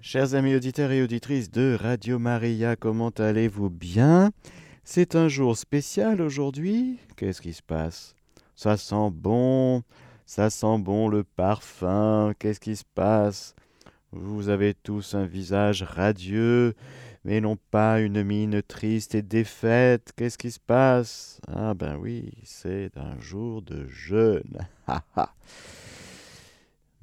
Chers 0.00 0.34
amis 0.34 0.54
auditeurs 0.54 0.92
et 0.92 1.02
auditrices 1.02 1.50
de 1.50 1.76
Radio 1.78 2.20
Maria, 2.20 2.76
comment 2.76 3.10
allez-vous 3.10 3.68
bien? 3.68 4.30
C'est 4.84 5.16
un 5.16 5.26
jour 5.26 5.58
spécial 5.58 6.22
aujourd'hui. 6.22 6.98
Qu'est-ce 7.16 7.42
qui 7.42 7.52
se 7.52 7.62
passe? 7.62 8.14
Ça 8.54 8.76
sent 8.76 9.10
bon, 9.12 9.82
ça 10.24 10.50
sent 10.50 10.78
bon 10.78 11.08
le 11.08 11.24
parfum. 11.24 12.32
Qu'est-ce 12.38 12.60
qui 12.60 12.76
se 12.76 12.84
passe? 12.94 13.56
Vous 14.12 14.48
avez 14.48 14.72
tous 14.72 15.14
un 15.14 15.26
visage 15.26 15.82
radieux, 15.82 16.74
mais 17.24 17.40
non 17.40 17.58
pas 17.72 18.00
une 18.00 18.22
mine 18.22 18.62
triste 18.62 19.16
et 19.16 19.22
défaite. 19.22 20.12
Qu'est-ce 20.16 20.38
qui 20.38 20.52
se 20.52 20.60
passe? 20.60 21.40
Ah 21.48 21.74
ben 21.74 21.96
oui, 21.96 22.30
c'est 22.44 22.96
un 22.96 23.18
jour 23.20 23.62
de 23.62 23.88
jeûne. 23.88 24.58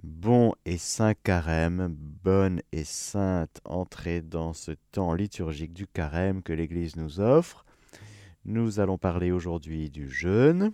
Bon 0.08 0.54
et 0.66 0.78
saint 0.78 1.16
carême, 1.16 1.88
bonne 1.90 2.62
et 2.72 2.84
sainte 2.84 3.60
entrée 3.66 4.22
dans 4.22 4.54
ce 4.54 4.74
temps 4.92 5.16
liturgique 5.16 5.74
du 5.74 5.88
carême 5.88 6.44
que 6.44 6.54
l'Église 6.54 6.96
nous 6.96 7.20
offre. 7.20 7.66
Nous 8.46 8.80
allons 8.80 9.00
parler 9.00 9.32
aujourd'hui 9.32 9.90
du 9.90 10.08
jeûne. 10.12 10.74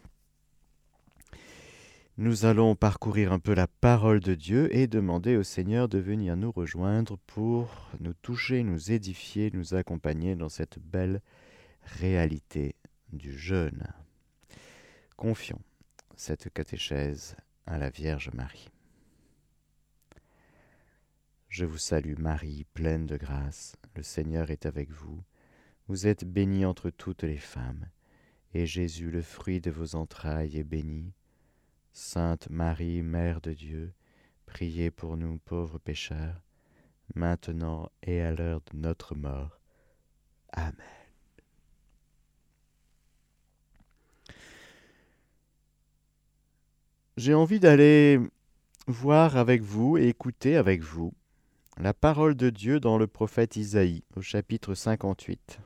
Nous 2.18 2.44
allons 2.44 2.76
parcourir 2.76 3.32
un 3.32 3.40
peu 3.40 3.54
la 3.54 3.68
parole 3.68 4.20
de 4.20 4.36
Dieu 4.36 4.68
et 4.76 4.88
demander 4.88 5.38
au 5.38 5.44
Seigneur 5.44 5.88
de 5.88 5.98
venir 5.98 6.36
nous 6.36 6.52
rejoindre 6.52 7.18
pour 7.26 7.90
nous 8.02 8.14
toucher, 8.14 8.64
nous 8.64 8.92
édifier, 8.92 9.50
nous 9.54 9.76
accompagner 9.76 10.36
dans 10.36 10.50
cette 10.50 10.78
belle 10.78 11.22
réalité 11.84 12.76
du 13.14 13.38
jeûne. 13.38 13.88
Confions 15.16 15.62
cette 16.18 16.52
catéchèse 16.54 17.38
à 17.66 17.78
la 17.78 17.90
Vierge 17.90 18.30
Marie. 18.34 18.68
Je 21.52 21.66
vous 21.66 21.78
salue 21.78 22.18
Marie, 22.18 22.66
pleine 22.74 23.06
de 23.06 23.18
grâce, 23.18 23.76
le 23.98 24.04
Seigneur 24.04 24.52
est 24.52 24.66
avec 24.66 24.90
vous. 24.90 25.22
Vous 25.90 26.08
êtes 26.08 26.24
bénie 26.24 26.64
entre 26.64 26.90
toutes 26.90 27.24
les 27.24 27.36
femmes, 27.36 27.90
et 28.54 28.66
Jésus, 28.66 29.12
le 29.12 29.22
fruit 29.22 29.60
de 29.60 29.70
vos 29.70 29.96
entrailles, 29.96 30.58
est 30.58 30.64
béni. 30.64 31.12
Sainte 31.92 32.50
Marie, 32.50 33.02
Mère 33.02 33.42
de 33.42 33.52
Dieu, 33.52 33.94
priez 34.46 34.92
pour 34.92 35.18
nous 35.18 35.40
pauvres 35.40 35.78
pécheurs, 35.78 36.42
maintenant 37.16 37.90
et 38.02 38.22
à 38.22 38.32
l'heure 38.32 38.62
de 38.72 38.78
notre 38.78 39.14
mort. 39.14 39.60
Amen. 40.54 40.74
J'ai 47.18 47.34
envie 47.34 47.60
d'aller 47.60 48.22
voir 48.88 49.36
avec 49.36 49.62
vous 49.62 49.98
et 49.98 50.08
écouter 50.08 50.56
avec 50.56 50.82
vous 50.82 51.14
la 51.78 51.94
parole 51.94 52.36
de 52.36 52.50
Dieu 52.50 52.80
dans 52.80 52.98
le 52.98 53.08
prophète 53.08 53.56
Isaïe 53.56 54.04
au 54.16 54.22
chapitre 54.22 54.74
58. 54.74 55.60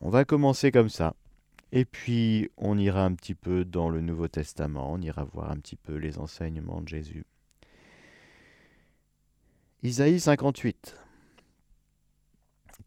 On 0.00 0.10
va 0.10 0.24
commencer 0.24 0.70
comme 0.70 0.88
ça. 0.88 1.14
Et 1.72 1.84
puis 1.84 2.50
on 2.56 2.78
ira 2.78 3.04
un 3.04 3.14
petit 3.14 3.34
peu 3.34 3.64
dans 3.64 3.90
le 3.90 4.00
Nouveau 4.00 4.28
Testament, 4.28 4.92
on 4.92 5.00
ira 5.02 5.24
voir 5.24 5.50
un 5.50 5.56
petit 5.56 5.76
peu 5.76 5.96
les 5.96 6.18
enseignements 6.18 6.80
de 6.80 6.88
Jésus. 6.88 7.24
Isaïe 9.82 10.18
58. 10.18 10.96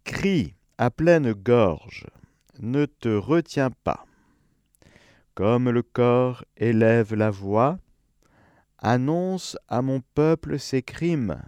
Crie 0.03 0.55
à 0.77 0.89
pleine 0.89 1.33
gorge, 1.33 2.07
ne 2.59 2.85
te 2.85 3.09
retiens 3.09 3.69
pas. 3.69 4.05
Comme 5.35 5.69
le 5.69 5.83
corps 5.83 6.43
élève 6.57 7.13
la 7.13 7.29
voix, 7.29 7.77
annonce 8.81 9.57
à 9.67 9.81
mon 9.81 10.01
peuple 10.15 10.59
ses 10.59 10.81
crimes, 10.81 11.41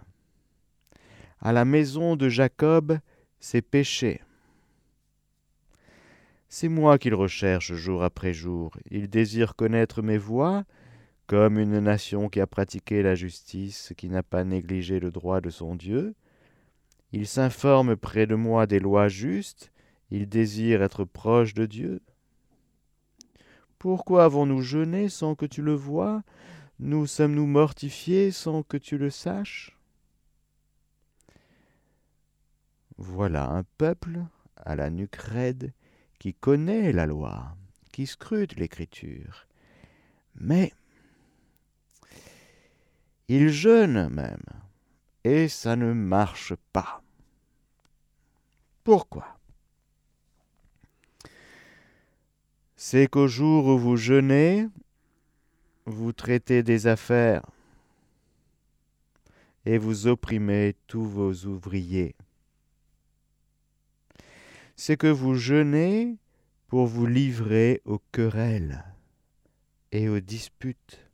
à 1.40 1.52
la 1.52 1.64
maison 1.64 2.16
de 2.16 2.28
Jacob 2.28 2.98
ses 3.40 3.60
péchés. 3.60 4.22
C'est 6.48 6.68
moi 6.68 6.98
qu'il 6.98 7.14
recherche 7.14 7.74
jour 7.74 8.04
après 8.04 8.32
jour. 8.32 8.76
Il 8.90 9.10
désire 9.10 9.56
connaître 9.56 10.02
mes 10.02 10.18
voies, 10.18 10.64
comme 11.26 11.58
une 11.58 11.80
nation 11.80 12.28
qui 12.28 12.40
a 12.40 12.46
pratiqué 12.46 13.02
la 13.02 13.16
justice, 13.16 13.92
qui 13.96 14.08
n'a 14.08 14.22
pas 14.22 14.44
négligé 14.44 15.00
le 15.00 15.10
droit 15.10 15.40
de 15.40 15.50
son 15.50 15.74
Dieu. 15.74 16.14
Il 17.12 17.26
s'informe 17.26 17.96
près 17.96 18.26
de 18.26 18.36
moi 18.36 18.66
des 18.66 18.78
lois 18.78 19.08
justes, 19.08 19.72
il 20.10 20.28
désire 20.28 20.82
être 20.82 21.04
proche 21.04 21.54
de 21.54 21.66
Dieu. 21.66 22.00
Pourquoi 23.78 24.24
avons-nous 24.24 24.62
jeûné 24.62 25.08
sans 25.08 25.34
que 25.34 25.46
tu 25.46 25.60
le 25.60 25.74
vois? 25.74 26.22
Nous 26.78 27.06
sommes-nous 27.06 27.46
mortifiés 27.46 28.30
sans 28.30 28.62
que 28.62 28.76
tu 28.76 28.98
le 28.98 29.10
saches? 29.10 29.76
Voilà 32.96 33.48
un 33.48 33.64
peuple 33.78 34.24
à 34.56 34.76
la 34.76 34.90
nuque 34.90 35.16
raide 35.16 35.72
qui 36.18 36.34
connaît 36.34 36.92
la 36.92 37.06
loi, 37.06 37.56
qui 37.92 38.06
scrute 38.06 38.56
l'écriture. 38.56 39.46
Mais 40.36 40.72
il 43.28 43.48
jeûne 43.48 44.08
même, 44.08 44.44
et 45.24 45.48
ça 45.48 45.76
ne 45.76 45.92
marche 45.92 46.54
pas. 46.72 47.02
Pourquoi? 48.82 49.38
C'est 52.76 53.06
qu'au 53.06 53.28
jour 53.28 53.66
où 53.66 53.78
vous 53.78 53.96
jeûnez, 53.96 54.68
vous 55.86 56.12
traitez 56.12 56.62
des 56.62 56.86
affaires 56.86 57.44
et 59.66 59.78
vous 59.78 60.06
opprimez 60.06 60.74
tous 60.86 61.04
vos 61.04 61.32
ouvriers. 61.46 62.14
C'est 64.76 64.96
que 64.96 65.06
vous 65.06 65.34
jeûnez 65.34 66.16
pour 66.68 66.86
vous 66.86 67.06
livrer 67.06 67.80
aux 67.84 68.00
querelles 68.12 68.84
et 69.92 70.08
aux 70.08 70.20
disputes, 70.20 71.08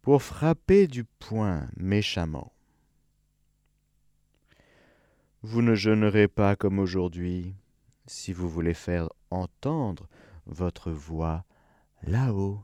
pour 0.00 0.22
frapper 0.22 0.86
du 0.86 1.04
poing 1.04 1.68
méchamment. 1.76 2.52
Vous 5.42 5.62
ne 5.62 5.74
jeûnerez 5.74 6.28
pas 6.28 6.54
comme 6.54 6.78
aujourd'hui 6.78 7.54
si 8.06 8.32
vous 8.32 8.48
voulez 8.48 8.74
faire 8.74 9.08
entendre 9.30 10.08
votre 10.46 10.92
voix 10.92 11.44
là-haut. 12.02 12.60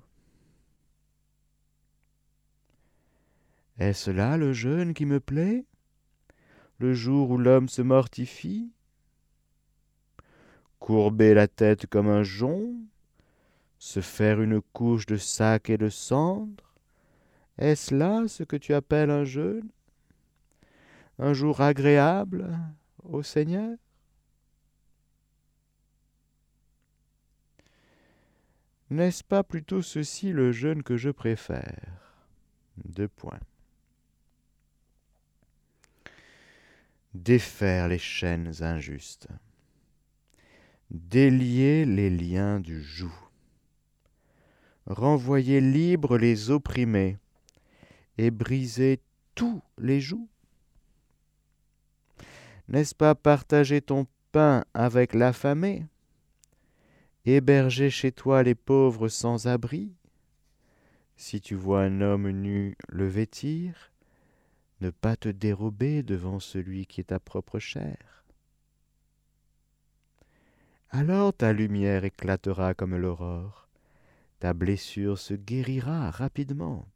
Est-ce 3.79 4.11
là 4.11 4.37
le 4.37 4.53
jeûne 4.53 4.95
qui 4.95 5.07
me 5.07 5.21
plaît? 5.21 5.65
Le 6.79 6.95
jour 6.95 7.31
où 7.31 7.39
l'homme 7.39 7.69
se 7.69 7.83
mortifie? 7.83 8.71
Courber 10.79 11.35
la 11.35 11.49
tête 11.49 11.87
comme 11.87 12.09
un 12.09 12.23
jonc? 12.23 12.75
Se 13.79 14.01
faire 14.01 14.41
une 14.41 14.61
couche 14.61 15.07
de 15.07 15.17
sac 15.17 15.71
et 15.71 15.79
de 15.79 15.89
cendre? 15.89 16.75
Est-ce 17.59 17.95
là 17.95 18.27
ce 18.29 18.43
que 18.43 18.57
tu 18.57 18.75
appelles 18.75 19.11
un 19.11 19.25
jeûne? 19.25 19.69
Un 21.19 21.33
jour 21.33 21.61
agréable 21.61 22.59
au 23.05 23.23
Seigneur? 23.23 23.77
N'est-ce 28.91 29.25
pas 29.25 29.43
plutôt 29.43 29.83
ceci 29.83 30.33
le 30.33 30.53
jeûne 30.53 30.83
que 30.83 30.97
je 30.97 31.11
préfère? 31.11 32.19
Deux 32.85 33.09
points. 33.09 33.41
Défaire 37.15 37.89
les 37.89 37.99
chaînes 37.99 38.53
injustes, 38.61 39.29
délier 40.91 41.85
les 41.85 42.11
liens 42.11 42.59
du 42.61 42.83
joug, 42.83 43.13
renvoyer 44.87 45.61
libres 45.61 46.19
les 46.19 46.51
opprimés 46.51 47.19
et 48.19 48.31
briser 48.31 49.01
tous 49.35 49.63
les 49.79 50.01
jougs 50.01 50.29
N'est-ce 52.69 52.95
pas 52.95 53.15
partager 53.15 53.81
ton 53.81 54.07
pain 54.33 54.65
avec 54.75 55.15
l'affamé 55.15 55.87
Héberger 57.25 57.91
chez 57.91 58.11
toi 58.11 58.43
les 58.43 58.55
pauvres 58.55 59.09
sans 59.09 59.47
abri 59.47 59.95
Si 61.17 61.41
tu 61.41 61.55
vois 61.55 61.83
un 61.83 62.01
homme 62.01 62.31
nu 62.31 62.77
le 62.89 63.07
vêtir, 63.07 63.92
ne 64.83 64.91
pas 64.91 65.15
te 65.17 65.29
dérober 65.29 66.03
devant 66.03 66.41
celui 66.41 66.87
qui 66.87 67.01
est 67.01 67.05
ta 67.05 67.21
propre 67.21 67.61
chair. 67.61 68.25
Alors 70.91 71.33
ta 71.33 71.53
lumière 71.53 72.05
éclatera 72.05 72.75
comme 72.75 72.97
l'aurore, 72.97 73.69
ta 74.41 74.53
blessure 74.53 75.19
se 75.19 75.35
guérira 75.35 76.11
rapidement, 76.11 76.87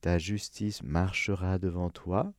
ta 0.00 0.18
justice 0.18 0.82
marchera 0.82 1.58
devant 1.58 1.90
toi, 1.90 2.32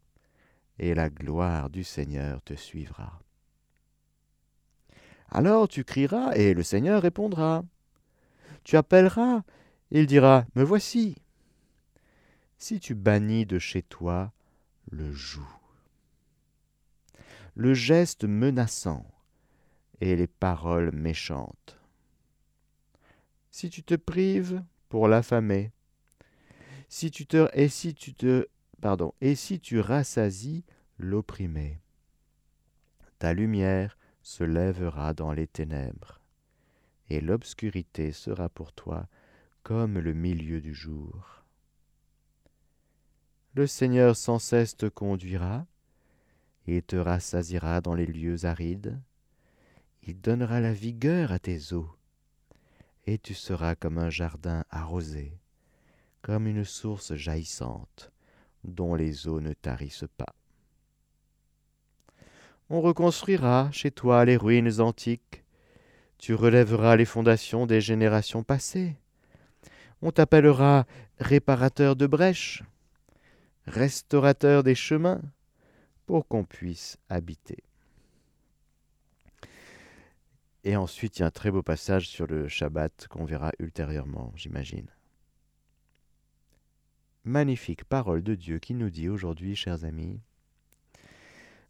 et 0.79 0.95
la 0.95 1.09
gloire 1.09 1.69
du 1.69 1.83
Seigneur 1.83 2.41
te 2.41 2.55
suivra. 2.55 3.21
Alors 5.29 5.67
tu 5.67 5.83
crieras, 5.83 6.33
et 6.35 6.55
le 6.55 6.63
Seigneur 6.63 7.03
répondra. 7.03 7.63
Tu 8.63 8.77
appelleras, 8.77 9.43
il 9.91 10.07
dira, 10.07 10.45
Me 10.55 10.63
voici. 10.63 11.15
Si 12.57 12.79
tu 12.79 12.95
bannis 12.95 13.45
de 13.45 13.59
chez 13.59 13.83
toi 13.83 14.33
le 14.89 15.11
joug, 15.11 15.45
le 17.55 17.73
geste 17.73 18.23
menaçant 18.23 19.05
et 20.01 20.15
les 20.15 20.27
paroles 20.27 20.91
méchantes, 20.91 21.79
si 23.51 23.69
tu 23.69 23.83
te 23.83 23.95
prives 23.95 24.63
pour 24.89 25.07
l'affamer, 25.07 25.71
si 26.89 27.11
tu 27.11 27.27
te 27.27 27.49
et 27.53 27.69
si 27.69 27.93
tu 27.93 28.13
te 28.13 28.47
pardon 28.81 29.13
et 29.21 29.35
si 29.35 29.59
tu 29.59 29.79
rassasies 29.79 30.63
l'opprimé, 30.97 31.79
ta 33.19 33.33
lumière 33.33 33.97
se 34.21 34.43
lèvera 34.43 35.13
dans 35.13 35.31
les 35.31 35.47
ténèbres, 35.47 36.21
et 37.09 37.21
l'obscurité 37.21 38.11
sera 38.11 38.49
pour 38.49 38.73
toi 38.73 39.07
comme 39.63 39.99
le 39.99 40.13
milieu 40.13 40.61
du 40.61 40.73
jour. 40.73 41.36
Le 43.57 43.65
Seigneur 43.65 44.15
sans 44.15 44.37
cesse 44.37 44.77
te 44.77 44.85
conduira 44.85 45.65
et 46.67 46.83
te 46.83 46.95
rassasiera 46.95 47.81
dans 47.81 47.95
les 47.95 48.05
lieux 48.05 48.45
arides. 48.45 49.01
Il 50.03 50.21
donnera 50.21 50.61
la 50.61 50.73
vigueur 50.73 51.31
à 51.31 51.39
tes 51.39 51.73
eaux, 51.73 51.89
et 53.07 53.17
tu 53.17 53.33
seras 53.33 53.73
comme 53.73 53.97
un 53.97 54.11
jardin 54.11 54.63
arrosé, 54.69 55.39
comme 56.21 56.45
une 56.45 56.65
source 56.65 57.15
jaillissante, 57.15 58.11
dont 58.63 58.93
les 58.93 59.27
eaux 59.27 59.41
ne 59.41 59.53
tarissent 59.53 60.05
pas. 60.17 60.35
On 62.69 62.79
reconstruira 62.79 63.71
chez 63.71 63.89
toi 63.89 64.23
les 64.23 64.37
ruines 64.37 64.79
antiques, 64.81 65.43
tu 66.19 66.35
relèveras 66.35 66.95
les 66.95 67.05
fondations 67.05 67.65
des 67.65 67.81
générations 67.81 68.43
passées. 68.43 68.97
On 70.03 70.11
t'appellera 70.11 70.85
réparateur 71.17 71.95
de 71.95 72.05
brèches, 72.05 72.63
restaurateur 73.67 74.63
des 74.63 74.75
chemins, 74.75 75.21
pour 76.07 76.27
qu'on 76.27 76.45
puisse 76.45 76.97
habiter. 77.09 77.63
Et 80.63 80.75
ensuite, 80.75 81.17
il 81.17 81.21
y 81.21 81.23
a 81.23 81.27
un 81.27 81.31
très 81.31 81.51
beau 81.51 81.61
passage 81.61 82.07
sur 82.07 82.27
le 82.27 82.47
Shabbat 82.47 83.07
qu'on 83.09 83.25
verra 83.25 83.51
ultérieurement, 83.59 84.33
j'imagine. 84.35 84.87
Magnifique 87.25 87.83
parole 87.83 88.23
de 88.23 88.35
Dieu 88.35 88.59
qui 88.59 88.73
nous 88.73 88.89
dit 88.89 89.09
aujourd'hui, 89.09 89.55
chers 89.55 89.83
amis, 89.83 90.19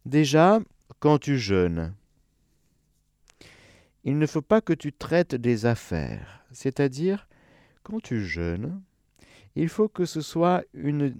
déjà, 0.06 0.60
quand 1.00 1.18
tu 1.18 1.36
jeûnes, 1.36 1.94
il 4.04 4.18
ne 4.18 4.26
faut 4.26 4.42
pas 4.42 4.60
que 4.60 4.72
tu 4.72 4.92
traites 4.92 5.34
des 5.34 5.66
affaires, 5.66 6.44
c'est-à-dire, 6.52 7.28
quand 7.82 8.00
tu 8.00 8.24
jeûnes, 8.24 8.80
il 9.56 9.68
faut 9.68 9.88
que 9.88 10.04
ce 10.04 10.20
soit 10.20 10.64
une 10.72 11.14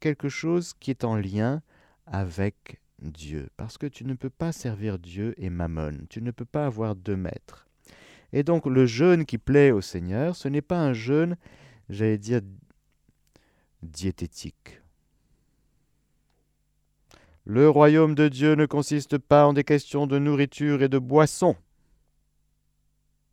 quelque 0.00 0.28
chose 0.28 0.74
qui 0.80 0.90
est 0.90 1.04
en 1.04 1.16
lien 1.16 1.62
avec 2.06 2.80
Dieu, 3.00 3.48
parce 3.56 3.78
que 3.78 3.86
tu 3.86 4.04
ne 4.04 4.14
peux 4.14 4.30
pas 4.30 4.52
servir 4.52 4.98
Dieu 4.98 5.34
et 5.38 5.50
Mammon, 5.50 6.06
tu 6.08 6.20
ne 6.20 6.30
peux 6.30 6.44
pas 6.44 6.66
avoir 6.66 6.96
deux 6.96 7.16
maîtres. 7.16 7.66
Et 8.32 8.42
donc 8.42 8.66
le 8.66 8.86
jeûne 8.86 9.24
qui 9.24 9.38
plaît 9.38 9.70
au 9.70 9.80
Seigneur, 9.80 10.36
ce 10.36 10.48
n'est 10.48 10.62
pas 10.62 10.78
un 10.78 10.92
jeûne, 10.92 11.36
j'allais 11.88 12.18
dire, 12.18 12.40
diététique. 13.82 14.80
Le 17.44 17.68
royaume 17.68 18.14
de 18.14 18.28
Dieu 18.28 18.54
ne 18.54 18.66
consiste 18.66 19.18
pas 19.18 19.46
en 19.46 19.52
des 19.52 19.64
questions 19.64 20.06
de 20.06 20.18
nourriture 20.18 20.82
et 20.82 20.88
de 20.88 20.98
boisson, 20.98 21.56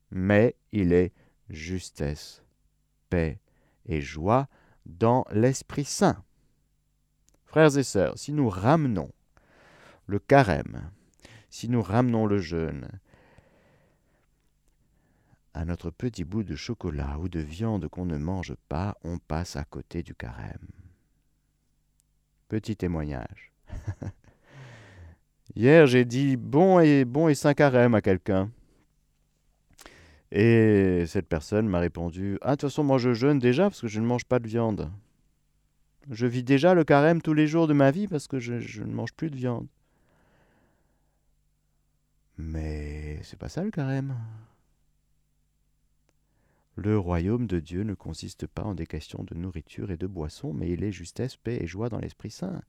mais 0.09 0.55
il 0.71 0.93
est 0.93 1.13
justesse, 1.49 2.41
paix 3.09 3.39
et 3.85 4.01
joie 4.01 4.47
dans 4.85 5.25
l'Esprit 5.31 5.85
Saint. 5.85 6.23
Frères 7.47 7.77
et 7.77 7.83
sœurs, 7.83 8.17
si 8.17 8.33
nous 8.33 8.49
ramenons 8.49 9.09
le 10.05 10.19
carême, 10.19 10.91
si 11.49 11.69
nous 11.69 11.81
ramenons 11.81 12.25
le 12.25 12.39
jeûne 12.39 12.89
à 15.53 15.63
notre 15.63 15.89
petit 15.89 16.25
bout 16.25 16.44
de 16.44 16.55
chocolat 16.55 17.17
ou 17.19 17.29
de 17.29 17.39
viande 17.39 17.88
qu'on 17.88 18.05
ne 18.05 18.17
mange 18.17 18.53
pas, 18.67 18.97
on 19.05 19.17
passe 19.17 19.55
à 19.55 19.63
côté 19.63 20.03
du 20.03 20.13
carême. 20.13 20.67
Petit 22.49 22.75
témoignage. 22.75 23.53
Hier, 25.55 25.88
j'ai 25.88 26.03
dit 26.03 26.35
bon 26.35 26.79
et 26.79 27.05
bon 27.05 27.29
et 27.29 27.35
saint 27.35 27.53
carême 27.53 27.95
à 27.95 28.01
quelqu'un. 28.01 28.51
Et 30.31 31.05
cette 31.07 31.29
personne 31.29 31.67
m'a 31.69 31.79
répondu 31.79 32.38
Ah, 32.41 32.51
de 32.51 32.55
toute 32.57 32.69
façon, 32.69 32.83
moi 32.83 32.97
je 32.97 33.13
jeûne 33.13 33.39
déjà 33.39 33.63
parce 33.63 33.79
que 33.79 33.88
je 33.88 34.01
ne 34.01 34.05
mange 34.05 34.25
pas 34.25 34.39
de 34.39 34.47
viande. 34.47 34.91
Je 36.09 36.25
vis 36.25 36.44
déjà 36.44 36.74
le 36.74 36.83
carême 36.83 37.21
tous 37.21 37.33
les 37.33 37.48
jours 37.48 37.68
de 37.68 37.74
ma 37.74 37.92
vie 37.92 38.07
parce 38.07 38.27
que 38.27 38.39
je, 38.39 38.81
ne 38.81 38.94
mange 38.94 39.13
plus 39.13 39.30
de 39.30 39.36
viande. 39.36 39.68
Mais 42.38 43.19
c'est 43.24 43.39
pas 43.39 43.50
ça 43.50 43.63
le 43.63 43.71
carême. 43.71 44.15
Le 46.75 46.98
royaume 46.98 47.48
de 47.48 47.59
Dieu 47.59 47.83
ne 47.83 47.95
consiste 47.95 48.45
pas 48.45 48.63
en 48.63 48.75
des 48.75 48.86
questions 48.86 49.24
de 49.24 49.36
nourriture 49.36 49.89
et 49.89 49.98
de 49.98 50.06
boisson, 50.06 50.54
mais 50.54 50.69
il 50.69 50.83
est 50.83 50.92
justesse, 50.92 51.36
paix 51.36 51.57
et 51.62 51.68
joie 51.68 51.89
dans 51.89 51.98
l'Esprit 51.98 52.30
Saint. 52.30 52.62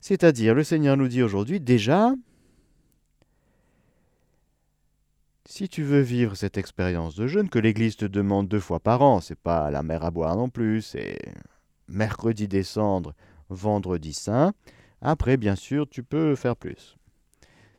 C'est-à-dire, 0.00 0.54
le 0.54 0.64
Seigneur 0.64 0.96
nous 0.96 1.06
dit 1.06 1.22
aujourd'hui, 1.22 1.60
déjà, 1.60 2.12
si 5.46 5.68
tu 5.68 5.84
veux 5.84 6.00
vivre 6.00 6.34
cette 6.34 6.58
expérience 6.58 7.14
de 7.14 7.28
jeûne 7.28 7.48
que 7.48 7.58
l'Église 7.60 7.96
te 7.96 8.04
demande 8.04 8.48
deux 8.48 8.60
fois 8.60 8.80
par 8.80 9.02
an, 9.02 9.20
c'est 9.20 9.38
pas 9.38 9.70
la 9.70 9.84
mer 9.84 10.04
à 10.04 10.10
boire 10.10 10.36
non 10.36 10.48
plus, 10.48 10.82
c'est 10.82 11.18
mercredi 11.90 12.48
descendre, 12.48 13.14
vendredi 13.48 14.12
saint. 14.12 14.52
Après, 15.02 15.36
bien 15.36 15.56
sûr, 15.56 15.88
tu 15.88 16.02
peux 16.02 16.34
faire 16.34 16.56
plus. 16.56 16.96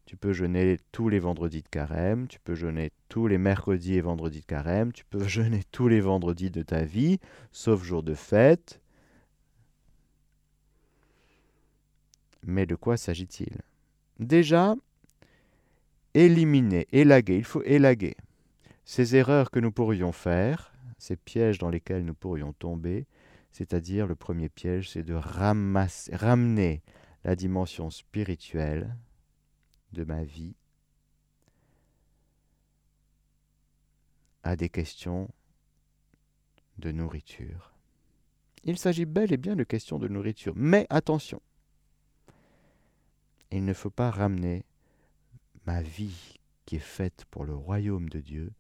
Tu 0.06 0.18
peux 0.18 0.34
jeûner 0.34 0.78
tous 0.92 1.08
les 1.10 1.20
vendredis 1.20 1.62
de 1.62 1.68
carême, 1.70 2.28
tu 2.28 2.40
peux 2.40 2.56
jeûner 2.56 2.92
tous 3.08 3.28
les 3.28 3.38
mercredis 3.38 3.96
et 3.96 4.02
vendredis 4.02 4.42
de 4.42 4.46
carême, 4.46 4.92
tu 4.92 5.06
peux 5.06 5.24
jeûner 5.28 5.64
tous 5.72 5.88
les 5.88 6.02
vendredis 6.02 6.52
de 6.52 6.64
ta 6.64 6.84
vie, 6.84 7.20
sauf 7.52 7.84
jour 7.84 8.04
de 8.04 8.14
fête. 8.14 8.82
Mais 12.44 12.66
de 12.66 12.76
quoi 12.76 12.98
s'agit-il? 12.98 13.62
Déjà, 14.20 14.76
éliminer, 16.14 16.88
élaguer, 16.92 17.38
il 17.38 17.46
faut 17.46 17.64
élaguer 17.64 18.16
ces 18.84 19.16
erreurs 19.16 19.52
que 19.52 19.60
nous 19.60 19.72
pourrions 19.72 20.12
faire, 20.12 20.74
ces 20.98 21.16
pièges 21.16 21.58
dans 21.60 21.70
lesquels 21.70 22.04
nous 22.04 22.14
pourrions 22.14 22.52
tomber, 22.54 23.06
c'est-à-dire, 23.52 24.08
le 24.08 24.16
premier 24.16 24.50
piège, 24.50 24.90
c'est 24.90 25.04
de 25.04 25.14
ramener 25.14 26.82
la 27.24 27.36
dimension 27.36 27.90
spirituelle 27.90 28.96
de 29.92 30.04
ma 30.04 30.24
vie 30.24 30.56
à 34.44 34.56
des 34.56 34.70
questions 34.70 35.30
de 36.78 36.92
nourriture. 36.92 37.74
Il 38.64 38.78
s'agit 38.78 39.06
bel 39.06 39.34
et 39.34 39.38
bien 39.38 39.56
de 39.56 39.64
questions 39.64 40.00
de 40.00 40.08
nourriture, 40.08 40.54
mais 40.56 40.88
attention, 40.90 41.42
il 43.52 43.66
ne 43.66 43.74
faut 43.74 43.90
pas 43.90 44.12
ramener 44.12 44.66
ma 45.66 45.82
vie 45.82 46.40
qui 46.66 46.78
est 46.78 46.80
faite 46.80 47.26
pour 47.30 47.44
le 47.44 47.56
royaume 47.56 48.08
de 48.10 48.22
Dieu 48.22 48.54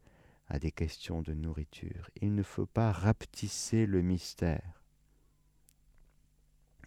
à 0.47 0.59
des 0.59 0.71
questions 0.71 1.21
de 1.21 1.33
nourriture. 1.33 2.09
Il 2.21 2.35
ne 2.35 2.43
faut 2.43 2.65
pas 2.65 2.91
rapetisser 2.91 3.85
le 3.85 4.01
mystère. 4.01 4.80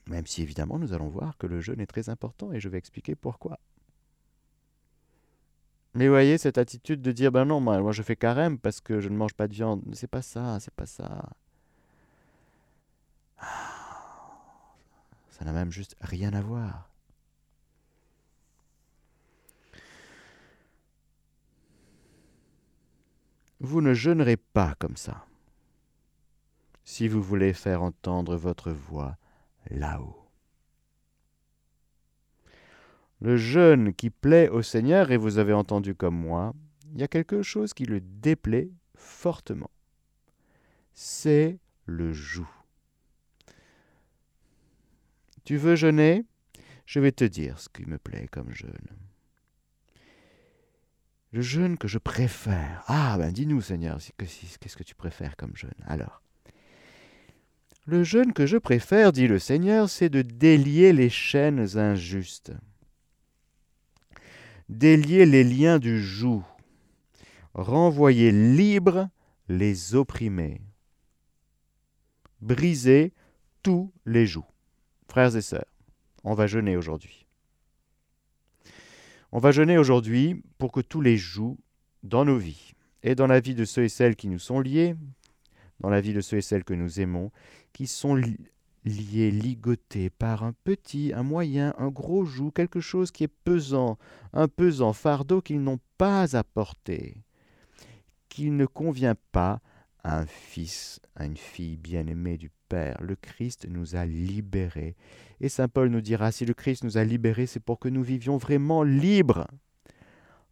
Même 0.06 0.26
si 0.26 0.42
évidemment 0.42 0.78
nous 0.78 0.92
allons 0.92 1.08
voir 1.08 1.36
que 1.38 1.46
le 1.46 1.60
jeûne 1.60 1.80
est 1.80 1.86
très 1.86 2.08
important 2.08 2.52
et 2.52 2.60
je 2.60 2.68
vais 2.68 2.78
expliquer 2.78 3.14
pourquoi. 3.14 3.58
Mais 5.94 6.08
voyez 6.08 6.38
cette 6.38 6.58
attitude 6.58 7.02
de 7.02 7.12
dire 7.12 7.30
ben 7.30 7.44
non, 7.44 7.60
moi, 7.60 7.92
je 7.92 8.02
fais 8.02 8.16
carême 8.16 8.58
parce 8.58 8.80
que 8.80 9.00
je 9.00 9.08
ne 9.08 9.16
mange 9.16 9.34
pas 9.34 9.46
de 9.46 9.54
viande. 9.54 9.82
C'est 9.92 10.08
pas 10.08 10.22
ça, 10.22 10.58
c'est 10.58 10.74
pas 10.74 10.86
ça. 10.86 11.30
Ça 15.30 15.44
n'a 15.44 15.52
même 15.52 15.70
juste 15.70 15.96
rien 16.00 16.32
à 16.32 16.40
voir. 16.40 16.90
Vous 23.60 23.80
ne 23.80 23.94
jeûnerez 23.94 24.36
pas 24.36 24.74
comme 24.78 24.96
ça. 24.96 25.24
Si 26.84 27.08
vous 27.08 27.22
voulez 27.22 27.52
faire 27.52 27.82
entendre 27.82 28.36
votre 28.36 28.70
voix 28.70 29.16
là-haut. 29.70 30.28
Le 33.20 33.36
jeûne 33.36 33.94
qui 33.94 34.10
plaît 34.10 34.48
au 34.48 34.62
Seigneur, 34.62 35.10
et 35.10 35.16
vous 35.16 35.38
avez 35.38 35.52
entendu 35.52 35.94
comme 35.94 36.16
moi, 36.16 36.54
il 36.92 37.00
y 37.00 37.04
a 37.04 37.08
quelque 37.08 37.42
chose 37.42 37.72
qui 37.72 37.84
le 37.84 38.00
déplaît 38.00 38.70
fortement. 38.94 39.70
C'est 40.92 41.58
le 41.86 42.12
joug. 42.12 42.46
Tu 45.44 45.56
veux 45.56 45.76
jeûner? 45.76 46.24
Je 46.86 47.00
vais 47.00 47.12
te 47.12 47.24
dire 47.24 47.58
ce 47.58 47.68
qui 47.68 47.86
me 47.86 47.98
plaît 47.98 48.28
comme 48.28 48.52
jeûne. 48.52 48.88
Le 51.32 51.40
jeûne 51.40 51.78
que 51.78 51.88
je 51.88 51.98
préfère. 51.98 52.84
Ah, 52.86 53.16
ben 53.18 53.32
dis-nous, 53.32 53.60
Seigneur, 53.60 53.98
qu'est-ce 54.18 54.76
que 54.76 54.84
tu 54.84 54.94
préfères 54.94 55.36
comme 55.36 55.56
jeûne? 55.56 55.72
Alors, 55.86 56.22
Le 57.86 58.02
jeûne 58.02 58.32
que 58.32 58.46
je 58.46 58.56
préfère, 58.56 59.12
dit 59.12 59.28
le 59.28 59.38
Seigneur, 59.38 59.90
c'est 59.90 60.08
de 60.08 60.22
délier 60.22 60.92
les 60.94 61.10
chaînes 61.10 61.76
injustes, 61.76 62.52
délier 64.70 65.26
les 65.26 65.44
liens 65.44 65.78
du 65.78 66.02
joug, 66.02 66.42
renvoyer 67.52 68.32
libres 68.32 69.08
les 69.48 69.94
opprimés, 69.94 70.62
briser 72.40 73.12
tous 73.62 73.92
les 74.06 74.26
jougs. 74.26 74.44
Frères 75.06 75.36
et 75.36 75.42
sœurs, 75.42 75.66
on 76.24 76.32
va 76.32 76.46
jeûner 76.46 76.78
aujourd'hui. 76.78 77.26
On 79.30 79.38
va 79.38 79.52
jeûner 79.52 79.76
aujourd'hui 79.76 80.42
pour 80.56 80.72
que 80.72 80.80
tous 80.80 81.02
les 81.02 81.18
jougs 81.18 81.58
dans 82.02 82.24
nos 82.24 82.38
vies 82.38 82.72
et 83.02 83.14
dans 83.14 83.26
la 83.26 83.40
vie 83.40 83.54
de 83.54 83.66
ceux 83.66 83.84
et 83.84 83.88
celles 83.90 84.16
qui 84.16 84.28
nous 84.28 84.38
sont 84.38 84.60
liés, 84.60 84.94
dans 85.80 85.90
la 85.90 86.00
vie 86.00 86.12
de 86.14 86.20
ceux 86.20 86.38
et 86.38 86.42
celles 86.42 86.64
que 86.64 86.74
nous 86.74 87.00
aimons, 87.00 87.30
qui 87.72 87.86
sont 87.86 88.14
liés, 88.14 89.30
ligotés 89.30 90.10
par 90.10 90.44
un 90.44 90.52
petit, 90.64 91.12
un 91.14 91.22
moyen, 91.22 91.74
un 91.78 91.88
gros 91.88 92.24
joug, 92.24 92.50
quelque 92.52 92.80
chose 92.80 93.10
qui 93.10 93.24
est 93.24 93.32
pesant, 93.44 93.98
un 94.32 94.48
pesant 94.48 94.92
fardeau 94.92 95.40
qu'ils 95.40 95.62
n'ont 95.62 95.80
pas 95.98 96.36
à 96.36 96.44
porter, 96.44 97.16
qui 98.28 98.50
ne 98.50 98.66
convient 98.66 99.16
pas 99.32 99.60
à 100.02 100.18
un 100.18 100.26
fils, 100.26 101.00
à 101.16 101.24
une 101.24 101.36
fille 101.36 101.76
bien-aimée 101.76 102.36
du 102.36 102.50
Père. 102.68 102.98
Le 103.00 103.16
Christ 103.16 103.66
nous 103.68 103.96
a 103.96 104.04
libérés. 104.04 104.96
Et 105.40 105.48
Saint 105.48 105.68
Paul 105.68 105.88
nous 105.88 106.00
dira, 106.00 106.30
si 106.30 106.44
le 106.44 106.54
Christ 106.54 106.84
nous 106.84 106.98
a 106.98 107.04
libérés, 107.04 107.46
c'est 107.46 107.60
pour 107.60 107.78
que 107.78 107.88
nous 107.88 108.02
vivions 108.02 108.36
vraiment 108.36 108.82
libres. 108.82 109.46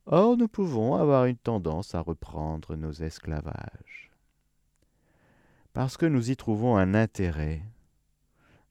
Or, 0.07 0.37
nous 0.37 0.49
pouvons 0.49 0.95
avoir 0.95 1.27
une 1.27 1.37
tendance 1.37 1.95
à 1.95 2.01
reprendre 2.01 2.77
nos 2.77 2.93
esclavages 2.93 4.12
parce 5.73 5.97
que 5.97 6.07
nous 6.07 6.31
y 6.31 6.37
trouvons 6.37 6.77
un 6.77 6.95
intérêt, 6.95 7.63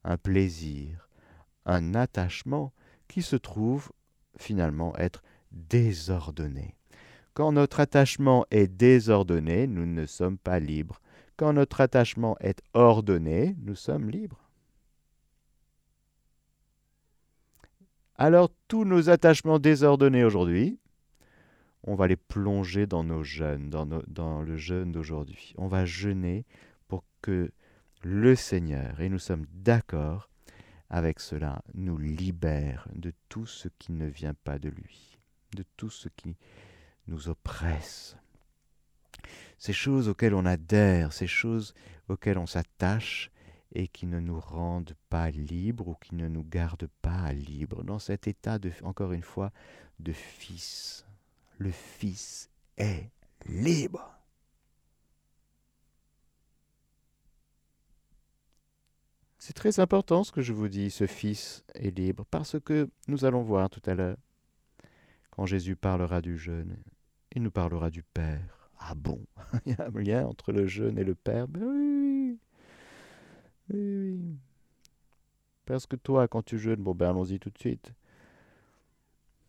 un 0.04 0.18
plaisir, 0.18 1.10
un 1.66 1.96
attachement 1.96 2.74
qui 3.08 3.22
se 3.22 3.36
trouve 3.36 3.92
finalement 4.38 4.96
être 4.98 5.22
désordonné. 5.52 6.76
Quand 7.34 7.52
notre 7.52 7.80
attachement 7.80 8.46
est 8.52 8.68
désordonné, 8.68 9.68
nous 9.68 9.86
ne 9.86 10.06
sommes 10.06 10.38
pas 10.38 10.60
libres. 10.60 11.02
Quand 11.38 11.54
notre 11.54 11.82
attachement 11.82 12.38
est 12.40 12.62
ordonné, 12.74 13.56
nous 13.62 13.76
sommes 13.76 14.10
libres. 14.10 14.50
Alors 18.16 18.52
tous 18.68 18.86
nos 18.86 19.10
attachements 19.10 19.58
désordonnés 19.58 20.24
aujourd'hui, 20.24 20.78
on 21.84 21.96
va 21.96 22.08
les 22.08 22.16
plonger 22.16 22.86
dans 22.86 23.04
nos 23.04 23.24
jeûnes, 23.24 23.70
dans, 23.70 24.42
le 24.42 24.58
jeûne 24.58 24.92
d'aujourd'hui. 24.92 25.56
On 25.58 25.68
va 25.68 25.86
jeûner 25.86 26.46
que 27.22 27.52
le 28.04 28.36
Seigneur, 28.36 29.00
et 29.00 29.10
nous 29.10 29.20
sommes 29.20 29.46
d'accord 29.54 30.30
avec 30.90 31.20
cela, 31.20 31.64
nous 31.74 31.98
libère 31.98 32.88
de 32.94 33.14
tout 33.30 33.46
ce 33.46 33.70
qui 33.80 33.92
ne 33.92 34.08
vient 34.08 34.34
pas 34.34 34.60
de 34.60 34.70
lui, 34.70 35.18
de 35.56 35.64
tout 35.78 35.90
ce 35.90 36.10
qui 36.10 36.36
nous 37.08 37.30
oppresse. 37.30 38.18
Ces 39.58 39.74
choses 39.74 40.10
auxquelles 40.10 40.34
on 40.34 40.46
adhère, 40.46 41.14
ces 41.14 41.28
choses 41.28 41.74
auxquelles 42.10 42.38
on 42.38 42.48
s'attache 42.48 43.32
et 43.74 43.88
qui 43.88 44.06
ne 44.06 44.20
nous 44.20 44.40
rendent 44.40 44.96
pas 45.10 45.30
libres 45.32 45.90
ou 45.90 45.96
qui 45.96 46.16
ne 46.16 46.28
nous 46.28 46.44
gardent 46.44 46.90
pas 47.02 47.32
libres, 47.32 47.84
dans 47.84 48.00
cet 48.00 48.28
état, 48.28 48.60
de, 48.60 48.72
encore 48.84 49.14
une 49.14 49.24
fois, 49.24 49.52
de 50.00 50.12
fils. 50.12 51.06
Le 51.58 51.72
fils 51.72 52.50
est 52.78 53.10
libre. 53.46 54.21
C'est 59.42 59.54
très 59.54 59.80
important 59.80 60.24
ce 60.24 60.32
que 60.32 60.44
je 60.44 60.54
vous 60.54 60.68
dis, 60.68 60.92
ce 60.92 61.08
Fils 61.08 61.66
est 61.74 61.98
libre, 61.98 62.26
parce 62.30 62.60
que 62.60 62.88
nous 63.08 63.26
allons 63.26 63.42
voir 63.42 63.72
tout 63.72 63.82
à 63.88 63.96
l'heure, 63.96 64.18
quand 65.32 65.48
Jésus 65.48 65.76
parlera 65.76 66.22
du 66.22 66.38
jeûne, 66.38 66.78
il 67.36 67.42
nous 67.42 67.50
parlera 67.50 67.90
du 67.90 68.04
Père. 68.04 68.70
Ah 68.78 68.94
bon? 68.94 69.20
Il 69.66 69.72
y 69.72 69.82
a 69.82 69.88
un 69.88 70.00
lien 70.00 70.28
entre 70.28 70.52
le 70.52 70.68
jeûne 70.68 71.00
et 71.00 71.04
le 71.04 71.16
Père? 71.16 71.48
Ben 71.48 71.64
oui, 71.64 72.38
oui, 73.72 73.80
oui. 73.80 74.20
Parce 75.66 75.88
que 75.88 75.96
toi, 75.96 76.28
quand 76.28 76.44
tu 76.44 76.60
jeûnes, 76.60 76.84
bon 76.84 76.94
ben 76.94 77.10
allons-y 77.10 77.40
tout 77.40 77.50
de 77.50 77.58
suite. 77.58 77.94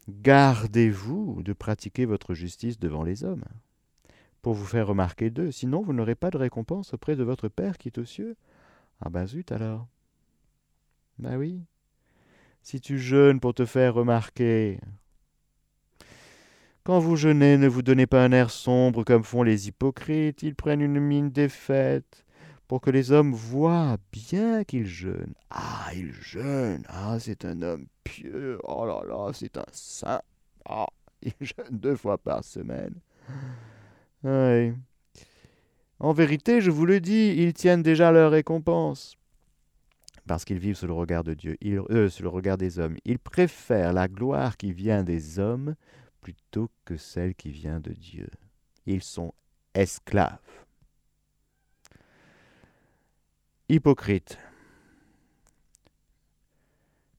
Gardez-vous 0.09 1.43
de 1.43 1.53
pratiquer 1.53 2.07
votre 2.07 2.33
justice 2.33 2.79
devant 2.79 3.03
les 3.03 3.25
hommes, 3.25 3.45
pour 4.41 4.55
vous 4.55 4.65
faire 4.65 4.87
remarquer 4.87 5.29
d'eux, 5.29 5.51
sinon 5.51 5.83
vous 5.83 5.93
n'aurez 5.93 6.15
pas 6.15 6.31
de 6.31 6.39
récompense 6.39 6.95
auprès 6.95 7.15
de 7.15 7.25
votre 7.25 7.49
Père 7.49 7.77
qui 7.77 7.89
est 7.89 7.99
aux 7.99 8.07
cieux. 8.07 8.37
Ah 9.05 9.11
ben 9.11 9.27
zut 9.27 9.51
alors. 9.51 9.89
Ben 11.19 11.37
oui. 11.37 11.65
Si 12.63 12.81
tu 12.81 12.99
jeûnes 12.99 13.41
pour 13.41 13.55
te 13.55 13.65
faire 13.65 13.95
remarquer. 13.95 14.79
Quand 16.85 17.01
vous 17.01 17.17
jeûnez, 17.17 17.59
ne 17.59 17.67
vous 17.67 17.83
donnez 17.83 18.07
pas 18.07 18.25
un 18.25 18.33
air 18.33 18.51
sombre 18.51 19.03
comme 19.05 19.25
font 19.25 19.43
les 19.43 19.69
hypocrites. 19.69 20.43
Ils 20.43 20.55
prennent 20.55 20.81
une 20.81 21.01
mine 21.01 21.31
défaite 21.31 22.25
pour 22.69 22.81
que 22.81 22.91
les 22.91 23.11
hommes 23.11 23.35
voient 23.35 23.99
bien 24.13 24.63
qu'ils 24.63 24.87
jeûnent. 24.87 25.35
Ah, 25.51 25.91
il 25.95 26.13
jeûne. 26.13 26.85
Ah, 26.89 27.19
c'est 27.19 27.45
un 27.45 27.61
homme 27.63 27.87
pieux. 28.05 28.59
Oh 28.65 28.87
là 28.87 29.03
là, 29.07 29.33
c'est 29.33 29.57
un 29.57 29.67
saint. 29.73 30.23
Ah, 30.65 30.87
il 31.23 31.35
jeûne 31.41 31.77
deux 31.79 31.97
fois 31.97 32.19
par 32.19 32.45
semaine. 32.45 32.95
Oui. 34.23 34.75
En 36.03 36.13
vérité, 36.13 36.61
je 36.61 36.73
vous 36.73 36.85
le 36.85 36.99
dis, 36.99 37.33
ils 37.39 37.55
tiennent 37.55 37.85
déjà 37.85 38.11
leur 38.11 38.33
récompense. 38.33 39.17
Parce 40.27 40.45
qu'ils 40.45 40.59
vivent 40.59 40.75
sous 40.75 40.89
le 40.89 40.93
regard 40.93 41.23
de 41.23 41.33
Dieu, 41.33 41.57
ils, 41.61 41.79
euh, 41.79 42.09
sous 42.09 42.25
le 42.25 42.29
regard 42.29 42.59
des 42.59 42.81
hommes. 42.81 42.97
Ils 43.05 43.21
préfèrent 43.21 43.93
la 43.93 44.09
gloire 44.09 44.57
qui 44.57 44.73
vient 44.73 45.05
des 45.05 45.39
hommes 45.39 45.77
plutôt 46.21 46.69
que 46.85 46.97
celle 46.97 47.37
qui 47.37 47.53
vient 47.53 47.79
de 47.79 47.93
Dieu. 47.93 48.29
Ils 48.85 49.03
sont 49.03 49.33
esclaves. 49.75 50.39
Hypocrite, 53.69 54.39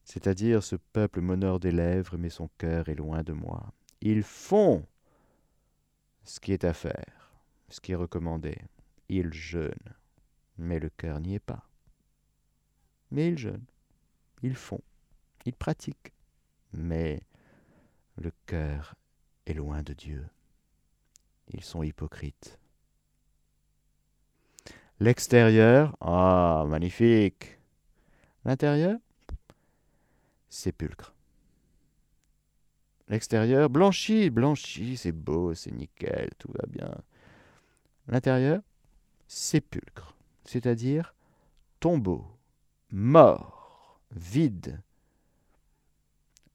c'est-à-dire 0.04 0.62
ce 0.62 0.76
peuple 0.76 1.22
m'honore 1.22 1.62
des 1.62 1.72
lèvres, 1.72 2.18
mais 2.18 2.30
son 2.30 2.50
cœur 2.58 2.90
est 2.90 2.96
loin 2.96 3.24
de 3.24 3.32
moi. 3.32 3.72
Ils 4.02 4.24
font 4.24 4.86
ce 6.26 6.42
qui 6.42 6.52
est 6.52 6.66
à 6.66 6.74
faire, 6.74 7.32
ce 7.70 7.80
qui 7.80 7.94
est 7.94 7.96
recommandé, 7.96 8.58
ils 9.18 9.34
jeûnent, 9.34 9.94
mais 10.58 10.80
le 10.80 10.90
cœur 10.90 11.20
n'y 11.20 11.36
est 11.36 11.40
pas. 11.40 11.68
Mais 13.12 13.28
ils 13.28 13.38
jeûnent, 13.38 13.66
ils 14.42 14.56
font, 14.56 14.82
ils 15.46 15.54
pratiquent, 15.54 16.14
mais 16.74 17.22
le 18.18 18.32
cœur 18.46 18.96
est 19.46 19.54
loin 19.54 19.84
de 19.84 19.94
Dieu. 19.94 20.28
Ils 21.50 21.64
sont 21.64 21.84
hypocrites. 21.84 22.58
L'extérieur, 25.00 25.98
ah, 26.02 26.66
magnifique. 26.68 27.60
L'intérieur, 28.46 28.98
sépulcre. 30.50 31.14
L'extérieur, 33.10 33.70
blanchi, 33.70 34.30
blanchi, 34.30 34.98
c'est 34.98 35.12
beau, 35.12 35.54
c'est 35.54 35.72
nickel, 35.72 36.30
tout 36.38 36.52
va 36.52 36.66
bien. 36.68 36.96
L'intérieur, 38.08 38.62
sépulcre, 39.34 40.16
c'est-à-dire 40.46 41.16
tombeau, 41.80 42.26
mort, 42.92 44.00
vide, 44.12 44.82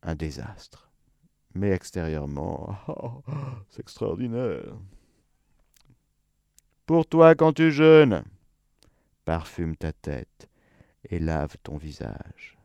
un 0.03 0.15
désastre. 0.15 0.91
Mais 1.55 1.71
extérieurement, 1.71 2.77
c'est 3.71 3.81
extraordinaire. 3.81 4.77
Pour 6.87 7.07
toi, 7.07 7.35
quand 7.35 7.53
tu 7.53 7.73
jeûnes, 7.73 8.23
parfume 9.25 9.77
ta 9.77 9.93
tête 9.93 10.49
et 11.11 11.19
lave 11.19 11.57
ton 11.63 11.77
visage. 11.77 12.57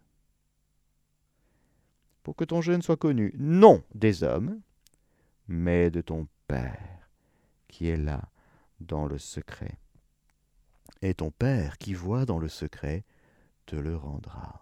Pour 2.21 2.35
que 2.35 2.45
ton 2.45 2.61
jeûne 2.61 2.83
soit 2.83 2.97
connu, 2.97 3.33
non 3.37 3.83
des 3.95 4.23
hommes, 4.23 4.61
mais 5.47 5.89
de 5.89 6.01
ton 6.01 6.27
Père 6.47 7.09
qui 7.67 7.87
est 7.87 7.97
là 7.97 8.21
dans 8.79 9.05
le 9.05 9.17
secret 9.17 9.79
et 11.03 11.13
ton 11.13 11.31
Père 11.31 11.77
qui 11.77 11.93
voit 11.93 12.25
dans 12.25 12.39
le 12.39 12.47
secret 12.47 13.03
te 13.65 13.75
le 13.75 13.95
rendra. 13.95 14.61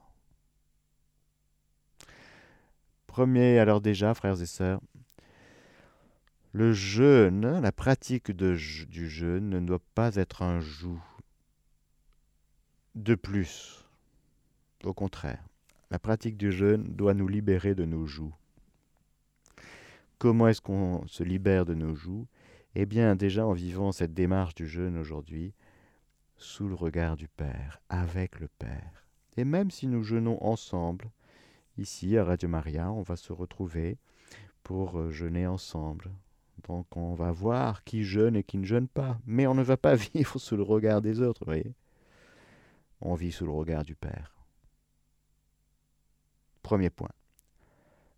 Premier, 3.05 3.59
alors 3.59 3.79
déjà, 3.79 4.13
frères 4.13 4.41
et 4.41 4.47
sœurs, 4.47 4.81
le 6.51 6.73
jeûne, 6.73 7.59
la 7.59 7.71
pratique 7.71 8.31
du 8.31 8.57
jeûne 9.09 9.49
ne 9.49 9.59
doit 9.59 9.83
pas 9.93 10.15
être 10.15 10.41
un 10.41 10.59
joug 10.59 10.99
de 12.95 13.15
plus. 13.15 13.85
Au 14.83 14.93
contraire, 14.93 15.43
la 15.91 15.99
pratique 15.99 16.37
du 16.37 16.51
jeûne 16.51 16.83
doit 16.95 17.13
nous 17.13 17.27
libérer 17.27 17.75
de 17.75 17.85
nos 17.85 18.07
joues. 18.07 18.33
Comment 20.17 20.47
est-ce 20.47 20.61
qu'on 20.61 21.05
se 21.07 21.23
libère 21.23 21.65
de 21.65 21.75
nos 21.75 21.95
joues? 21.95 22.27
Eh 22.73 22.85
bien, 22.85 23.15
déjà 23.15 23.45
en 23.45 23.53
vivant 23.53 23.91
cette 23.91 24.13
démarche 24.13 24.55
du 24.55 24.67
jeûne 24.67 24.97
aujourd'hui, 24.97 25.53
sous 26.41 26.67
le 26.67 26.75
regard 26.75 27.17
du 27.17 27.27
Père, 27.27 27.81
avec 27.89 28.39
le 28.39 28.47
Père. 28.47 29.05
Et 29.37 29.43
même 29.43 29.69
si 29.69 29.87
nous 29.87 30.03
jeûnons 30.03 30.43
ensemble, 30.43 31.11
ici 31.77 32.17
à 32.17 32.25
Radio 32.25 32.49
Maria, 32.49 32.91
on 32.91 33.03
va 33.03 33.15
se 33.15 33.31
retrouver 33.31 33.97
pour 34.63 34.97
euh, 34.97 35.11
jeûner 35.11 35.45
ensemble. 35.45 36.11
Donc 36.67 36.97
on 36.97 37.13
va 37.13 37.31
voir 37.31 37.83
qui 37.83 38.03
jeûne 38.03 38.35
et 38.35 38.43
qui 38.43 38.57
ne 38.57 38.65
jeûne 38.65 38.87
pas. 38.87 39.19
Mais 39.25 39.45
on 39.45 39.53
ne 39.53 39.61
va 39.61 39.77
pas 39.77 39.95
vivre 40.13 40.39
sous 40.39 40.57
le 40.57 40.63
regard 40.63 41.01
des 41.01 41.21
autres, 41.21 41.41
vous 41.41 41.51
voyez. 41.51 41.75
On 43.01 43.13
vit 43.13 43.31
sous 43.31 43.45
le 43.45 43.51
regard 43.51 43.83
du 43.83 43.95
Père. 43.95 44.35
Premier 46.63 46.89
point. 46.89 47.11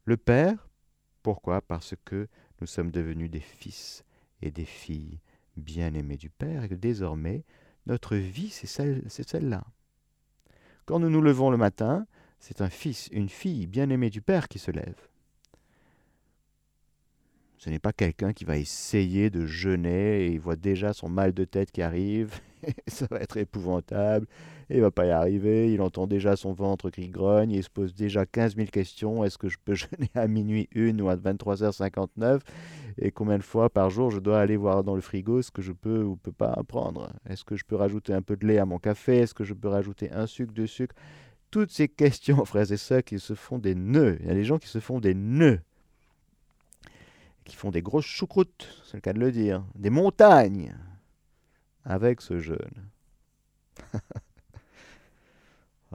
Le 0.05 0.17
Père, 0.17 0.69
pourquoi? 1.21 1.61
Parce 1.61 1.93
que 2.05 2.27
nous 2.61 2.67
sommes 2.67 2.91
devenus 2.91 3.29
des 3.29 3.39
fils 3.39 4.03
et 4.41 4.51
des 4.51 4.65
filles 4.65 5.19
bien-aimés 5.57 6.17
du 6.17 6.29
Père 6.29 6.63
et 6.63 6.69
que 6.69 6.75
désormais, 6.75 7.43
notre 7.85 8.15
vie, 8.15 8.49
c'est 8.49 8.67
celle, 8.67 9.03
celle-là. 9.09 9.63
Quand 10.85 10.99
nous 10.99 11.09
nous 11.09 11.21
levons 11.21 11.49
le 11.49 11.57
matin, 11.57 12.05
c'est 12.39 12.61
un 12.61 12.69
fils, 12.69 13.07
une 13.11 13.29
fille 13.29 13.67
bien-aimée 13.67 14.09
du 14.09 14.21
Père 14.21 14.47
qui 14.47 14.59
se 14.59 14.71
lève. 14.71 15.07
Ce 17.57 17.69
n'est 17.69 17.79
pas 17.79 17.93
quelqu'un 17.93 18.33
qui 18.33 18.43
va 18.43 18.57
essayer 18.57 19.29
de 19.29 19.45
jeûner 19.45 20.25
et 20.25 20.31
il 20.33 20.39
voit 20.39 20.57
déjà 20.57 20.91
son 20.91 21.07
mal 21.07 21.31
de 21.33 21.45
tête 21.45 21.71
qui 21.71 21.81
arrive. 21.81 22.37
ça 22.87 23.07
va 23.09 23.19
être 23.19 23.37
épouvantable. 23.37 24.27
Il 24.73 24.81
va 24.81 24.89
pas 24.89 25.05
y 25.05 25.11
arriver. 25.11 25.71
Il 25.71 25.81
entend 25.81 26.07
déjà 26.07 26.35
son 26.35 26.51
ventre 26.53 26.89
qui 26.89 27.07
grogne. 27.09 27.51
Il 27.51 27.63
se 27.63 27.69
pose 27.69 27.93
déjà 27.93 28.25
15 28.25 28.55
000 28.55 28.67
questions. 28.67 29.23
Est-ce 29.23 29.37
que 29.37 29.47
je 29.47 29.57
peux 29.63 29.75
jeûner 29.75 30.09
à 30.15 30.27
minuit 30.27 30.67
1 30.75 30.99
ou 30.99 31.09
à 31.09 31.15
23h59 31.15 32.41
Et 32.97 33.11
combien 33.11 33.37
de 33.37 33.43
fois 33.43 33.69
par 33.69 33.91
jour 33.91 34.09
je 34.09 34.19
dois 34.19 34.39
aller 34.39 34.57
voir 34.57 34.83
dans 34.83 34.95
le 34.95 35.01
frigo 35.01 35.43
ce 35.43 35.51
que 35.51 35.61
je 35.61 35.73
peux 35.73 36.01
ou 36.01 36.15
peux 36.15 36.31
pas 36.31 36.59
prendre? 36.67 37.13
Est-ce 37.29 37.45
que 37.45 37.55
je 37.55 37.63
peux 37.63 37.75
rajouter 37.75 38.13
un 38.13 38.23
peu 38.23 38.35
de 38.35 38.47
lait 38.47 38.57
à 38.57 38.65
mon 38.65 38.79
café? 38.79 39.17
Est-ce 39.17 39.35
que 39.35 39.43
je 39.43 39.53
peux 39.53 39.67
rajouter 39.67 40.11
un 40.11 40.25
sucre, 40.25 40.53
de 40.53 40.65
sucre 40.65 40.95
Toutes 41.51 41.71
ces 41.71 41.87
questions, 41.87 42.43
frères 42.43 42.71
et 42.71 42.77
sœurs, 42.77 43.03
qui 43.03 43.19
se 43.19 43.35
font 43.35 43.59
des 43.59 43.75
nœuds. 43.75 44.17
Il 44.21 44.27
y 44.27 44.31
a 44.31 44.35
des 44.35 44.43
gens 44.43 44.57
qui 44.57 44.69
se 44.69 44.79
font 44.79 44.99
des 44.99 45.13
nœuds 45.13 45.59
qui 47.43 47.55
font 47.55 47.71
des 47.71 47.81
grosses 47.81 48.05
choucroutes, 48.05 48.81
c'est 48.85 48.95
le 48.95 49.01
cas 49.01 49.11
de 49.11 49.19
le 49.19 49.31
dire, 49.31 49.65
des 49.75 49.89
montagnes 49.89 50.73
avec 51.83 52.21
ce 52.21 52.39
jeûne. 52.39 52.87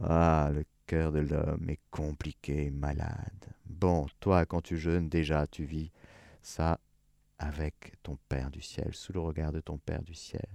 ah, 0.03 0.51
le 0.53 0.65
cœur 0.87 1.13
de 1.13 1.21
l'homme 1.21 1.69
est 1.69 1.81
compliqué, 1.91 2.71
malade. 2.71 3.47
Bon, 3.67 4.07
toi, 4.21 4.47
quand 4.47 4.61
tu 4.61 4.79
jeûnes, 4.79 5.09
déjà, 5.09 5.47
tu 5.47 5.65
vis 5.65 5.91
ça 6.43 6.81
avec 7.39 7.95
ton 8.03 8.19
Père 8.29 8.51
du 8.51 8.61
ciel, 8.61 8.91
sous 8.93 9.13
le 9.13 9.21
regard 9.21 9.53
de 9.53 9.61
ton 9.61 9.79
Père 9.79 10.03
du 10.03 10.15
ciel. 10.15 10.47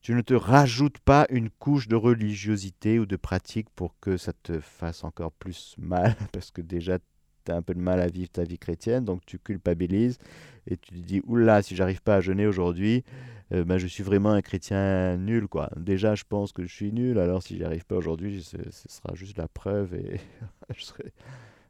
Tu 0.00 0.14
ne 0.14 0.20
te 0.20 0.34
rajoutes 0.34 0.98
pas 0.98 1.26
une 1.30 1.50
couche 1.50 1.88
de 1.88 1.96
religiosité 1.96 2.98
ou 2.98 3.06
de 3.06 3.16
pratique 3.16 3.68
pour 3.70 3.98
que 4.00 4.16
ça 4.16 4.32
te 4.32 4.60
fasse 4.60 5.02
encore 5.04 5.32
plus 5.32 5.74
mal, 5.78 6.14
parce 6.32 6.50
que 6.50 6.60
déjà 6.60 6.98
tu 7.44 7.52
as 7.52 7.56
un 7.56 7.62
peu 7.62 7.74
de 7.74 7.80
mal 7.80 8.00
à 8.00 8.06
vivre 8.06 8.30
ta 8.30 8.44
vie 8.44 8.58
chrétienne, 8.58 9.04
donc 9.04 9.24
tu 9.26 9.38
culpabilises 9.38 10.18
et 10.66 10.76
tu 10.76 10.90
te 10.90 10.98
dis, 10.98 11.22
oula, 11.26 11.62
si 11.62 11.76
j'arrive 11.76 12.02
pas 12.02 12.16
à 12.16 12.20
jeûner 12.20 12.46
aujourd'hui, 12.46 13.04
euh, 13.52 13.64
ben, 13.64 13.78
je 13.78 13.86
suis 13.86 14.02
vraiment 14.02 14.30
un 14.30 14.42
chrétien 14.42 15.16
nul. 15.16 15.48
quoi. 15.48 15.70
Déjà, 15.76 16.14
je 16.14 16.24
pense 16.28 16.52
que 16.52 16.64
je 16.64 16.74
suis 16.74 16.92
nul, 16.92 17.18
alors 17.18 17.42
si 17.42 17.56
j'y 17.56 17.64
arrive 17.64 17.84
pas 17.86 17.96
aujourd'hui, 17.96 18.42
ce, 18.42 18.56
sera 18.70 19.14
juste 19.14 19.38
la 19.38 19.48
preuve 19.48 19.94
et 19.94 20.20
je 20.76 20.84
serai... 20.84 21.12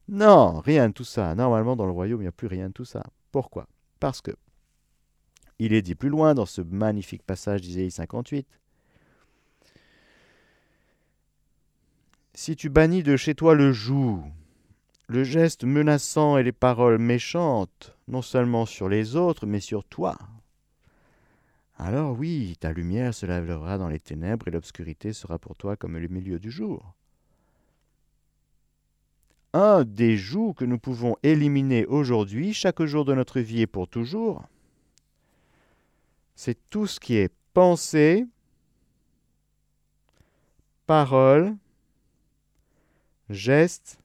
Non, 0.09 0.61
rien 0.61 0.89
de 0.89 0.95
tout 0.95 1.05
ça. 1.05 1.35
Normalement, 1.35 1.77
dans 1.77 1.87
le 1.87 1.93
royaume, 1.93 2.21
il 2.21 2.25
n'y 2.25 2.29
a 2.29 2.33
plus 2.33 2.47
rien 2.47 2.69
de 2.69 2.73
tout 2.73 2.85
ça. 2.85 3.03
Pourquoi? 3.33 3.67
Parce 3.99 4.21
que 4.21 4.33
il 5.59 5.73
est 5.73 5.83
dit 5.83 5.95
plus 5.95 6.11
loin 6.11 6.35
dans 6.35 6.47
ce 6.47 6.61
magnifique 6.61 7.23
passage 7.23 7.63
d'Isaïe 7.63 7.91
58. 7.91 8.47
Si 12.35 12.55
tu 12.55 12.69
bannis 12.69 13.03
de 13.03 13.17
chez 13.17 13.35
toi 13.35 13.55
le 13.55 13.73
joug, 13.73 14.23
le 15.09 15.25
geste 15.25 15.65
menaçant 15.65 16.37
et 16.37 16.43
les 16.43 16.53
paroles 16.53 16.99
méchantes, 16.99 17.96
non 18.09 18.23
seulement 18.23 18.67
sur 18.67 18.89
les 18.89 19.17
autres, 19.17 19.47
mais 19.47 19.61
sur 19.61 19.85
toi. 19.85 20.17
Alors 21.79 22.19
oui, 22.19 22.57
ta 22.59 22.73
lumière 22.73 23.13
se 23.15 23.27
lèvera 23.27 23.77
dans 23.77 23.89
les 23.89 24.01
ténèbres 24.01 24.49
et 24.49 24.51
l'obscurité 24.51 25.13
sera 25.13 25.39
pour 25.39 25.57
toi 25.57 25.77
comme 25.77 25.99
le 25.99 26.09
milieu 26.09 26.39
du 26.39 26.51
jour. 26.51 26.95
Un 29.53 29.85
des 29.85 30.17
jougs 30.17 30.57
que 30.57 30.65
nous 30.65 30.79
pouvons 30.79 31.17
éliminer 31.23 31.87
aujourd'hui, 31.87 32.53
chaque 32.53 32.83
jour 32.85 33.05
de 33.05 33.15
notre 33.15 33.41
vie 33.41 33.63
et 33.63 33.67
pour 33.67 33.89
toujours, 33.89 34.45
c'est 36.35 36.59
tout 36.69 36.87
ce 36.87 37.01
qui 37.01 37.17
est 37.17 37.33
pensée, 37.55 38.27
parole, 40.87 41.57
geste, 43.31 43.99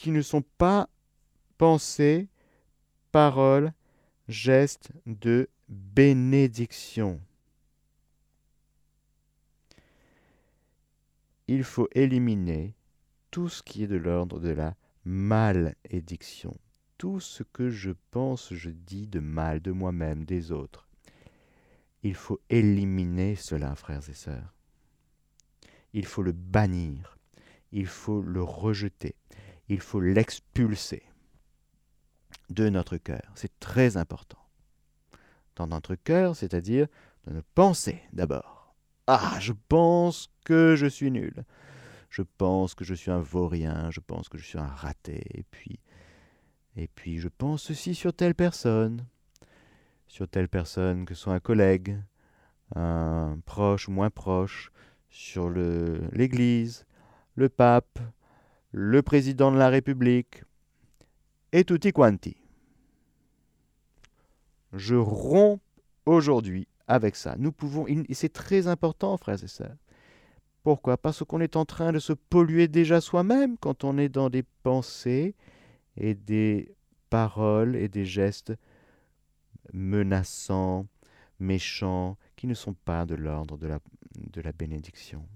qui 0.00 0.12
ne 0.12 0.22
sont 0.22 0.40
pas 0.56 0.88
pensées, 1.58 2.26
paroles, 3.12 3.74
gestes 4.28 4.92
de 5.04 5.50
bénédiction. 5.68 7.20
Il 11.48 11.64
faut 11.64 11.86
éliminer 11.92 12.74
tout 13.30 13.50
ce 13.50 13.62
qui 13.62 13.82
est 13.82 13.88
de 13.88 13.96
l'ordre 13.98 14.40
de 14.40 14.48
la 14.48 14.74
malédiction. 15.04 16.56
Tout 16.96 17.20
ce 17.20 17.42
que 17.42 17.68
je 17.68 17.90
pense, 18.10 18.54
je 18.54 18.70
dis 18.70 19.06
de 19.06 19.20
mal 19.20 19.60
de 19.60 19.70
moi-même, 19.70 20.24
des 20.24 20.50
autres. 20.50 20.88
Il 22.02 22.14
faut 22.14 22.40
éliminer 22.48 23.36
cela, 23.36 23.74
frères 23.74 24.08
et 24.08 24.14
sœurs. 24.14 24.54
Il 25.92 26.06
faut 26.06 26.22
le 26.22 26.32
bannir. 26.32 27.18
Il 27.70 27.86
faut 27.86 28.22
le 28.22 28.42
rejeter 28.42 29.14
il 29.74 29.80
faut 29.80 30.00
l'expulser 30.00 31.04
de 32.50 32.68
notre 32.68 32.96
cœur. 32.96 33.32
C'est 33.36 33.58
très 33.60 33.96
important. 33.96 34.38
Dans 35.56 35.68
notre 35.68 35.94
cœur, 35.94 36.34
c'est-à-dire 36.34 36.88
de 37.26 37.34
nos 37.34 37.42
pensées 37.54 38.02
d'abord. 38.12 38.74
Ah, 39.06 39.38
je 39.40 39.52
pense 39.68 40.28
que 40.44 40.74
je 40.74 40.86
suis 40.86 41.10
nul. 41.10 41.44
Je 42.08 42.22
pense 42.22 42.74
que 42.74 42.84
je 42.84 42.94
suis 42.94 43.12
un 43.12 43.20
vaurien, 43.20 43.90
je 43.92 44.00
pense 44.00 44.28
que 44.28 44.38
je 44.38 44.44
suis 44.44 44.58
un 44.58 44.66
raté, 44.66 45.22
et 45.30 45.44
puis 45.44 45.78
et 46.76 46.88
puis 46.88 47.18
je 47.18 47.28
pense 47.28 47.62
ceci 47.62 47.94
sur 47.94 48.12
telle 48.12 48.34
personne, 48.34 49.06
sur 50.06 50.28
telle 50.28 50.48
personne 50.48 51.04
que 51.04 51.14
soit 51.14 51.34
un 51.34 51.40
collègue, 51.40 52.00
un 52.74 53.38
proche 53.44 53.88
ou 53.88 53.92
moins 53.92 54.10
proche, 54.10 54.72
sur 55.08 55.50
l'Église, 55.50 56.86
le 57.34 57.48
pape, 57.48 57.98
le 58.72 59.02
président 59.02 59.50
de 59.50 59.58
la 59.58 59.68
République, 59.68 60.42
et 61.52 61.64
tutti 61.64 61.92
quanti. 61.92 62.36
Je 64.72 64.94
romps 64.94 65.60
aujourd'hui 66.06 66.68
avec 66.86 67.16
ça. 67.16 67.34
Nous 67.38 67.52
pouvons, 67.52 67.86
c'est 68.12 68.32
très 68.32 68.68
important, 68.68 69.16
frères 69.16 69.42
et 69.42 69.48
sœurs. 69.48 69.76
Pourquoi? 70.62 70.96
Parce 70.96 71.24
qu'on 71.24 71.40
est 71.40 71.56
en 71.56 71.64
train 71.64 71.92
de 71.92 71.98
se 71.98 72.12
polluer 72.12 72.68
déjà 72.68 73.00
soi-même 73.00 73.56
quand 73.58 73.82
on 73.82 73.98
est 73.98 74.08
dans 74.08 74.30
des 74.30 74.44
pensées 74.62 75.34
et 75.96 76.14
des 76.14 76.74
paroles 77.08 77.74
et 77.76 77.88
des 77.88 78.04
gestes 78.04 78.52
menaçants, 79.72 80.86
méchants, 81.38 82.16
qui 82.36 82.46
ne 82.46 82.54
sont 82.54 82.74
pas 82.74 83.06
de 83.06 83.14
l'ordre 83.14 83.56
de 83.56 83.66
la, 83.66 83.80
de 84.14 84.40
la 84.40 84.52
bénédiction. 84.52 85.26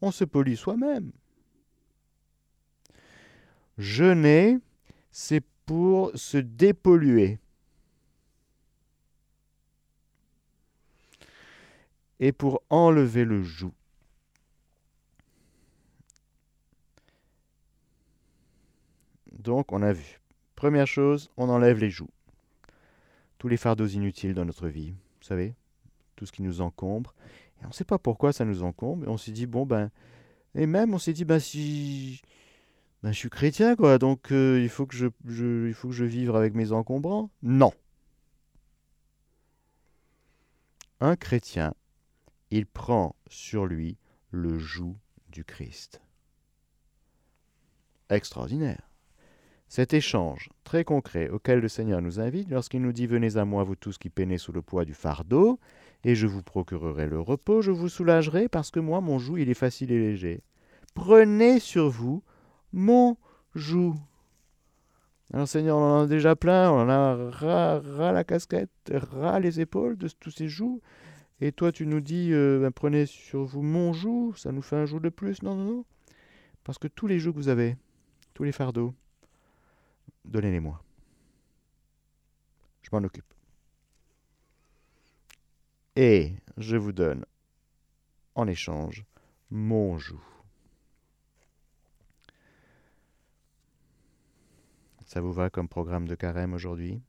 On 0.00 0.10
se 0.10 0.24
pollue 0.24 0.54
soi-même. 0.54 1.12
Jeûner, 3.78 4.58
c'est 5.10 5.42
pour 5.66 6.12
se 6.14 6.38
dépolluer. 6.38 7.38
Et 12.20 12.32
pour 12.32 12.62
enlever 12.70 13.24
le 13.24 13.42
joug. 13.42 13.72
Donc, 19.32 19.72
on 19.72 19.82
a 19.82 19.92
vu. 19.92 20.20
Première 20.54 20.86
chose, 20.86 21.30
on 21.36 21.48
enlève 21.48 21.78
les 21.78 21.90
jougs. 21.90 22.08
Tous 23.38 23.48
les 23.48 23.56
fardeaux 23.56 23.86
inutiles 23.86 24.32
dans 24.32 24.46
notre 24.46 24.68
vie, 24.68 24.92
vous 24.92 25.26
savez, 25.26 25.54
tout 26.16 26.24
ce 26.24 26.32
qui 26.32 26.42
nous 26.42 26.60
encombre. 26.60 27.14
Et 27.60 27.64
on 27.64 27.68
ne 27.68 27.74
sait 27.74 27.84
pas 27.84 27.98
pourquoi 27.98 28.32
ça 28.32 28.44
nous 28.44 28.62
encombre. 28.62 29.04
Et 29.04 29.08
on 29.08 29.18
s'est 29.18 29.32
dit, 29.32 29.46
bon, 29.46 29.66
ben. 29.66 29.90
Et 30.54 30.66
même, 30.66 30.94
on 30.94 30.98
s'est 30.98 31.12
dit, 31.12 31.24
ben, 31.24 31.40
si 31.40 32.22
ben, 33.04 33.12
je 33.12 33.18
suis 33.18 33.28
chrétien, 33.28 33.76
quoi, 33.76 33.98
donc 33.98 34.32
euh, 34.32 34.58
il, 34.62 34.70
faut 34.70 34.86
que 34.86 34.96
je, 34.96 35.08
il 35.68 35.74
faut 35.74 35.88
que 35.88 35.94
je 35.94 36.06
vive 36.06 36.34
avec 36.34 36.54
mes 36.54 36.72
encombrants? 36.72 37.28
Non. 37.42 37.70
Un 41.00 41.14
chrétien, 41.14 41.74
il 42.50 42.64
prend 42.64 43.14
sur 43.28 43.66
lui 43.66 43.98
le 44.30 44.58
joug 44.58 44.96
du 45.28 45.44
Christ. 45.44 46.00
Extraordinaire. 48.08 48.88
Cet 49.68 49.92
échange 49.92 50.48
très 50.64 50.84
concret 50.84 51.28
auquel 51.28 51.60
le 51.60 51.68
Seigneur 51.68 52.00
nous 52.00 52.20
invite 52.20 52.48
lorsqu'il 52.48 52.80
nous 52.80 52.92
dit 52.92 53.06
Venez 53.06 53.36
à 53.36 53.44
moi, 53.44 53.64
vous 53.64 53.76
tous 53.76 53.98
qui 53.98 54.08
peinez 54.08 54.38
sous 54.38 54.52
le 54.52 54.62
poids 54.62 54.86
du 54.86 54.94
fardeau, 54.94 55.60
et 56.04 56.14
je 56.14 56.26
vous 56.26 56.42
procurerai 56.42 57.06
le 57.06 57.20
repos, 57.20 57.60
je 57.60 57.70
vous 57.70 57.90
soulagerai 57.90 58.48
parce 58.48 58.70
que 58.70 58.80
moi, 58.80 59.02
mon 59.02 59.18
joug, 59.18 59.36
il 59.36 59.50
est 59.50 59.52
facile 59.52 59.92
et 59.92 59.98
léger. 59.98 60.40
Prenez 60.94 61.60
sur 61.60 61.90
vous 61.90 62.22
mon 62.74 63.16
joug. 63.54 63.94
Alors 65.32 65.48
Seigneur, 65.48 65.78
on 65.78 65.80
en 65.80 66.02
a 66.02 66.06
déjà 66.06 66.36
plein, 66.36 66.70
on 66.70 66.82
en 66.82 66.88
a 66.88 67.30
ras, 67.30 68.12
la 68.12 68.24
casquette, 68.24 68.70
ras 68.92 69.40
les 69.40 69.60
épaules 69.60 69.96
de 69.96 70.08
tous 70.08 70.30
ces 70.30 70.48
jougs. 70.48 70.80
Et 71.40 71.50
toi, 71.52 71.72
tu 71.72 71.86
nous 71.86 72.00
dis, 72.00 72.32
euh, 72.32 72.60
ben, 72.60 72.70
prenez 72.70 73.06
sur 73.06 73.44
vous 73.44 73.62
mon 73.62 73.92
joug, 73.92 74.34
ça 74.36 74.52
nous 74.52 74.62
fait 74.62 74.76
un 74.76 74.86
joug 74.86 75.00
de 75.00 75.08
plus. 75.08 75.42
Non, 75.42 75.54
non, 75.54 75.64
non. 75.64 75.84
Parce 76.62 76.78
que 76.78 76.88
tous 76.88 77.06
les 77.06 77.18
jougs 77.18 77.34
que 77.34 77.38
vous 77.38 77.48
avez, 77.48 77.76
tous 78.34 78.44
les 78.44 78.52
fardeaux, 78.52 78.94
donnez-les-moi. 80.24 80.82
Je 82.82 82.90
m'en 82.92 83.02
occupe. 83.04 83.24
Et 85.96 86.34
je 86.56 86.76
vous 86.76 86.92
donne, 86.92 87.24
en 88.34 88.46
échange, 88.46 89.04
mon 89.50 89.98
joug. 89.98 90.20
Ça 95.14 95.20
vous 95.20 95.32
va 95.32 95.48
comme 95.48 95.68
programme 95.68 96.08
de 96.08 96.16
carême 96.16 96.54
aujourd'hui? 96.54 97.00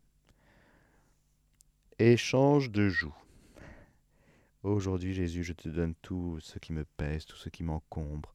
Échange 1.98 2.70
de 2.70 2.88
joug. 2.88 3.12
Aujourd'hui, 4.62 5.16
Jésus, 5.16 5.44
je 5.44 5.54
te 5.54 5.70
donne 5.70 5.96
tout 6.04 6.38
ce 6.40 6.60
qui 6.60 6.72
me 6.72 6.86
pèse, 6.86 7.26
tout 7.26 7.36
ce 7.36 7.50
qui 7.50 7.64
m'encombre, 7.64 8.32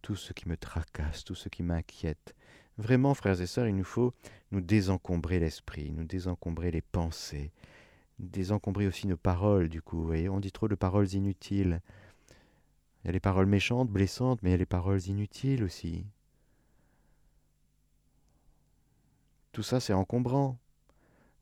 tout 0.00 0.14
ce 0.14 0.32
qui 0.32 0.48
me 0.48 0.56
tracasse, 0.56 1.24
tout 1.24 1.34
ce 1.34 1.48
qui 1.48 1.64
m'inquiète. 1.64 2.36
Vraiment, 2.78 3.14
frères 3.14 3.40
et 3.40 3.48
sœurs, 3.48 3.66
il 3.66 3.74
nous 3.74 3.82
faut 3.82 4.14
nous 4.52 4.60
désencombrer 4.60 5.40
l'esprit, 5.40 5.90
nous 5.90 6.04
désencombrer 6.04 6.70
les 6.70 6.80
pensées, 6.80 7.50
désencombrer 8.20 8.86
aussi 8.86 9.08
nos 9.08 9.16
paroles, 9.16 9.68
du 9.68 9.82
coup. 9.82 10.04
Voyez, 10.04 10.28
on 10.28 10.38
dit 10.38 10.52
trop 10.52 10.68
de 10.68 10.76
paroles 10.76 11.12
inutiles. 11.14 11.80
Il 13.02 13.08
y 13.08 13.10
a 13.10 13.12
les 13.12 13.18
paroles 13.18 13.46
méchantes, 13.46 13.90
blessantes, 13.90 14.40
mais 14.44 14.50
il 14.50 14.52
y 14.52 14.54
a 14.54 14.58
les 14.58 14.66
paroles 14.66 15.04
inutiles 15.08 15.64
aussi. 15.64 16.06
Tout 19.52 19.62
ça, 19.62 19.80
c'est 19.80 19.92
encombrant. 19.92 20.58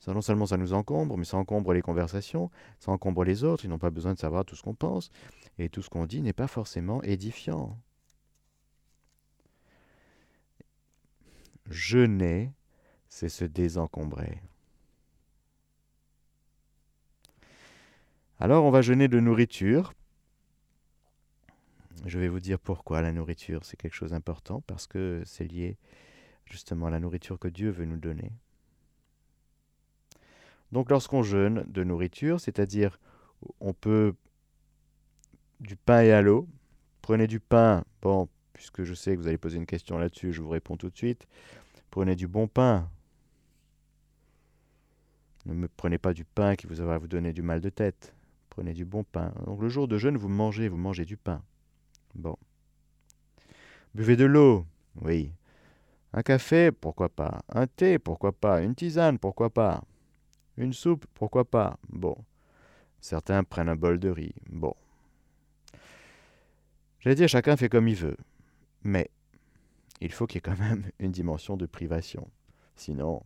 Non 0.07 0.23
seulement 0.23 0.47
ça 0.47 0.57
nous 0.57 0.73
encombre, 0.73 1.19
mais 1.19 1.25
ça 1.25 1.37
encombre 1.37 1.75
les 1.75 1.83
conversations, 1.83 2.51
ça 2.79 2.93
encombre 2.93 3.25
les 3.25 3.45
autres, 3.45 3.65
ils 3.65 3.69
n'ont 3.69 3.79
pas 3.79 3.91
besoin 3.91 4.15
de 4.15 4.19
savoir 4.19 4.45
tout 4.45 4.57
ce 4.57 4.63
qu'on 4.63 4.75
pense, 4.75 5.11
et 5.59 5.69
tout 5.69 5.83
ce 5.83 5.91
qu'on 5.91 6.07
dit 6.07 6.23
n'est 6.23 6.33
pas 6.33 6.47
forcément 6.47 7.03
édifiant. 7.03 7.79
Jeûner, 11.69 12.53
c'est 13.09 13.29
se 13.29 13.45
désencombrer. 13.45 14.41
Alors 18.41 18.65
on 18.65 18.71
va 18.71 18.81
jeûner 18.83 19.09
de 19.09 19.21
nourriture. 19.21 19.93
Je 22.07 22.19
vais 22.19 22.29
vous 22.29 22.41
dire 22.41 22.61
pourquoi 22.61 23.03
la 23.03 23.13
nourriture, 23.13 23.65
c'est 23.65 23.77
quelque 23.77 23.95
chose 23.95 24.13
d'important, 24.13 24.63
parce 24.63 24.87
que 24.87 25.23
c'est 25.27 25.45
lié 25.45 25.77
justement 26.51 26.89
la 26.89 27.01
nourriture 27.01 27.39
que 27.39 27.49
Dieu 27.49 27.71
veut 27.71 27.85
nous 27.85 27.97
donner. 27.97 28.33
Donc 30.73 30.91
lorsqu'on 30.91 31.23
jeûne 31.23 31.65
de 31.69 31.85
nourriture, 31.85 32.41
c'est-à-dire 32.41 32.99
on 33.61 33.73
peut 33.73 34.15
du 35.61 35.77
pain 35.77 36.03
et 36.03 36.13
à 36.13 36.23
l'eau, 36.23 36.49
prenez 37.03 37.27
du 37.27 37.41
pain, 37.41 37.85
bon, 38.03 38.29
puisque 38.53 38.85
je 38.85 38.95
sais 38.95 39.15
que 39.15 39.21
vous 39.21 39.29
allez 39.29 39.39
poser 39.39 39.57
une 39.57 39.67
question 39.67 39.99
là-dessus, 39.99 40.33
je 40.33 40.43
vous 40.43 40.51
réponds 40.51 40.77
tout 40.77 40.91
de 40.91 40.97
suite, 40.97 41.27
prenez 41.91 42.17
du 42.17 42.29
bon 42.29 42.49
pain. 42.49 42.91
Ne 45.47 45.55
me 45.55 45.69
prenez 45.69 45.97
pas 45.97 46.13
du 46.13 46.25
pain 46.25 46.57
qui 46.57 46.67
vous 46.67 46.75
va 46.75 46.99
vous 46.99 47.09
donner 47.09 47.33
du 47.33 47.41
mal 47.41 47.63
de 47.63 47.71
tête. 47.71 48.15
Prenez 48.51 48.75
du 48.75 48.85
bon 48.85 49.03
pain. 49.05 49.33
Donc 49.47 49.63
le 49.63 49.69
jour 49.69 49.89
de 49.89 49.97
jeûne, 49.97 50.19
vous 50.19 50.29
mangez, 50.29 50.69
vous 50.69 50.77
mangez 50.77 51.07
du 51.07 51.17
pain. 51.17 51.43
Bon. 52.15 52.37
Buvez 53.95 54.17
de 54.17 54.27
l'eau. 54.27 54.67
Oui. 55.01 55.33
Un 56.13 56.23
café, 56.23 56.73
pourquoi 56.73 57.09
pas. 57.09 57.43
Un 57.49 57.67
thé, 57.67 57.99
pourquoi 57.99 58.33
pas. 58.33 58.63
Une 58.63 58.75
tisane, 58.75 59.19
pourquoi 59.19 59.51
pas. 59.51 59.85
Une 60.57 60.73
soupe, 60.73 61.07
pourquoi 61.15 61.45
pas 61.45 61.79
Bon. 61.89 62.17
Certains 63.01 63.45
prennent 63.45 63.69
un 63.69 63.77
bol 63.77 63.99
de 63.99 64.09
riz. 64.09 64.35
Bon. 64.49 64.75
J'allais 67.01 67.17
dire, 67.17 67.29
chacun 67.29 67.57
fait 67.57 67.69
comme 67.69 67.89
il 67.89 67.95
veut. 67.95 68.17
Mais 68.83 69.11
il 70.01 70.13
faut 70.13 70.27
qu'il 70.27 70.37
y 70.37 70.39
ait 70.39 70.41
quand 70.43 70.59
même 70.59 70.91
une 70.99 71.13
dimension 71.13 71.57
de 71.57 71.67
privation. 71.67 72.29
Sinon, 72.77 73.23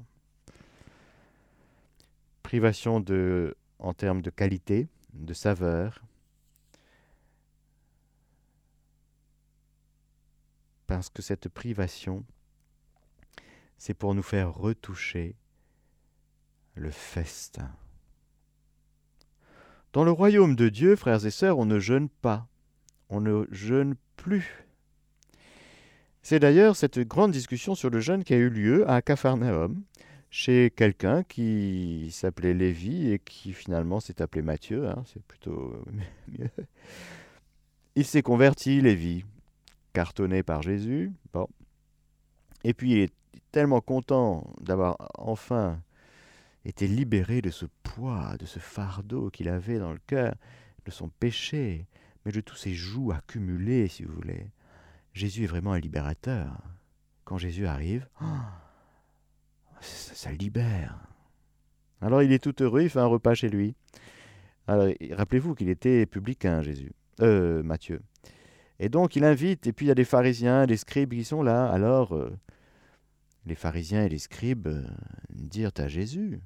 privation 2.42 3.00
de, 3.00 3.56
en 3.78 3.94
termes 3.94 4.22
de 4.22 4.30
qualité, 4.30 4.88
de 5.14 5.34
saveur, 5.34 6.02
parce 10.86 11.08
que 11.08 11.22
cette 11.22 11.48
privation, 11.48 12.24
c'est 13.82 13.94
pour 13.94 14.14
nous 14.14 14.22
faire 14.22 14.54
retoucher 14.54 15.34
le 16.76 16.92
festin. 16.92 17.68
Dans 19.92 20.04
le 20.04 20.12
royaume 20.12 20.54
de 20.54 20.68
Dieu, 20.68 20.94
frères 20.94 21.26
et 21.26 21.32
sœurs, 21.32 21.58
on 21.58 21.64
ne 21.64 21.80
jeûne 21.80 22.08
pas, 22.08 22.46
on 23.08 23.20
ne 23.20 23.44
jeûne 23.50 23.96
plus. 24.14 24.68
C'est 26.22 26.38
d'ailleurs 26.38 26.76
cette 26.76 27.00
grande 27.00 27.32
discussion 27.32 27.74
sur 27.74 27.90
le 27.90 27.98
jeûne 27.98 28.22
qui 28.22 28.34
a 28.34 28.36
eu 28.36 28.50
lieu 28.50 28.88
à 28.88 29.02
Capharnaüm, 29.02 29.82
chez 30.30 30.70
quelqu'un 30.70 31.24
qui 31.24 32.10
s'appelait 32.12 32.54
Lévi 32.54 33.10
et 33.10 33.18
qui 33.18 33.52
finalement 33.52 33.98
s'est 33.98 34.22
appelé 34.22 34.42
Matthieu, 34.42 34.88
hein, 34.88 35.02
c'est 35.12 35.24
plutôt 35.24 35.84
mieux. 36.28 36.50
Il 37.96 38.04
s'est 38.04 38.22
converti, 38.22 38.80
Lévi, 38.80 39.24
cartonné 39.92 40.44
par 40.44 40.62
Jésus. 40.62 41.10
Bon. 41.32 41.48
Et 42.62 42.74
puis 42.74 42.92
il 42.92 42.98
tellement 43.52 43.80
content 43.80 44.52
d'avoir 44.60 44.96
enfin 45.18 45.80
était 46.64 46.86
libéré 46.86 47.42
de 47.42 47.50
ce 47.50 47.66
poids, 47.82 48.36
de 48.38 48.46
ce 48.46 48.58
fardeau 48.58 49.30
qu'il 49.30 49.48
avait 49.48 49.78
dans 49.78 49.92
le 49.92 50.00
cœur, 50.06 50.34
de 50.84 50.90
son 50.90 51.08
péché, 51.08 51.86
mais 52.24 52.32
de 52.32 52.40
tous 52.40 52.56
ses 52.56 52.72
joues 52.72 53.12
accumulés, 53.12 53.88
si 53.88 54.04
vous 54.04 54.14
voulez. 54.14 54.50
Jésus 55.12 55.44
est 55.44 55.48
vraiment 55.48 55.72
un 55.72 55.80
libérateur. 55.80 56.56
Quand 57.24 57.38
Jésus 57.38 57.66
arrive, 57.66 58.08
ça, 59.80 60.14
ça, 60.14 60.32
libère. 60.32 60.98
Alors 62.00 62.22
il 62.22 62.32
est 62.32 62.42
tout 62.42 62.54
heureux, 62.62 62.82
il 62.82 62.90
fait 62.90 63.00
un 63.00 63.06
repas 63.06 63.34
chez 63.34 63.48
lui. 63.48 63.74
Alors 64.66 64.88
rappelez-vous 65.10 65.54
qu'il 65.54 65.68
était 65.68 66.06
publicain, 66.06 66.62
Jésus, 66.62 66.92
euh, 67.20 67.62
Matthieu. 67.62 68.00
Et 68.78 68.88
donc 68.88 69.16
il 69.16 69.24
invite, 69.24 69.66
et 69.66 69.72
puis 69.72 69.86
il 69.86 69.88
y 69.88 69.92
a 69.92 69.96
des 69.96 70.04
pharisiens, 70.04 70.66
des 70.66 70.76
scribes 70.76 71.12
qui 71.12 71.24
sont 71.24 71.42
là. 71.42 71.68
Alors 71.68 72.14
euh, 72.14 72.36
les 73.46 73.54
pharisiens 73.54 74.04
et 74.04 74.08
les 74.08 74.18
scribes 74.18 74.68
euh, 74.68 74.86
dirent 75.30 75.72
à 75.76 75.88
Jésus, 75.88 76.40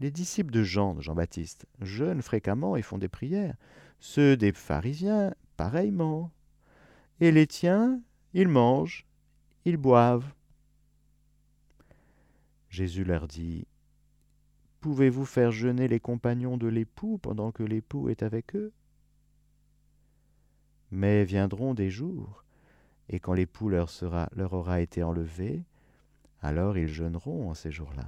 les 0.00 0.10
disciples 0.10 0.52
de 0.52 0.62
Jean, 0.62 0.94
de 0.94 1.00
Jean-Baptiste, 1.00 1.66
jeûnent 1.80 2.22
fréquemment 2.22 2.76
et 2.76 2.82
font 2.82 2.98
des 2.98 3.08
prières. 3.08 3.56
Ceux 3.98 4.36
des 4.36 4.52
pharisiens, 4.52 5.34
pareillement. 5.56 6.30
Et 7.20 7.32
les 7.32 7.46
tiens, 7.46 8.00
ils 8.32 8.48
mangent, 8.48 9.06
ils 9.64 9.76
boivent. 9.76 10.32
Jésus 12.68 13.02
leur 13.02 13.26
dit, 13.26 13.66
Pouvez-vous 14.80 15.24
faire 15.24 15.50
jeûner 15.50 15.88
les 15.88 15.98
compagnons 15.98 16.56
de 16.56 16.68
l'époux 16.68 17.18
pendant 17.18 17.50
que 17.50 17.64
l'époux 17.64 18.08
est 18.08 18.22
avec 18.22 18.54
eux? 18.54 18.72
Mais 20.92 21.24
viendront 21.24 21.74
des 21.74 21.90
jours, 21.90 22.44
et 23.08 23.20
quand 23.20 23.32
l'époux 23.32 23.68
leur, 23.68 23.88
aura 24.52 24.80
été 24.80 25.02
enlevé, 25.02 25.64
alors 26.40 26.76
ils 26.76 26.88
jeûneront 26.88 27.50
en 27.50 27.54
ces 27.54 27.70
jours-là. 27.70 28.06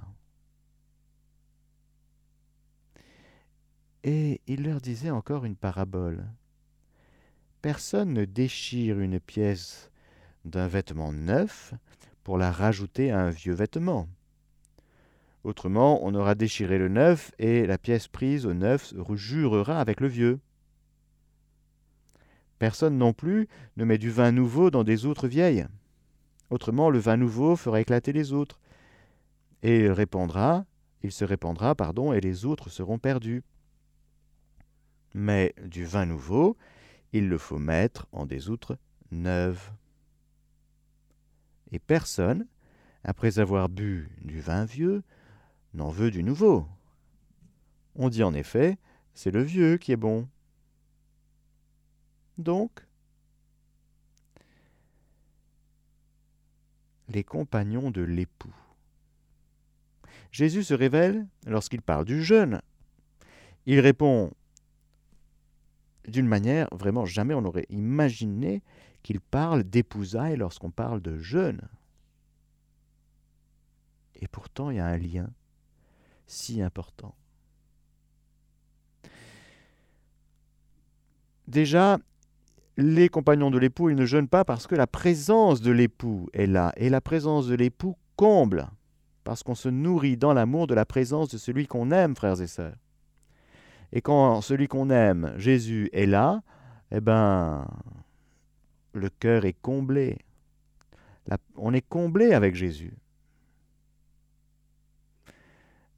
Et 4.02 4.40
il 4.46 4.64
leur 4.64 4.80
disait 4.80 5.10
encore 5.10 5.44
une 5.44 5.56
parabole. 5.56 6.26
Personne 7.60 8.14
ne 8.14 8.24
déchire 8.24 8.98
une 8.98 9.20
pièce 9.20 9.90
d'un 10.44 10.68
vêtement 10.68 11.12
neuf 11.12 11.74
pour 12.22 12.38
la 12.38 12.50
rajouter 12.50 13.10
à 13.10 13.20
un 13.20 13.30
vieux 13.30 13.52
vêtement. 13.52 14.08
Autrement, 15.44 16.04
on 16.04 16.14
aura 16.14 16.34
déchiré 16.34 16.78
le 16.78 16.88
neuf 16.88 17.32
et 17.38 17.66
la 17.66 17.78
pièce 17.78 18.08
prise 18.08 18.46
au 18.46 18.54
neuf 18.54 18.94
jurera 19.14 19.80
avec 19.80 20.00
le 20.00 20.08
vieux. 20.08 20.40
Personne 22.60 22.96
non 22.96 23.12
plus 23.12 23.48
ne 23.76 23.84
met 23.84 23.98
du 23.98 24.10
vin 24.10 24.30
nouveau 24.30 24.70
dans 24.70 24.84
des 24.84 25.04
outres 25.04 25.26
vieilles. 25.26 25.66
Autrement, 26.50 26.90
le 26.90 27.00
vin 27.00 27.16
nouveau 27.16 27.56
fera 27.56 27.80
éclater 27.80 28.12
les 28.12 28.32
outres. 28.32 28.60
Et 29.64 29.80
il 29.80 29.90
répandra, 29.90 30.64
il 31.02 31.10
se 31.10 31.24
répandra, 31.24 31.74
pardon, 31.74 32.12
et 32.12 32.20
les 32.20 32.44
outres 32.44 32.70
seront 32.70 32.98
perdues 33.00 33.42
mais 35.14 35.54
du 35.64 35.84
vin 35.84 36.06
nouveau, 36.06 36.56
il 37.12 37.28
le 37.28 37.38
faut 37.38 37.58
mettre 37.58 38.06
en 38.12 38.26
des 38.26 38.48
outres 38.48 38.78
neuves. 39.10 39.72
Et 41.72 41.78
personne 41.78 42.46
après 43.02 43.38
avoir 43.38 43.68
bu 43.68 44.10
du 44.22 44.40
vin 44.40 44.64
vieux, 44.64 45.02
n'en 45.74 45.88
veut 45.88 46.10
du 46.10 46.22
nouveau. 46.22 46.66
On 47.94 48.08
dit 48.08 48.22
en 48.22 48.34
effet, 48.34 48.78
c'est 49.14 49.30
le 49.30 49.42
vieux 49.42 49.78
qui 49.78 49.92
est 49.92 49.96
bon. 49.96 50.28
Donc, 52.40 52.70
les 57.08 57.22
compagnons 57.22 57.90
de 57.90 58.00
l'époux. 58.00 58.54
Jésus 60.32 60.64
se 60.64 60.74
révèle 60.74 61.26
lorsqu'il 61.46 61.82
parle 61.82 62.04
du 62.04 62.22
jeûne. 62.22 62.62
Il 63.66 63.80
répond 63.80 64.32
d'une 66.08 66.26
manière 66.26 66.68
vraiment 66.72 67.04
jamais 67.04 67.34
on 67.34 67.42
n'aurait 67.42 67.66
imaginé 67.68 68.62
qu'il 69.02 69.20
parle 69.20 69.62
d'épousailles 69.62 70.36
lorsqu'on 70.36 70.70
parle 70.70 71.02
de 71.02 71.18
jeûne. 71.18 71.68
Et 74.14 74.28
pourtant, 74.28 74.70
il 74.70 74.76
y 74.76 74.80
a 74.80 74.86
un 74.86 74.98
lien 74.98 75.30
si 76.26 76.62
important. 76.62 77.14
Déjà, 81.48 81.98
les 82.80 83.10
compagnons 83.10 83.50
de 83.50 83.58
l'époux, 83.58 83.90
ils 83.90 83.96
ne 83.96 84.06
jeûnent 84.06 84.28
pas 84.28 84.44
parce 84.44 84.66
que 84.66 84.74
la 84.74 84.86
présence 84.86 85.60
de 85.60 85.70
l'époux 85.70 86.28
est 86.32 86.46
là. 86.46 86.72
Et 86.76 86.88
la 86.88 87.00
présence 87.00 87.46
de 87.46 87.54
l'époux 87.54 87.96
comble, 88.16 88.68
parce 89.22 89.42
qu'on 89.42 89.54
se 89.54 89.68
nourrit 89.68 90.16
dans 90.16 90.32
l'amour 90.32 90.66
de 90.66 90.74
la 90.74 90.86
présence 90.86 91.28
de 91.28 91.38
celui 91.38 91.66
qu'on 91.66 91.90
aime, 91.90 92.16
frères 92.16 92.40
et 92.40 92.46
sœurs. 92.46 92.76
Et 93.92 94.00
quand 94.00 94.40
celui 94.40 94.66
qu'on 94.66 94.88
aime, 94.88 95.34
Jésus, 95.36 95.90
est 95.92 96.06
là, 96.06 96.42
eh 96.90 97.00
ben, 97.00 97.66
le 98.94 99.10
cœur 99.10 99.44
est 99.44 99.60
comblé. 99.60 100.18
on 101.56 101.74
est 101.74 101.86
comblé 101.86 102.32
avec 102.32 102.54
Jésus. 102.54 102.94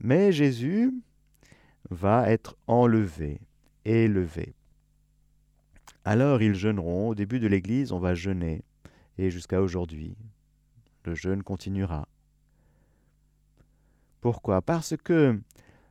Mais 0.01 0.33
Jésus 0.33 0.93
va 1.91 2.29
être 2.29 2.57
enlevé, 2.67 3.41
élevé. 3.85 4.55
Alors 6.05 6.43
ils 6.43 6.55
jeûneront. 6.55 7.09
Au 7.09 7.15
début 7.15 7.41
de 7.41 7.47
l'Église, 7.47 7.93
on 7.93 7.99
va 7.99 8.15
jeûner. 8.15 8.63
Et 9.19 9.31
jusqu'à 9.31 9.61
aujourd'hui, 9.61 10.17
le 11.05 11.15
jeûne 11.15 11.43
continuera. 11.43 12.09
Pourquoi? 14.21 14.63
Parce 14.63 14.97
que 14.97 15.41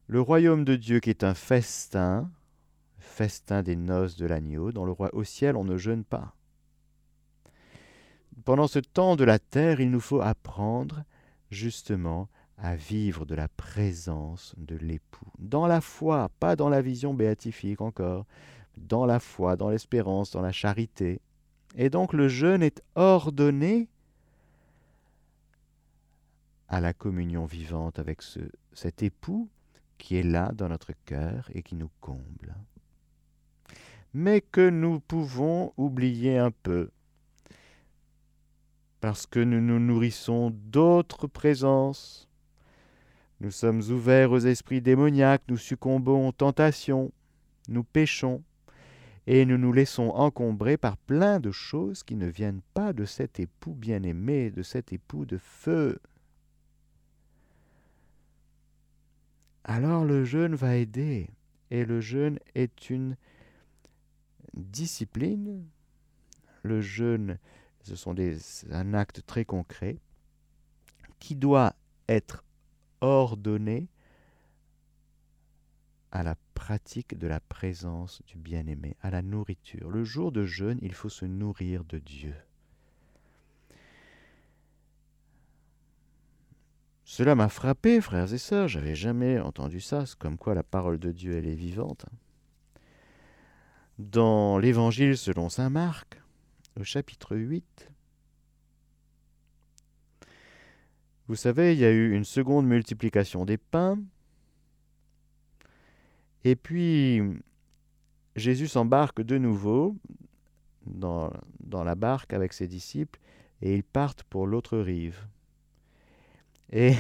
le 0.08 0.22
royaume 0.22 0.66
de 0.66 0.76
Dieu 0.76 1.00
qui 1.00 1.10
est 1.10 1.24
un 1.24 1.34
festin, 1.34 2.32
festin 2.98 3.64
des 3.64 3.76
noces 3.76 4.16
de 4.16 4.26
l'agneau, 4.26 4.72
dans 4.72 4.86
le 4.86 4.92
roi 4.92 5.10
au 5.14 5.24
ciel, 5.24 5.56
on 5.56 5.64
ne 5.64 5.78
jeûne 5.78 6.04
pas. 6.04 6.36
Pendant 8.46 8.68
ce 8.68 8.80
temps 8.80 9.16
de 9.16 9.24
la 9.24 9.38
terre, 9.38 9.82
il 9.82 9.92
nous 9.92 10.00
faut 10.00 10.22
apprendre 10.22 11.04
justement 11.52 12.30
à 12.58 12.76
vivre 12.76 13.26
de 13.26 13.36
la 13.36 13.48
présence 13.48 14.54
de 14.58 14.76
l'époux, 14.76 15.32
dans 15.40 15.68
la 15.68 15.82
foi, 15.82 16.30
pas 16.40 16.56
dans 16.56 16.70
la 16.70 16.82
vision 16.82 17.14
béatifique 17.14 17.82
encore, 17.82 18.26
dans 18.88 19.06
la 19.06 19.20
foi, 19.20 19.56
dans 19.56 19.70
l'espérance, 19.70 20.32
dans 20.32 20.42
la 20.42 20.52
charité. 20.52 21.22
Et 21.76 21.90
donc 21.90 22.14
le 22.14 22.28
jeûne 22.28 22.64
est 22.64 22.82
ordonné 22.96 23.88
à 26.68 26.82
la 26.82 26.94
communion 26.94 27.46
vivante 27.46 28.00
avec 28.00 28.22
ce, 28.22 28.40
cet 28.74 29.04
époux 29.04 29.50
qui 29.98 30.16
est 30.16 30.24
là 30.24 30.52
dans 30.54 30.70
notre 30.70 30.94
cœur 31.06 31.50
et 31.54 31.64
qui 31.64 31.76
nous 31.76 31.92
comble. 32.00 32.56
Mais 34.14 34.42
que 34.42 34.70
nous 34.70 35.00
pouvons 35.00 35.74
oublier 35.78 36.38
un 36.38 36.52
peu, 36.52 36.90
parce 39.00 39.26
que 39.26 39.40
nous 39.40 39.62
nous 39.62 39.80
nourrissons 39.80 40.52
d'autres 40.52 41.28
présences. 41.28 42.28
Nous 43.40 43.52
sommes 43.52 43.82
ouverts 43.90 44.32
aux 44.32 44.40
esprits 44.40 44.82
démoniaques, 44.82 45.44
nous 45.48 45.58
succombons 45.58 46.28
aux 46.28 46.34
tentations, 46.34 47.12
nous 47.68 47.84
péchons 47.84 48.44
et 49.34 49.46
nous 49.46 49.58
nous 49.58 49.72
laissons 49.72 50.10
encombrer 50.10 50.76
par 50.76 50.98
plein 50.98 51.40
de 51.40 51.52
choses 51.52 52.04
qui 52.04 52.18
ne 52.18 52.28
viennent 52.28 52.60
pas 52.74 52.92
de 52.92 53.06
cet 53.06 53.40
époux 53.40 53.74
bien-aimé, 53.74 54.52
de 54.52 54.62
cet 54.62 54.92
époux 54.92 55.24
de 55.24 55.38
feu. 55.38 56.02
Alors 59.64 60.04
le 60.04 60.26
jeûne 60.26 60.54
va 60.54 60.76
aider, 60.76 61.30
et 61.70 61.86
le 61.86 62.02
jeûne 62.02 62.40
est 62.56 62.90
une 62.90 63.16
discipline. 64.54 65.66
Le 66.64 66.82
jeûne, 66.82 67.38
ce 67.84 67.96
sont 67.96 68.14
des, 68.14 68.38
un 68.70 68.94
acte 68.94 69.26
très 69.26 69.46
concret 69.46 70.02
qui 71.20 71.38
doit 71.38 71.74
être 72.10 72.44
ordonné 73.00 73.88
à 76.12 76.24
la 76.24 76.36
pratique 76.54 77.18
de 77.18 77.28
la 77.28 77.40
présence 77.40 78.22
du 78.28 78.38
bien-aimé, 78.38 78.96
à 79.02 79.10
la 79.10 79.22
nourriture. 79.22 79.90
Le 79.90 80.04
jour 80.04 80.32
de 80.32 80.46
jeûne, 80.46 80.80
il 80.82 80.94
faut 80.94 81.10
se 81.10 81.26
nourrir 81.26 81.84
de 81.86 81.98
Dieu. 81.98 82.36
Cela 87.06 87.36
m'a 87.36 87.50
frappé, 87.50 88.00
frères 88.00 88.34
et 88.34 88.38
sœurs, 88.38 88.68
j'avais 88.70 88.96
jamais 88.96 89.40
entendu 89.40 89.82
ça, 89.82 90.06
comme 90.18 90.38
quoi 90.38 90.56
la 90.56 90.64
parole 90.64 90.98
de 90.98 91.12
Dieu, 91.12 91.36
elle 91.36 91.48
est 91.48 91.56
vivante. 91.56 92.06
Dans 94.00 94.58
l'Évangile 94.58 95.18
selon 95.18 95.50
Saint 95.50 95.70
Marc, 95.70 96.22
au 96.80 96.84
chapitre 96.84 97.36
8, 97.36 97.92
vous 101.28 101.36
savez, 101.36 101.74
il 101.74 101.80
y 101.80 101.86
a 101.86 101.92
eu 101.92 102.14
une 102.14 102.24
seconde 102.24 102.66
multiplication 102.66 103.46
des 103.46 103.58
pains, 103.58 103.98
et 106.44 106.56
puis, 106.56 107.22
Jésus 108.36 108.68
s'embarque 108.68 109.22
de 109.22 109.38
nouveau 109.38 109.96
dans, 110.86 111.32
la 111.72 111.96
barque 111.96 112.34
avec 112.34 112.54
ses 112.54 112.68
disciples 112.68 113.20
et 113.62 113.76
ils 113.76 113.84
partent 113.84 114.24
pour 114.24 114.48
l'autre 114.48 114.78
rive. 114.80 115.28
Et 116.72 116.96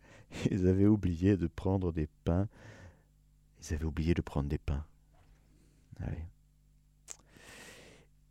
ils 0.50 0.66
avaient 0.66 0.86
oublié 0.86 1.36
de 1.36 1.46
prendre 1.46 1.92
des 1.92 2.08
pains. 2.24 2.48
Ils 3.60 3.74
avaient 3.74 3.84
oublié 3.84 4.14
de 4.14 4.22
prendre 4.22 4.48
des 4.48 4.58
pains. 4.58 4.84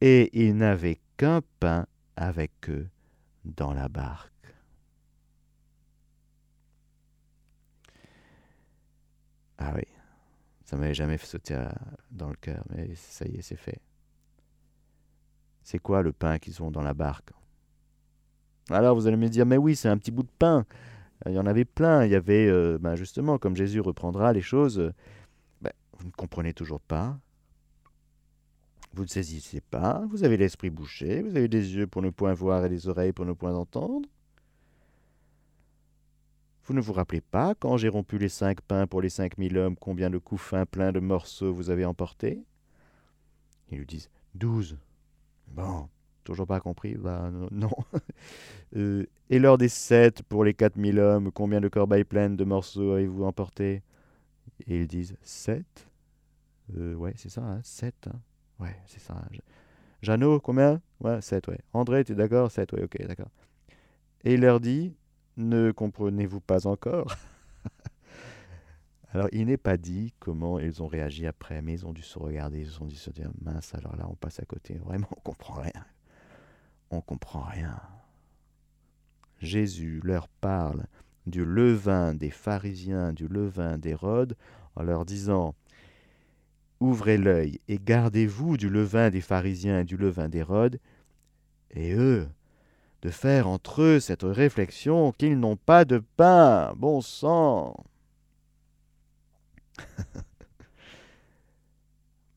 Et 0.01 0.29
ils 0.33 0.55
n'avaient 0.55 0.99
qu'un 1.17 1.41
pain 1.59 1.87
avec 2.15 2.51
eux 2.69 2.87
dans 3.43 3.73
la 3.73 3.87
barque. 3.87 4.31
Ah 9.57 9.71
oui. 9.75 9.94
M'avait 10.77 10.93
jamais 10.93 11.17
sauté 11.17 11.57
dans 12.11 12.29
le 12.29 12.35
cœur, 12.35 12.63
mais 12.69 12.93
ça 12.95 13.25
y 13.25 13.37
est, 13.37 13.41
c'est 13.41 13.55
fait. 13.55 13.79
C'est 15.63 15.79
quoi 15.79 16.01
le 16.01 16.11
pain 16.11 16.37
qu'ils 16.37 16.61
ont 16.61 16.69
dans 16.69 16.81
la 16.81 16.93
barque? 16.93 17.31
Alors 18.69 18.95
vous 18.95 19.07
allez 19.07 19.17
me 19.17 19.29
dire, 19.29 19.45
mais 19.45 19.57
oui, 19.57 19.75
c'est 19.75 19.89
un 19.89 19.97
petit 19.97 20.11
bout 20.11 20.23
de 20.23 20.31
pain. 20.37 20.65
Il 21.25 21.31
y 21.31 21.39
en 21.39 21.45
avait 21.45 21.65
plein. 21.65 22.03
Il 22.05 22.11
y 22.11 22.15
avait, 22.15 22.47
euh, 22.47 22.77
ben 22.79 22.95
justement, 22.95 23.37
comme 23.37 23.55
Jésus 23.55 23.79
reprendra 23.79 24.33
les 24.33 24.41
choses, 24.41 24.91
ben, 25.61 25.71
vous 25.97 26.07
ne 26.07 26.11
comprenez 26.11 26.53
toujours 26.53 26.81
pas. 26.81 27.17
Vous 28.93 29.03
ne 29.03 29.09
saisissez 29.09 29.61
pas. 29.61 30.05
Vous 30.09 30.23
avez 30.23 30.37
l'esprit 30.37 30.69
bouché. 30.69 31.21
Vous 31.21 31.35
avez 31.35 31.47
des 31.47 31.75
yeux 31.75 31.87
pour 31.87 32.01
ne 32.01 32.09
point 32.09 32.33
voir 32.33 32.65
et 32.65 32.69
des 32.69 32.87
oreilles 32.87 33.13
pour 33.13 33.25
ne 33.25 33.33
point 33.33 33.53
entendre. 33.53 34.07
Vous 36.65 36.73
ne 36.73 36.81
vous 36.81 36.93
rappelez 36.93 37.21
pas, 37.21 37.53
quand 37.53 37.77
j'ai 37.77 37.89
rompu 37.89 38.17
les 38.17 38.27
cinq 38.29 38.59
pains 38.61 38.87
pour 38.87 38.99
les 38.99 39.09
cinq 39.09 39.37
mille 39.37 39.55
hommes, 39.55 39.75
combien 39.75 40.09
de 40.09 40.17
couffins 40.17 40.65
pleins 40.65 40.91
de 40.91 40.99
morceaux 40.99 41.53
vous 41.53 41.69
avez 41.69 41.85
emportés? 41.85 42.43
Ils 43.69 43.77
lui 43.77 43.85
disent 43.85 44.09
Douze. 44.33 44.75
Bon, 45.47 45.87
toujours 46.23 46.47
pas 46.47 46.59
compris 46.59 46.95
Bah 46.95 47.29
non. 47.51 47.69
Euh, 48.75 49.05
et 49.29 49.37
lors 49.37 49.59
des 49.59 49.69
sept 49.69 50.23
pour 50.23 50.43
les 50.43 50.55
quatre 50.55 50.75
mille 50.75 50.99
hommes, 50.99 51.31
combien 51.31 51.61
de 51.61 51.67
corbeilles 51.67 52.03
pleines 52.03 52.35
de 52.35 52.43
morceaux 52.43 52.93
avez-vous 52.93 53.23
emportés 53.23 53.83
Et 54.65 54.79
ils 54.81 54.87
disent 54.87 55.15
Sept 55.21 55.87
euh, 56.75 56.95
Ouais, 56.95 57.13
c'est 57.15 57.29
ça, 57.29 57.43
hein, 57.43 57.59
sept. 57.63 58.07
Hein. 58.07 58.19
Ouais, 58.59 58.75
c'est 58.87 58.99
ça. 58.99 59.15
Jeannot, 60.01 60.39
combien? 60.39 60.81
Ouais, 60.99 61.21
sept, 61.21 61.47
ouais. 61.47 61.59
André, 61.73 62.03
tu 62.03 62.13
es 62.13 62.15
d'accord? 62.15 62.49
Sept, 62.49 62.73
ouais, 62.73 62.83
ok, 62.83 63.05
d'accord. 63.05 63.29
Et 64.23 64.33
il 64.33 64.41
leur 64.41 64.59
dit 64.59 64.95
ne 65.37 65.71
comprenez-vous 65.71 66.39
pas 66.39 66.67
encore 66.67 67.15
Alors, 69.13 69.29
il 69.31 69.45
n'est 69.45 69.57
pas 69.57 69.77
dit 69.77 70.13
comment 70.19 70.59
ils 70.59 70.83
ont 70.83 70.87
réagi 70.87 71.25
après, 71.25 71.61
mais 71.61 71.73
ils 71.73 71.85
ont 71.85 71.93
dû 71.93 72.01
se 72.01 72.19
regarder, 72.19 72.59
ils 72.59 72.83
ont 72.83 72.85
dû 72.85 72.95
se 72.95 73.09
dire 73.11 73.31
mince, 73.41 73.73
alors 73.73 73.95
là, 73.95 74.07
on 74.09 74.15
passe 74.15 74.39
à 74.39 74.45
côté. 74.45 74.75
Vraiment, 74.75 75.07
on 75.15 75.21
comprend 75.21 75.61
rien. 75.61 75.85
On 76.91 76.99
comprend 76.99 77.43
rien. 77.43 77.79
Jésus 79.39 80.01
leur 80.03 80.27
parle 80.27 80.85
du 81.27 81.45
levain 81.45 82.13
des 82.13 82.29
pharisiens, 82.29 83.13
du 83.13 83.27
levain 83.27 83.77
d'Hérode, 83.77 84.35
en 84.75 84.83
leur 84.83 85.05
disant 85.05 85.55
Ouvrez 86.81 87.17
l'œil 87.17 87.61
et 87.69 87.79
gardez-vous 87.79 88.57
du 88.57 88.69
levain 88.69 89.09
des 89.09 89.21
pharisiens 89.21 89.79
et 89.79 89.85
du 89.85 89.95
levain 89.95 90.27
d'Hérode. 90.27 90.79
Et 91.71 91.93
eux, 91.93 92.27
de 93.05 93.11
faire 93.11 93.47
entre 93.47 93.83
eux 93.83 93.99
cette 93.99 94.23
réflexion 94.23 95.11
qu'ils 95.11 95.39
n'ont 95.39 95.57
pas 95.57 95.85
de 95.85 95.99
pain. 96.17 96.73
Bon 96.75 97.01
sang 97.01 97.75
Vous 99.77 99.83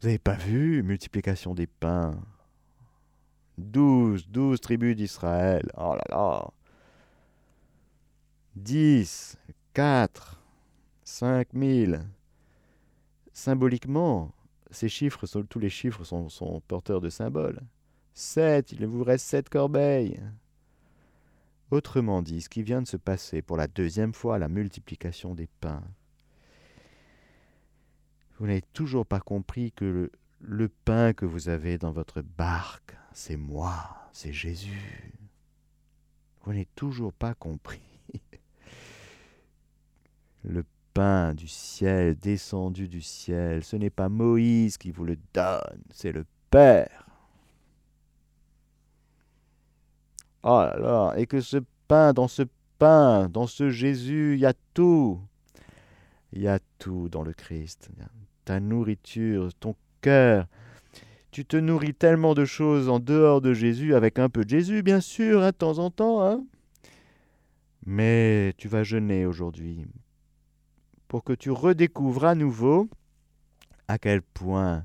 n'avez 0.02 0.18
pas 0.18 0.34
vu 0.34 0.82
multiplication 0.82 1.54
des 1.54 1.66
pains? 1.66 2.20
Douze, 3.56 4.28
douze 4.28 4.60
tribus 4.60 4.94
d'Israël. 4.94 5.72
Oh 5.78 5.94
là 5.94 6.04
là 6.10 6.50
Dix, 8.54 9.38
quatre, 9.72 10.38
cinq 11.02 11.54
mille. 11.54 12.04
Symboliquement, 13.32 14.34
ces 14.70 14.90
chiffres, 14.90 15.26
tous 15.48 15.60
les 15.60 15.70
chiffres 15.70 16.04
sont, 16.04 16.28
sont 16.28 16.60
porteurs 16.68 17.00
de 17.00 17.08
symboles. 17.08 17.62
Sept, 18.12 18.72
il 18.72 18.86
vous 18.86 19.02
reste 19.02 19.24
sept 19.24 19.48
corbeilles. 19.48 20.20
Autrement 21.70 22.22
dit, 22.22 22.40
ce 22.40 22.48
qui 22.48 22.62
vient 22.62 22.80
de 22.80 22.86
se 22.86 22.96
passer 22.96 23.42
pour 23.42 23.56
la 23.56 23.66
deuxième 23.66 24.14
fois, 24.14 24.38
la 24.38 24.48
multiplication 24.48 25.34
des 25.34 25.48
pains, 25.60 25.84
vous 28.38 28.46
n'avez 28.46 28.62
toujours 28.72 29.04
pas 29.04 29.20
compris 29.20 29.72
que 29.72 29.84
le, 29.84 30.12
le 30.40 30.68
pain 30.68 31.12
que 31.12 31.26
vous 31.26 31.48
avez 31.48 31.76
dans 31.76 31.90
votre 31.90 32.22
barque, 32.22 32.96
c'est 33.12 33.36
moi, 33.36 34.08
c'est 34.12 34.32
Jésus. 34.32 35.12
Vous 36.42 36.52
n'avez 36.52 36.68
toujours 36.74 37.12
pas 37.12 37.34
compris. 37.34 37.82
Le 40.44 40.64
pain 40.94 41.34
du 41.34 41.48
ciel, 41.48 42.14
descendu 42.16 42.88
du 42.88 43.02
ciel, 43.02 43.64
ce 43.64 43.76
n'est 43.76 43.90
pas 43.90 44.08
Moïse 44.08 44.78
qui 44.78 44.92
vous 44.92 45.04
le 45.04 45.18
donne, 45.34 45.82
c'est 45.90 46.12
le 46.12 46.24
Père. 46.48 47.07
Oh 50.42 50.60
là 50.60 50.76
là, 50.78 51.14
et 51.16 51.26
que 51.26 51.40
ce 51.40 51.58
pain, 51.88 52.12
dans 52.12 52.28
ce 52.28 52.42
pain, 52.78 53.28
dans 53.28 53.46
ce 53.46 53.70
Jésus, 53.70 54.34
il 54.34 54.40
y 54.40 54.46
a 54.46 54.54
tout. 54.74 55.20
Il 56.32 56.42
y 56.42 56.48
a 56.48 56.58
tout 56.78 57.08
dans 57.08 57.22
le 57.22 57.32
Christ. 57.32 57.90
Ta 58.44 58.60
nourriture, 58.60 59.52
ton 59.54 59.74
cœur. 60.00 60.46
Tu 61.30 61.44
te 61.44 61.56
nourris 61.56 61.94
tellement 61.94 62.34
de 62.34 62.44
choses 62.44 62.88
en 62.88 63.00
dehors 63.00 63.40
de 63.40 63.52
Jésus, 63.52 63.94
avec 63.94 64.18
un 64.18 64.28
peu 64.28 64.44
de 64.44 64.50
Jésus, 64.50 64.82
bien 64.82 65.00
sûr, 65.00 65.42
hein, 65.42 65.50
de 65.50 65.56
temps 65.56 65.78
en 65.78 65.90
temps. 65.90 66.22
Hein. 66.22 66.44
Mais 67.84 68.54
tu 68.58 68.68
vas 68.68 68.84
jeûner 68.84 69.26
aujourd'hui 69.26 69.86
pour 71.08 71.24
que 71.24 71.32
tu 71.32 71.50
redécouvres 71.50 72.26
à 72.26 72.34
nouveau 72.34 72.88
à 73.88 73.98
quel 73.98 74.20
point 74.20 74.84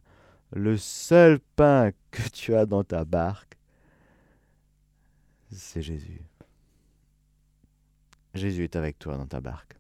le 0.54 0.78
seul 0.78 1.40
pain 1.56 1.92
que 2.12 2.30
tu 2.30 2.56
as 2.56 2.66
dans 2.66 2.84
ta 2.84 3.04
barque, 3.04 3.53
c'est 5.56 5.82
Jésus. 5.82 6.22
Jésus 8.34 8.64
est 8.64 8.76
avec 8.76 8.98
toi 8.98 9.18
dans 9.18 9.28
ta 9.28 9.42
barque. 9.42 9.76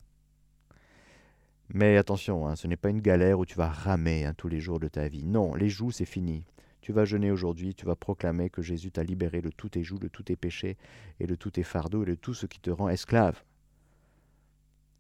Mais 1.70 1.98
attention, 1.98 2.48
hein, 2.48 2.56
ce 2.56 2.68
n'est 2.68 2.78
pas 2.78 2.90
une 2.90 3.02
galère 3.02 3.40
où 3.40 3.46
tu 3.46 3.56
vas 3.56 3.70
ramer 3.70 4.26
hein, 4.26 4.34
tous 4.36 4.48
les 4.48 4.60
jours 4.60 4.80
de 4.80 4.88
ta 4.88 5.08
vie. 5.08 5.24
Non, 5.26 5.56
les 5.56 5.70
joues, 5.70 5.92
c'est 5.92 6.06
fini. 6.06 6.46
Tu 6.82 6.92
vas 6.92 7.06
jeûner 7.06 7.32
aujourd'hui, 7.32 7.74
tu 7.74 7.86
vas 7.86 7.96
proclamer 7.96 8.50
que 8.50 8.62
Jésus 8.62 8.92
t'a 8.92 9.04
libéré 9.04 9.42
de 9.42 9.50
tous 9.50 9.70
tes 9.70 9.84
joues, 9.84 10.00
de 10.00 10.10
tous 10.10 10.24
tes 10.24 10.36
péchés 10.36 10.78
et 11.20 11.26
de 11.26 11.36
tous 11.36 11.52
tes 11.52 11.64
fardeaux 11.64 12.04
et 12.04 12.08
de 12.08 12.16
tout 12.16 12.34
ce 12.34 12.46
qui 12.46 12.60
te 12.60 12.70
rend 12.70 12.90
esclave. 12.90 13.42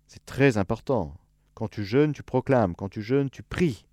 C'est 0.07 0.25
très 0.25 0.57
important. 0.57 1.13
Quand 1.53 1.67
tu 1.67 1.83
jeûnes, 1.83 2.13
tu 2.13 2.23
proclames. 2.23 2.73
Quand 2.73 2.89
tu 2.89 3.01
jeûnes, 3.01 3.29
tu 3.29 3.43
pries. 3.43 3.85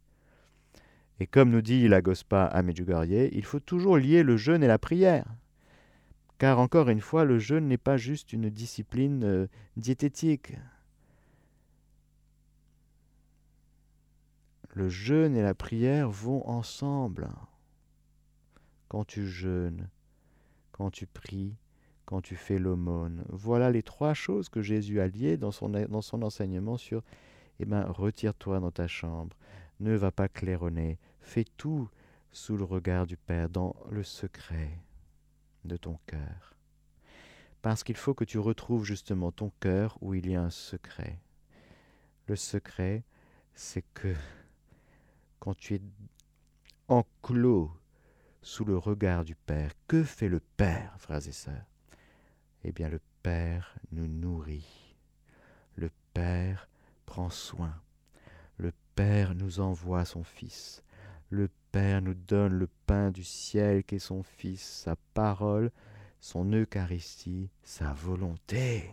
Et 1.19 1.27
comme 1.27 1.51
nous 1.51 1.61
dit 1.61 1.87
la 1.89 2.01
Gospa 2.01 2.45
à 2.45 2.63
Medjugorje, 2.63 3.29
il 3.33 3.45
faut 3.45 3.61
toujours 3.61 3.99
lier 3.99 4.23
le 4.23 4.39
jeûne 4.39 4.63
et 4.63 4.69
la 4.69 4.79
prière. 4.79 5.27
Car 6.41 6.59
encore 6.59 6.89
une 6.89 7.03
fois, 7.03 7.27
le 7.27 7.39
jeûne 7.39 7.69
n'est 7.69 7.77
pas 7.77 7.99
juste 7.99 8.33
une 8.33 8.49
discipline 8.49 9.25
euh, 9.25 9.47
diététique. 9.77 10.55
Le 14.73 14.89
jeûne 14.89 15.37
et 15.37 15.43
la 15.43 15.53
prière 15.53 16.09
vont 16.09 16.49
ensemble. 16.49 17.29
Quand 18.89 19.05
tu 19.05 19.27
jeûnes, 19.27 19.91
quand 20.73 20.91
tu 20.91 21.07
pries, 21.07 21.57
quand 22.07 22.23
tu 22.23 22.37
fais 22.37 22.59
l'aumône. 22.59 23.23
Voilà 23.29 23.71
les 23.71 23.83
trois 23.83 24.15
choses 24.15 24.49
que 24.49 24.63
Jésus 24.63 24.99
a 24.99 25.09
liées 25.09 25.37
dans 25.37 25.53
son, 25.53 25.69
dans 25.69 26.01
son 26.01 26.23
enseignement 26.23 26.79
sur 26.79 27.03
Eh 27.59 27.67
bien, 27.67 27.85
retire-toi 27.85 28.61
dans 28.61 28.71
ta 28.71 28.89
chambre, 28.89 29.37
ne 29.79 29.95
va 29.95 30.11
pas 30.11 30.31
claironner, 30.31 30.99
fais 31.21 31.45
tout 31.59 31.91
sous 32.33 32.57
le 32.57 32.65
regard 32.65 33.07
du 33.07 33.19
Père, 33.19 33.51
dans 33.51 33.77
le 33.91 34.03
secret 34.03 34.81
de 35.65 35.77
ton 35.77 35.99
cœur. 36.07 36.55
Parce 37.63 37.85
qu'il 37.85 37.97
faut 37.97 38.15
que 38.15 38.25
tu 38.25 38.39
retrouves 38.39 38.85
justement 38.85 39.33
ton 39.33 39.53
cœur 39.61 39.99
où 40.01 40.15
il 40.15 40.31
y 40.31 40.35
a 40.35 40.43
un 40.43 40.51
secret. 40.51 41.19
Le 42.27 42.37
secret, 42.37 43.05
c'est 43.55 43.85
que 43.95 44.15
quand 45.39 45.57
tu 45.57 45.75
es 45.75 45.83
enclos 46.89 47.71
sous 48.43 48.65
le 48.65 48.77
regard 48.79 49.25
du 49.25 49.35
Père, 49.35 49.73
que 49.87 50.03
fait 50.03 50.29
le 50.29 50.41
Père, 50.41 50.95
frères 50.99 51.27
et 51.27 51.33
sœurs? 51.33 51.67
Eh 52.65 52.73
bien, 52.73 52.89
le 52.89 53.01
Père 53.23 53.75
nous 53.93 54.07
nourrit. 54.07 54.97
Le 55.77 55.91
Père 56.15 56.69
prend 57.05 57.31
soin. 57.31 57.75
Le 58.57 58.73
Père 58.95 59.35
nous 59.35 59.61
envoie 59.61 60.05
son 60.05 60.25
Fils. 60.25 60.83
Le 61.31 61.49
Père 61.73 62.03
nous 62.03 62.15
donne 62.15 62.55
le 62.55 62.69
pain 62.87 63.11
du 63.11 63.25
ciel 63.25 63.85
qu'est 63.85 63.99
son 63.99 64.23
Fils, 64.23 64.61
sa 64.61 64.97
parole, 65.15 65.71
son 66.21 66.45
Eucharistie, 66.53 67.49
sa 67.63 67.93
volonté. 67.93 68.91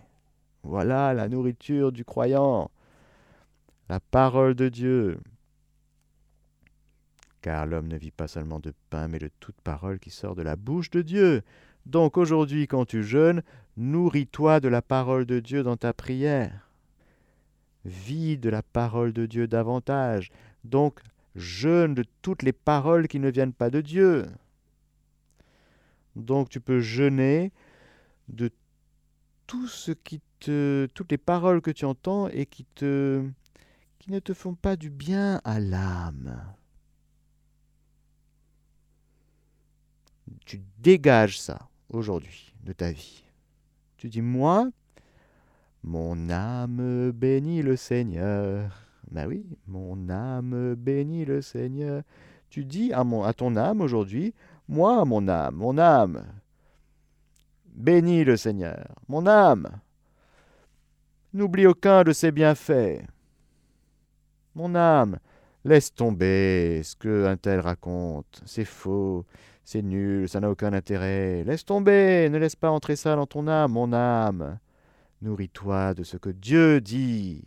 Voilà 0.63 1.13
la 1.13 1.27
nourriture 1.27 1.91
du 1.91 2.05
croyant, 2.05 2.71
la 3.89 3.99
parole 3.99 4.55
de 4.55 4.69
Dieu 4.69 5.19
car 7.47 7.65
l'homme 7.65 7.87
ne 7.87 7.97
vit 7.97 8.11
pas 8.11 8.27
seulement 8.27 8.59
de 8.59 8.73
pain, 8.89 9.07
mais 9.07 9.19
de 9.19 9.29
toute 9.39 9.55
parole 9.61 9.99
qui 9.99 10.09
sort 10.09 10.35
de 10.35 10.41
la 10.41 10.57
bouche 10.57 10.89
de 10.89 11.01
Dieu. 11.01 11.43
Donc 11.85 12.17
aujourd'hui, 12.17 12.67
quand 12.67 12.83
tu 12.83 13.03
jeûnes, 13.03 13.41
nourris-toi 13.77 14.59
de 14.59 14.67
la 14.67 14.81
parole 14.81 15.25
de 15.25 15.39
Dieu 15.39 15.63
dans 15.63 15.77
ta 15.77 15.93
prière. 15.93 16.69
Vis 17.85 18.37
de 18.37 18.49
la 18.49 18.61
parole 18.63 19.13
de 19.13 19.25
Dieu 19.25 19.47
davantage. 19.47 20.29
Donc, 20.65 20.99
jeûne 21.37 21.93
de 21.93 22.03
toutes 22.21 22.43
les 22.43 22.51
paroles 22.51 23.07
qui 23.07 23.19
ne 23.19 23.29
viennent 23.29 23.53
pas 23.53 23.69
de 23.69 23.81
Dieu. 23.81 24.25
Donc 26.15 26.49
tu 26.49 26.59
peux 26.59 26.81
jeûner 26.81 27.51
de 28.27 28.51
tout 29.45 29.67
ce 29.67 29.91
qui 29.91 30.21
te, 30.39 30.87
toutes 30.93 31.11
les 31.11 31.17
paroles 31.17 31.61
que 31.61 31.71
tu 31.71 31.85
entends 31.85 32.27
et 32.27 32.45
qui 32.45 32.65
qui 32.79 34.11
ne 34.11 34.19
te 34.19 34.33
font 34.33 34.55
pas 34.55 34.75
du 34.75 34.89
bien 34.89 35.41
à 35.43 35.59
l'âme. 35.59 36.35
tu 40.45 40.61
dégages 40.79 41.39
ça 41.39 41.69
aujourd'hui 41.89 42.53
de 42.63 42.73
ta 42.73 42.91
vie. 42.91 43.23
Tu 43.97 44.09
dis, 44.09 44.21
moi, 44.21 44.69
mon 45.83 46.29
âme 46.29 47.11
bénit 47.11 47.61
le 47.61 47.75
Seigneur. 47.75 48.86
Ben 49.11 49.27
oui, 49.27 49.45
mon 49.67 50.09
âme 50.09 50.75
bénit 50.75 51.25
le 51.25 51.41
Seigneur. 51.41 52.03
Tu 52.49 52.65
dis 52.65 52.93
à, 52.93 53.01
à 53.01 53.33
ton 53.33 53.55
âme 53.55 53.81
aujourd'hui, 53.81 54.33
moi, 54.67 55.05
mon 55.05 55.27
âme, 55.27 55.55
mon 55.55 55.77
âme, 55.77 56.25
bénis 57.73 58.23
le 58.23 58.37
Seigneur. 58.37 58.87
Mon 59.07 59.27
âme, 59.27 59.69
n'oublie 61.33 61.67
aucun 61.67 62.03
de 62.03 62.11
ses 62.11 62.31
bienfaits. 62.31 63.01
Mon 64.55 64.75
âme, 64.75 65.19
laisse 65.63 65.93
tomber 65.93 66.81
ce 66.83 66.95
que 66.95 67.25
un 67.25 67.37
tel 67.37 67.59
raconte. 67.59 68.41
C'est 68.45 68.65
faux. 68.65 69.25
C'est 69.63 69.81
nul, 69.81 70.29
ça 70.29 70.39
n'a 70.39 70.49
aucun 70.49 70.71
intérêt. 70.71 71.43
Laisse 71.43 71.65
tomber, 71.65 72.29
ne 72.29 72.37
laisse 72.37 72.55
pas 72.55 72.71
entrer 72.71 72.95
ça 72.95 73.17
dans 73.17 73.25
ton 73.25 73.49
âme, 73.49 73.73
mon 73.73 73.91
âme. 73.91 74.59
Nourris-toi 75.21 75.93
de 75.93 76.03
ce 76.03 76.15
que 76.15 76.29
Dieu 76.29 76.79
dit. 76.79 77.43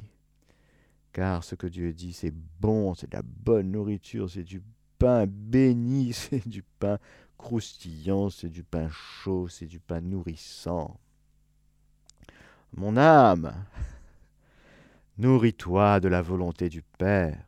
Car 1.13 1.43
ce 1.43 1.55
que 1.55 1.67
Dieu 1.67 1.93
dit, 1.93 2.13
c'est 2.13 2.35
bon, 2.61 2.95
c'est 2.95 3.11
de 3.11 3.17
la 3.17 3.23
bonne 3.23 3.73
nourriture, 3.73 4.31
c'est 4.31 4.45
du 4.45 4.63
pain 4.99 5.27
béni, 5.27 6.13
c'est 6.15 6.47
du 6.47 6.63
pain 6.63 6.99
croustillant, 7.39 8.31
c'est 8.31 8.49
du 8.49 8.63
pain 8.63 8.89
chaud, 8.91 9.49
c'est 9.49 9.67
du 9.67 9.81
pain 9.81 10.01
nourrissant. 10.01 11.01
Mon 12.77 12.97
âme, 12.97 13.53
nourris-toi 15.19 16.01
de 16.01 16.09
la 16.09 16.23
volonté 16.23 16.69
du 16.69 16.83
Père. 16.83 17.45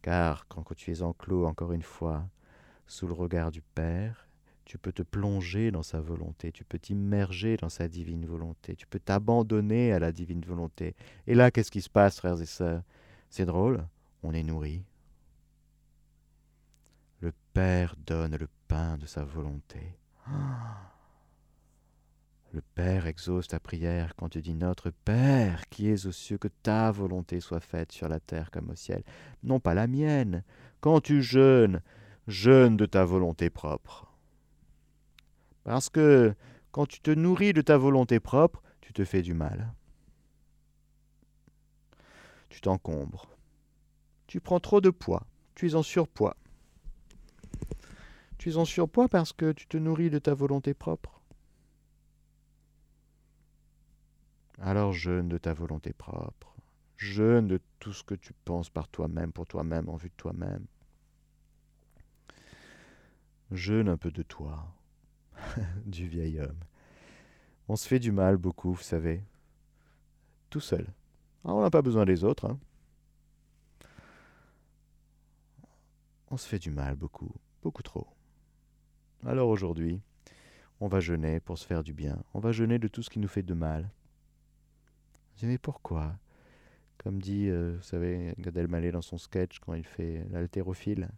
Car 0.00 0.46
quand 0.48 0.64
tu 0.74 0.92
es 0.92 1.02
enclos, 1.02 1.44
encore 1.44 1.72
une 1.72 1.82
fois, 1.82 2.26
sous 2.86 3.06
le 3.06 3.12
regard 3.12 3.50
du 3.50 3.60
Père, 3.60 4.27
tu 4.68 4.76
peux 4.76 4.92
te 4.92 5.02
plonger 5.02 5.70
dans 5.70 5.82
sa 5.82 5.98
volonté, 5.98 6.52
tu 6.52 6.62
peux 6.62 6.78
t'immerger 6.78 7.56
dans 7.56 7.70
sa 7.70 7.88
divine 7.88 8.26
volonté, 8.26 8.76
tu 8.76 8.86
peux 8.86 9.00
t'abandonner 9.00 9.92
à 9.92 9.98
la 9.98 10.12
divine 10.12 10.42
volonté. 10.44 10.94
Et 11.26 11.34
là, 11.34 11.50
qu'est-ce 11.50 11.70
qui 11.70 11.80
se 11.80 11.88
passe, 11.88 12.18
frères 12.18 12.40
et 12.40 12.46
sœurs? 12.46 12.82
C'est 13.30 13.46
drôle, 13.46 13.88
on 14.22 14.34
est 14.34 14.42
nourri. 14.42 14.84
Le 17.20 17.32
Père 17.54 17.96
donne 18.06 18.36
le 18.36 18.46
pain 18.68 18.98
de 18.98 19.06
sa 19.06 19.24
volonté. 19.24 19.98
Le 22.52 22.62
Père 22.74 23.06
exauce 23.06 23.48
ta 23.48 23.60
prière 23.60 24.14
quand 24.16 24.30
tu 24.30 24.40
dis 24.40 24.54
Notre 24.54 24.90
Père 24.90 25.68
qui 25.68 25.88
es 25.88 26.06
aux 26.06 26.12
cieux, 26.12 26.38
que 26.38 26.48
ta 26.48 26.90
volonté 26.90 27.40
soit 27.40 27.60
faite 27.60 27.92
sur 27.92 28.08
la 28.08 28.20
terre 28.20 28.50
comme 28.50 28.70
au 28.70 28.74
ciel, 28.74 29.02
non 29.42 29.60
pas 29.60 29.74
la 29.74 29.86
mienne. 29.86 30.44
Quand 30.80 31.00
tu 31.00 31.22
jeûnes, 31.22 31.82
jeûne 32.26 32.76
de 32.76 32.86
ta 32.86 33.04
volonté 33.04 33.50
propre. 33.50 34.07
Parce 35.68 35.90
que 35.90 36.34
quand 36.70 36.86
tu 36.86 37.02
te 37.02 37.10
nourris 37.10 37.52
de 37.52 37.60
ta 37.60 37.76
volonté 37.76 38.20
propre, 38.20 38.62
tu 38.80 38.94
te 38.94 39.04
fais 39.04 39.20
du 39.20 39.34
mal. 39.34 39.74
Tu 42.48 42.62
t'encombres. 42.62 43.28
Tu 44.26 44.40
prends 44.40 44.60
trop 44.60 44.80
de 44.80 44.88
poids. 44.88 45.26
Tu 45.54 45.66
es 45.66 45.74
en 45.74 45.82
surpoids. 45.82 46.38
Tu 48.38 48.48
es 48.48 48.56
en 48.56 48.64
surpoids 48.64 49.08
parce 49.08 49.34
que 49.34 49.52
tu 49.52 49.66
te 49.66 49.76
nourris 49.76 50.08
de 50.08 50.18
ta 50.18 50.32
volonté 50.32 50.72
propre. 50.72 51.20
Alors 54.62 54.94
jeûne 54.94 55.28
de 55.28 55.36
ta 55.36 55.52
volonté 55.52 55.92
propre. 55.92 56.56
Jeûne 56.96 57.46
de 57.46 57.60
tout 57.78 57.92
ce 57.92 58.04
que 58.04 58.14
tu 58.14 58.32
penses 58.46 58.70
par 58.70 58.88
toi-même, 58.88 59.32
pour 59.32 59.44
toi-même, 59.44 59.90
en 59.90 59.96
vue 59.96 60.08
de 60.08 60.16
toi-même. 60.16 60.64
Jeûne 63.50 63.90
un 63.90 63.98
peu 63.98 64.10
de 64.10 64.22
toi, 64.22 64.77
du 65.86 66.08
vieil 66.08 66.40
homme. 66.40 66.58
On 67.68 67.76
se 67.76 67.86
fait 67.86 67.98
du 67.98 68.12
mal 68.12 68.36
beaucoup, 68.36 68.72
vous 68.72 68.82
savez, 68.82 69.22
tout 70.50 70.60
seul. 70.60 70.86
Ah, 71.44 71.52
on 71.52 71.60
n'a 71.60 71.70
pas 71.70 71.82
besoin 71.82 72.04
des 72.04 72.24
autres. 72.24 72.46
Hein. 72.46 72.58
On 76.30 76.36
se 76.36 76.48
fait 76.48 76.58
du 76.58 76.70
mal 76.70 76.94
beaucoup, 76.94 77.32
beaucoup 77.62 77.82
trop. 77.82 78.06
Alors 79.26 79.48
aujourd'hui, 79.48 80.00
on 80.80 80.86
va 80.88 81.00
jeûner 81.00 81.40
pour 81.40 81.58
se 81.58 81.66
faire 81.66 81.82
du 81.82 81.92
bien. 81.92 82.22
On 82.34 82.38
va 82.38 82.52
jeûner 82.52 82.78
de 82.78 82.88
tout 82.88 83.02
ce 83.02 83.10
qui 83.10 83.18
nous 83.18 83.28
fait 83.28 83.42
de 83.42 83.54
mal. 83.54 83.90
mais 85.42 85.58
pourquoi? 85.58 86.16
Comme 86.98 87.20
dit, 87.20 87.48
euh, 87.48 87.76
vous 87.76 87.82
savez, 87.82 88.34
Gad 88.38 88.56
Elmaleh 88.56 88.92
dans 88.92 89.02
son 89.02 89.18
sketch 89.18 89.60
quand 89.60 89.74
il 89.74 89.84
fait 89.84 90.24
l'haltérophile. 90.30 91.08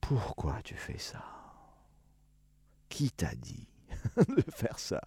Pourquoi 0.00 0.60
tu 0.62 0.74
fais 0.74 0.98
ça? 0.98 1.39
Qui 2.90 3.10
t'a 3.10 3.34
dit 3.34 3.66
de 4.36 4.42
faire 4.50 4.78
ça? 4.78 5.00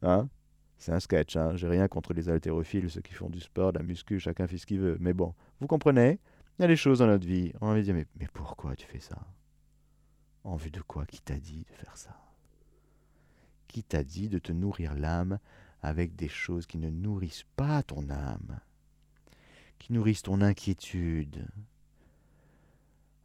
Hein? 0.00 0.30
C'est 0.78 0.92
un 0.92 1.00
sketch, 1.00 1.36
hein. 1.36 1.54
J'ai 1.56 1.68
rien 1.68 1.86
contre 1.88 2.14
les 2.14 2.30
haltérophiles, 2.30 2.90
ceux 2.90 3.02
qui 3.02 3.12
font 3.12 3.28
du 3.28 3.40
sport, 3.40 3.74
de 3.74 3.78
la 3.78 3.84
muscu, 3.84 4.18
chacun 4.18 4.46
fait 4.46 4.56
ce 4.56 4.64
qu'il 4.64 4.80
veut. 4.80 4.96
Mais 5.00 5.12
bon, 5.12 5.34
vous 5.60 5.66
comprenez? 5.66 6.18
Il 6.58 6.62
y 6.62 6.64
a 6.64 6.68
des 6.68 6.76
choses 6.76 7.00
dans 7.00 7.06
notre 7.06 7.26
vie, 7.26 7.52
on 7.60 7.72
va 7.72 7.80
dire, 7.82 7.94
mais, 7.94 8.06
mais 8.18 8.28
pourquoi 8.32 8.74
tu 8.76 8.86
fais 8.86 9.00
ça? 9.00 9.18
En 10.44 10.56
vue 10.56 10.70
de 10.70 10.80
quoi? 10.80 11.04
Qui 11.06 11.20
t'a 11.20 11.38
dit 11.38 11.66
de 11.70 11.74
faire 11.74 11.96
ça? 11.96 12.16
Qui 13.68 13.82
t'a 13.84 14.04
dit 14.04 14.28
de 14.28 14.38
te 14.38 14.52
nourrir 14.52 14.94
l'âme 14.94 15.38
avec 15.82 16.14
des 16.14 16.28
choses 16.28 16.66
qui 16.66 16.78
ne 16.78 16.90
nourrissent 16.90 17.46
pas 17.56 17.82
ton 17.82 18.08
âme, 18.10 18.60
qui 19.78 19.92
nourrissent 19.92 20.22
ton 20.22 20.40
inquiétude, 20.40 21.46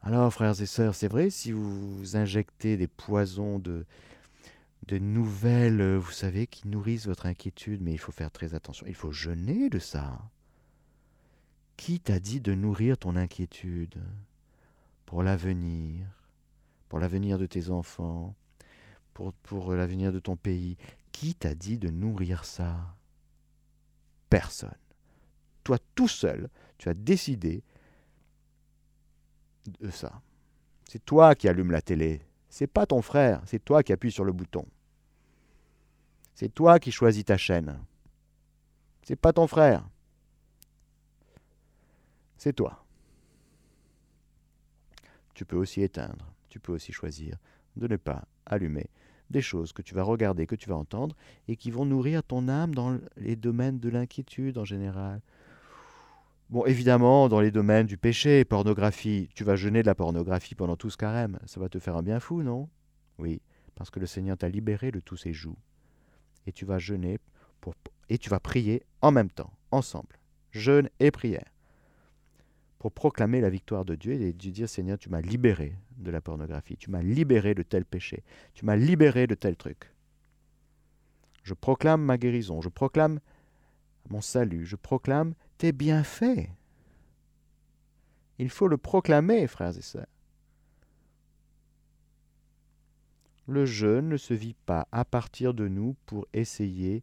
alors, 0.02 0.32
frères 0.32 0.60
et 0.60 0.66
sœurs, 0.66 0.94
c'est 0.94 1.08
vrai, 1.08 1.28
si 1.28 1.52
vous 1.52 2.16
injectez 2.16 2.76
des 2.76 2.86
poisons 2.86 3.58
de, 3.58 3.84
de 4.86 4.98
nouvelles, 4.98 5.80
euh, 5.80 5.98
vous 5.98 6.12
savez, 6.12 6.46
qui 6.46 6.68
nourrissent 6.68 7.06
votre 7.06 7.26
inquiétude, 7.26 7.82
mais 7.82 7.92
il 7.92 7.98
faut 7.98 8.12
faire 8.12 8.30
très 8.30 8.54
attention. 8.54 8.86
Il 8.86 8.94
faut 8.94 9.12
jeûner 9.12 9.68
de 9.68 9.78
ça. 9.78 10.18
Qui 11.76 12.00
t'a 12.00 12.20
dit 12.20 12.40
de 12.40 12.54
nourrir 12.54 12.96
ton 12.96 13.16
inquiétude 13.16 14.00
pour 15.04 15.22
l'avenir, 15.22 16.06
pour 16.88 16.98
l'avenir 16.98 17.38
de 17.38 17.46
tes 17.46 17.70
enfants, 17.70 18.34
pour, 19.14 19.32
pour 19.32 19.72
l'avenir 19.74 20.12
de 20.12 20.20
ton 20.20 20.36
pays? 20.36 20.76
Qui 21.12 21.34
t'a 21.34 21.54
dit 21.54 21.78
de 21.78 21.90
nourrir 21.90 22.44
ça? 22.44 22.96
Personne. 24.30 24.70
Toi 25.64 25.78
tout 25.94 26.08
seul, 26.08 26.48
tu 26.78 26.88
as 26.88 26.94
décidé 26.94 27.62
de 29.80 29.90
ça. 29.90 30.20
C'est 30.88 31.04
toi 31.04 31.34
qui 31.34 31.48
allumes 31.48 31.70
la 31.70 31.82
télé. 31.82 32.22
C'est 32.48 32.66
pas 32.66 32.86
ton 32.86 33.02
frère, 33.02 33.42
c'est 33.46 33.64
toi 33.64 33.82
qui 33.82 33.92
appuies 33.92 34.12
sur 34.12 34.24
le 34.24 34.32
bouton. 34.32 34.66
C'est 36.34 36.54
toi 36.54 36.78
qui 36.78 36.92
choisis 36.92 37.24
ta 37.24 37.36
chaîne. 37.36 37.78
C'est 39.02 39.16
pas 39.16 39.32
ton 39.32 39.46
frère. 39.46 39.88
C'est 42.36 42.52
toi. 42.52 42.84
Tu 45.34 45.44
peux 45.44 45.56
aussi 45.56 45.82
éteindre, 45.82 46.32
tu 46.48 46.60
peux 46.60 46.72
aussi 46.72 46.92
choisir 46.92 47.36
de 47.76 47.86
ne 47.86 47.96
pas 47.96 48.26
allumer 48.46 48.88
des 49.30 49.42
choses 49.42 49.72
que 49.72 49.82
tu 49.82 49.94
vas 49.94 50.02
regarder, 50.02 50.46
que 50.46 50.56
tu 50.56 50.68
vas 50.68 50.76
entendre, 50.76 51.14
et 51.48 51.56
qui 51.56 51.70
vont 51.70 51.84
nourrir 51.84 52.22
ton 52.22 52.48
âme 52.48 52.74
dans 52.74 52.98
les 53.16 53.36
domaines 53.36 53.78
de 53.78 53.88
l'inquiétude 53.88 54.58
en 54.58 54.64
général, 54.64 55.20
Bon, 56.50 56.64
évidemment, 56.64 57.28
dans 57.28 57.40
les 57.40 57.50
domaines 57.50 57.86
du 57.86 57.98
péché, 57.98 58.44
pornographie, 58.44 59.28
tu 59.34 59.44
vas 59.44 59.54
jeûner 59.54 59.82
de 59.82 59.86
la 59.86 59.94
pornographie 59.94 60.54
pendant 60.54 60.76
tout 60.76 60.88
ce 60.88 60.96
carême. 60.96 61.38
Ça 61.44 61.60
va 61.60 61.68
te 61.68 61.78
faire 61.78 61.96
un 61.96 62.02
bien 62.02 62.20
fou, 62.20 62.42
non? 62.42 62.70
Oui, 63.18 63.42
parce 63.74 63.90
que 63.90 64.00
le 64.00 64.06
Seigneur 64.06 64.38
t'a 64.38 64.48
libéré 64.48 64.90
de 64.90 65.00
tous 65.00 65.18
ces 65.18 65.34
joues. 65.34 65.58
Et 66.46 66.52
tu 66.52 66.64
vas 66.64 66.78
jeûner 66.78 67.18
et 68.08 68.16
tu 68.16 68.30
vas 68.30 68.40
prier 68.40 68.82
en 69.02 69.10
même 69.10 69.30
temps, 69.30 69.52
ensemble. 69.70 70.18
Jeûne 70.50 70.88
et 71.00 71.10
prière. 71.10 71.52
Pour 72.78 72.92
proclamer 72.92 73.40
la 73.40 73.50
victoire 73.50 73.84
de 73.84 73.94
Dieu 73.94 74.12
et 74.12 74.32
dire 74.32 74.68
Seigneur, 74.68 74.98
tu 74.98 75.10
m'as 75.10 75.20
libéré 75.20 75.74
de 75.98 76.10
la 76.10 76.20
pornographie, 76.20 76.76
tu 76.76 76.90
m'as 76.90 77.02
libéré 77.02 77.54
de 77.54 77.62
tel 77.62 77.84
péché, 77.84 78.22
tu 78.54 78.64
m'as 78.64 78.76
libéré 78.76 79.26
de 79.26 79.34
tel 79.34 79.56
truc. 79.56 79.92
Je 81.42 81.54
proclame 81.54 82.02
ma 82.02 82.16
guérison, 82.16 82.60
je 82.60 82.68
proclame 82.68 83.20
mon 84.08 84.20
salut, 84.20 84.64
je 84.64 84.76
proclame 84.76 85.34
tes 85.58 85.72
bienfaits. 85.72 86.48
Il 88.38 88.50
faut 88.50 88.68
le 88.68 88.76
proclamer, 88.76 89.46
frères 89.46 89.76
et 89.76 89.82
sœurs. 89.82 90.06
Le 93.46 93.66
jeûne 93.66 94.08
ne 94.08 94.16
se 94.16 94.34
vit 94.34 94.54
pas 94.54 94.86
à 94.92 95.04
partir 95.04 95.54
de 95.54 95.68
nous 95.68 95.96
pour 96.06 96.26
essayer 96.32 97.02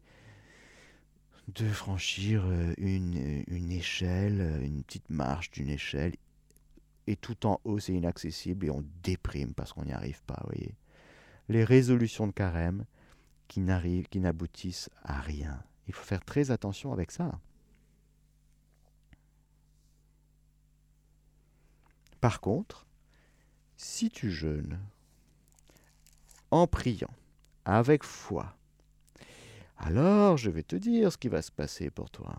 de 1.48 1.68
franchir 1.68 2.44
euh, 2.46 2.74
une, 2.78 3.72
échelle, 3.72 4.62
une 4.64 4.84
petite 4.84 5.10
marche 5.10 5.52
d'une 5.52 5.70
échelle, 5.70 6.14
et 7.08 7.16
tout 7.16 7.46
en 7.46 7.60
haut 7.66 7.80
c'est 7.80 7.94
inaccessible 7.94 8.66
et 8.66 8.70
on 8.72 8.84
déprime 9.04 9.54
parce 9.54 9.74
qu'on 9.74 9.86
n'y 9.86 9.92
arrive 9.92 10.24
pas, 10.24 10.42
voyez. 10.46 10.76
Les 11.50 11.64
résolutions 11.64 12.26
de 12.26 12.32
carême 12.32 12.86
qui 13.48 13.60
n'aboutissent 13.62 14.90
à 15.04 15.20
rien. 15.20 15.62
Il 15.88 15.94
faut 15.94 16.04
faire 16.04 16.26
très 16.26 16.50
attention 16.50 16.94
avec 16.94 17.12
ça. 17.12 17.40
Par 22.26 22.42
contre, 22.42 22.88
si 23.78 24.10
tu 24.10 24.32
jeûnes 24.32 24.80
en 26.50 26.66
priant, 26.66 27.14
avec 27.66 28.04
foi, 28.04 28.58
alors 29.78 30.36
je 30.36 30.50
vais 30.50 30.64
te 30.64 30.76
dire 30.76 31.12
ce 31.12 31.20
qui 31.20 31.28
va 31.28 31.44
se 31.44 31.52
passer 31.52 31.92
pour 31.92 32.10
toi. 32.10 32.36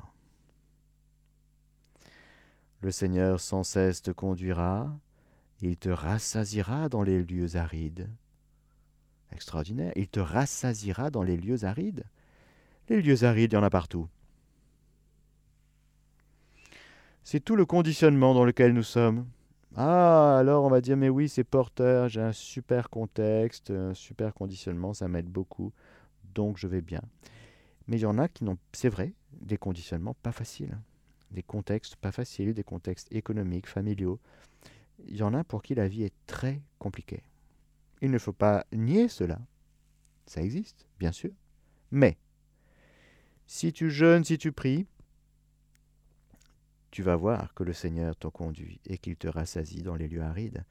Le 2.80 2.90
Seigneur 2.90 3.38
sans 3.38 3.62
cesse 3.62 4.02
te 4.02 4.10
conduira, 4.10 4.92
il 5.60 5.76
te 5.76 5.88
rassasira 5.88 6.88
dans 6.88 7.04
les 7.04 7.22
lieux 7.22 7.54
arides. 7.54 8.10
Extraordinaire, 9.30 9.92
il 9.94 10.08
te 10.08 10.18
rassasira 10.18 11.10
dans 11.10 11.22
les 11.22 11.36
lieux 11.36 11.62
arides. 11.62 12.06
Les 12.88 13.00
lieux 13.00 13.22
arides, 13.22 13.52
il 13.52 13.54
y 13.54 13.58
en 13.58 13.62
a 13.62 13.70
partout. 13.70 14.08
C'est 17.22 17.38
tout 17.38 17.54
le 17.54 17.66
conditionnement 17.66 18.34
dans 18.34 18.44
lequel 18.44 18.72
nous 18.72 18.82
sommes. 18.82 19.28
Ah, 19.78 20.38
alors 20.38 20.64
on 20.64 20.70
va 20.70 20.80
dire, 20.80 20.96
mais 20.96 21.10
oui, 21.10 21.28
c'est 21.28 21.44
porteur, 21.44 22.08
j'ai 22.08 22.22
un 22.22 22.32
super 22.32 22.88
contexte, 22.88 23.70
un 23.70 23.92
super 23.92 24.32
conditionnement, 24.32 24.94
ça 24.94 25.06
m'aide 25.06 25.28
beaucoup, 25.28 25.70
donc 26.34 26.56
je 26.56 26.66
vais 26.66 26.80
bien. 26.80 27.02
Mais 27.86 27.98
il 27.98 28.00
y 28.00 28.06
en 28.06 28.18
a 28.18 28.26
qui 28.26 28.44
n'ont, 28.44 28.56
c'est 28.72 28.88
vrai, 28.88 29.12
des 29.32 29.58
conditionnements 29.58 30.16
pas 30.22 30.32
faciles, 30.32 30.78
des 31.30 31.42
contextes 31.42 31.96
pas 31.96 32.10
faciles, 32.10 32.54
des 32.54 32.64
contextes 32.64 33.12
économiques, 33.14 33.68
familiaux. 33.68 34.18
Il 35.06 35.16
y 35.16 35.22
en 35.22 35.34
a 35.34 35.44
pour 35.44 35.62
qui 35.62 35.74
la 35.74 35.88
vie 35.88 36.04
est 36.04 36.14
très 36.26 36.62
compliquée. 36.78 37.22
Il 38.00 38.10
ne 38.10 38.18
faut 38.18 38.32
pas 38.32 38.64
nier 38.72 39.08
cela. 39.08 39.38
Ça 40.24 40.40
existe, 40.40 40.86
bien 40.98 41.12
sûr. 41.12 41.32
Mais, 41.90 42.16
si 43.46 43.74
tu 43.74 43.90
jeûnes, 43.90 44.24
si 44.24 44.38
tu 44.38 44.52
pries, 44.52 44.86
tu 46.96 47.02
vas 47.02 47.16
voir 47.16 47.52
que 47.52 47.62
le 47.62 47.74
Seigneur 47.74 48.16
t'en 48.16 48.30
conduit 48.30 48.80
et 48.86 48.96
qu'il 48.96 49.16
te 49.16 49.28
rassasie 49.28 49.82
dans 49.82 49.96
les 49.96 50.08
lieux 50.08 50.22
arides. 50.22 50.64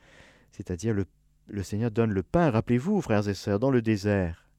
C'est-à-dire 0.50 0.96
le, 0.96 1.62
Seigneur 1.62 1.92
donne 1.92 2.14
le 2.14 2.24
pain. 2.24 2.50
Rappelez-vous, 2.50 3.00
frères 3.00 3.30
et 3.30 3.36
sœurs, 3.36 3.60
dans 3.60 3.70
le 3.70 3.84
désert, 3.84 4.50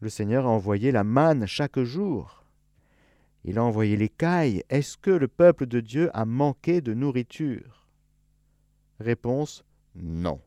le 0.00 0.08
Seigneur 0.08 0.46
a 0.46 0.48
envoyé 0.48 0.90
la 0.90 1.04
manne 1.04 1.44
chaque 1.44 1.78
jour. 1.80 2.46
Il 3.44 3.58
a 3.58 3.62
envoyé 3.62 3.98
les 3.98 4.08
cailles. 4.08 4.64
Est-ce 4.70 4.96
que 4.96 5.10
le 5.10 5.28
peuple 5.28 5.66
de 5.66 5.80
Dieu 5.80 6.08
a 6.14 6.24
manqué 6.24 6.80
de 6.80 6.94
nourriture? 6.94 7.86
Réponse 9.00 9.66
non. 9.94 10.40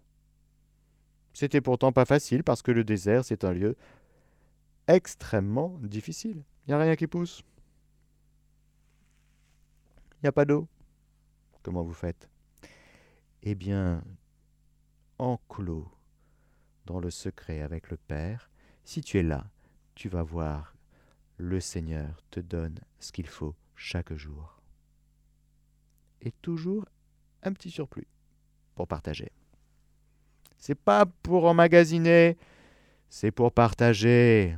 C'était 1.32 1.62
pourtant 1.62 1.92
pas 1.92 2.06
facile 2.06 2.44
parce 2.44 2.64
que 2.64 2.72
le 2.72 2.84
désert, 2.84 3.24
c'est 3.24 3.44
un 3.44 3.54
lieu 3.54 3.76
extrêmement 4.88 5.78
difficile. 5.84 6.44
Il 6.66 6.72
n'y 6.72 6.74
a 6.74 6.80
rien 6.80 6.96
qui 6.96 7.06
pousse. 7.06 7.44
Il 10.18 10.26
n'y 10.26 10.30
a 10.30 10.32
pas 10.32 10.46
d'eau. 10.46 10.68
Comment 11.62 11.84
vous 11.84 11.94
faites? 11.94 12.30
Eh 13.44 13.54
bien, 13.56 14.04
enclos 15.20 15.88
dans 16.86 17.00
le 17.00 17.12
secret 17.12 17.62
avec 17.62 17.92
le 17.92 17.98
Père, 17.98 18.50
si 18.84 19.02
tu 19.02 19.20
es 19.20 19.24
là, 19.24 19.46
tu 19.94 20.10
vas 20.10 20.24
voir, 20.24 20.76
le 21.38 21.60
Seigneur 21.60 22.24
te 22.32 22.40
donne 22.40 22.80
ce 23.00 23.12
qu'il 23.12 23.28
faut 23.28 23.56
chaque 23.76 24.14
jour. 24.14 24.60
Et 26.22 26.32
toujours 26.42 26.86
un 27.44 27.54
petit 27.54 27.70
surplus 27.70 28.08
pour 28.74 28.88
partager. 28.88 29.32
C'est 30.58 30.76
pas 30.76 31.06
pour 31.06 31.46
emmagasiner, 31.46 32.38
c'est 33.10 33.32
pour 33.32 33.52
partager. 33.52 34.58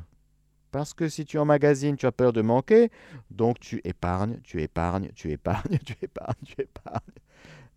Parce 0.71 0.93
que 0.93 1.09
si 1.09 1.25
tu 1.25 1.37
emmagasines, 1.37 1.95
tu 1.95 2.05
as 2.05 2.11
peur 2.11 2.31
de 2.33 2.41
manquer, 2.41 2.91
donc 3.31 3.59
tu 3.59 3.81
épargnes, 3.83 4.39
tu 4.41 4.61
épargnes, 4.61 5.09
tu 5.13 5.31
épargnes, 5.31 5.77
tu 5.85 5.95
épargnes, 6.01 6.43
tu 6.45 6.61
épargnes. 6.61 6.99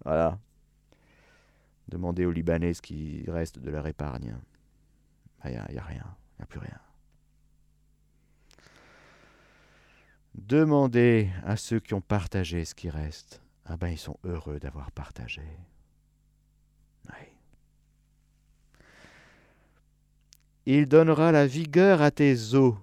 Voilà. 0.04 0.38
Demandez 1.88 2.24
aux 2.24 2.32
Libanais 2.32 2.74
ce 2.74 2.82
qui 2.82 3.24
reste 3.28 3.58
de 3.58 3.70
leur 3.70 3.86
épargne. 3.86 4.36
Il 5.44 5.50
n'y 5.50 5.56
a, 5.56 5.62
a, 5.62 5.66
rien, 5.84 6.04
il 6.34 6.40
n'y 6.40 6.42
a 6.42 6.46
plus 6.46 6.60
rien. 6.60 6.78
Demandez 10.34 11.30
à 11.44 11.56
ceux 11.56 11.80
qui 11.80 11.94
ont 11.94 12.00
partagé 12.00 12.64
ce 12.64 12.74
qui 12.74 12.88
reste. 12.88 13.42
Ah 13.66 13.76
ben 13.76 13.88
ils 13.88 13.98
sont 13.98 14.18
heureux 14.24 14.58
d'avoir 14.58 14.90
partagé. 14.92 15.42
Il 20.64 20.86
donnera 20.86 21.32
la 21.32 21.44
vigueur 21.44 22.02
à 22.02 22.12
tes 22.12 22.54
os. 22.54 22.76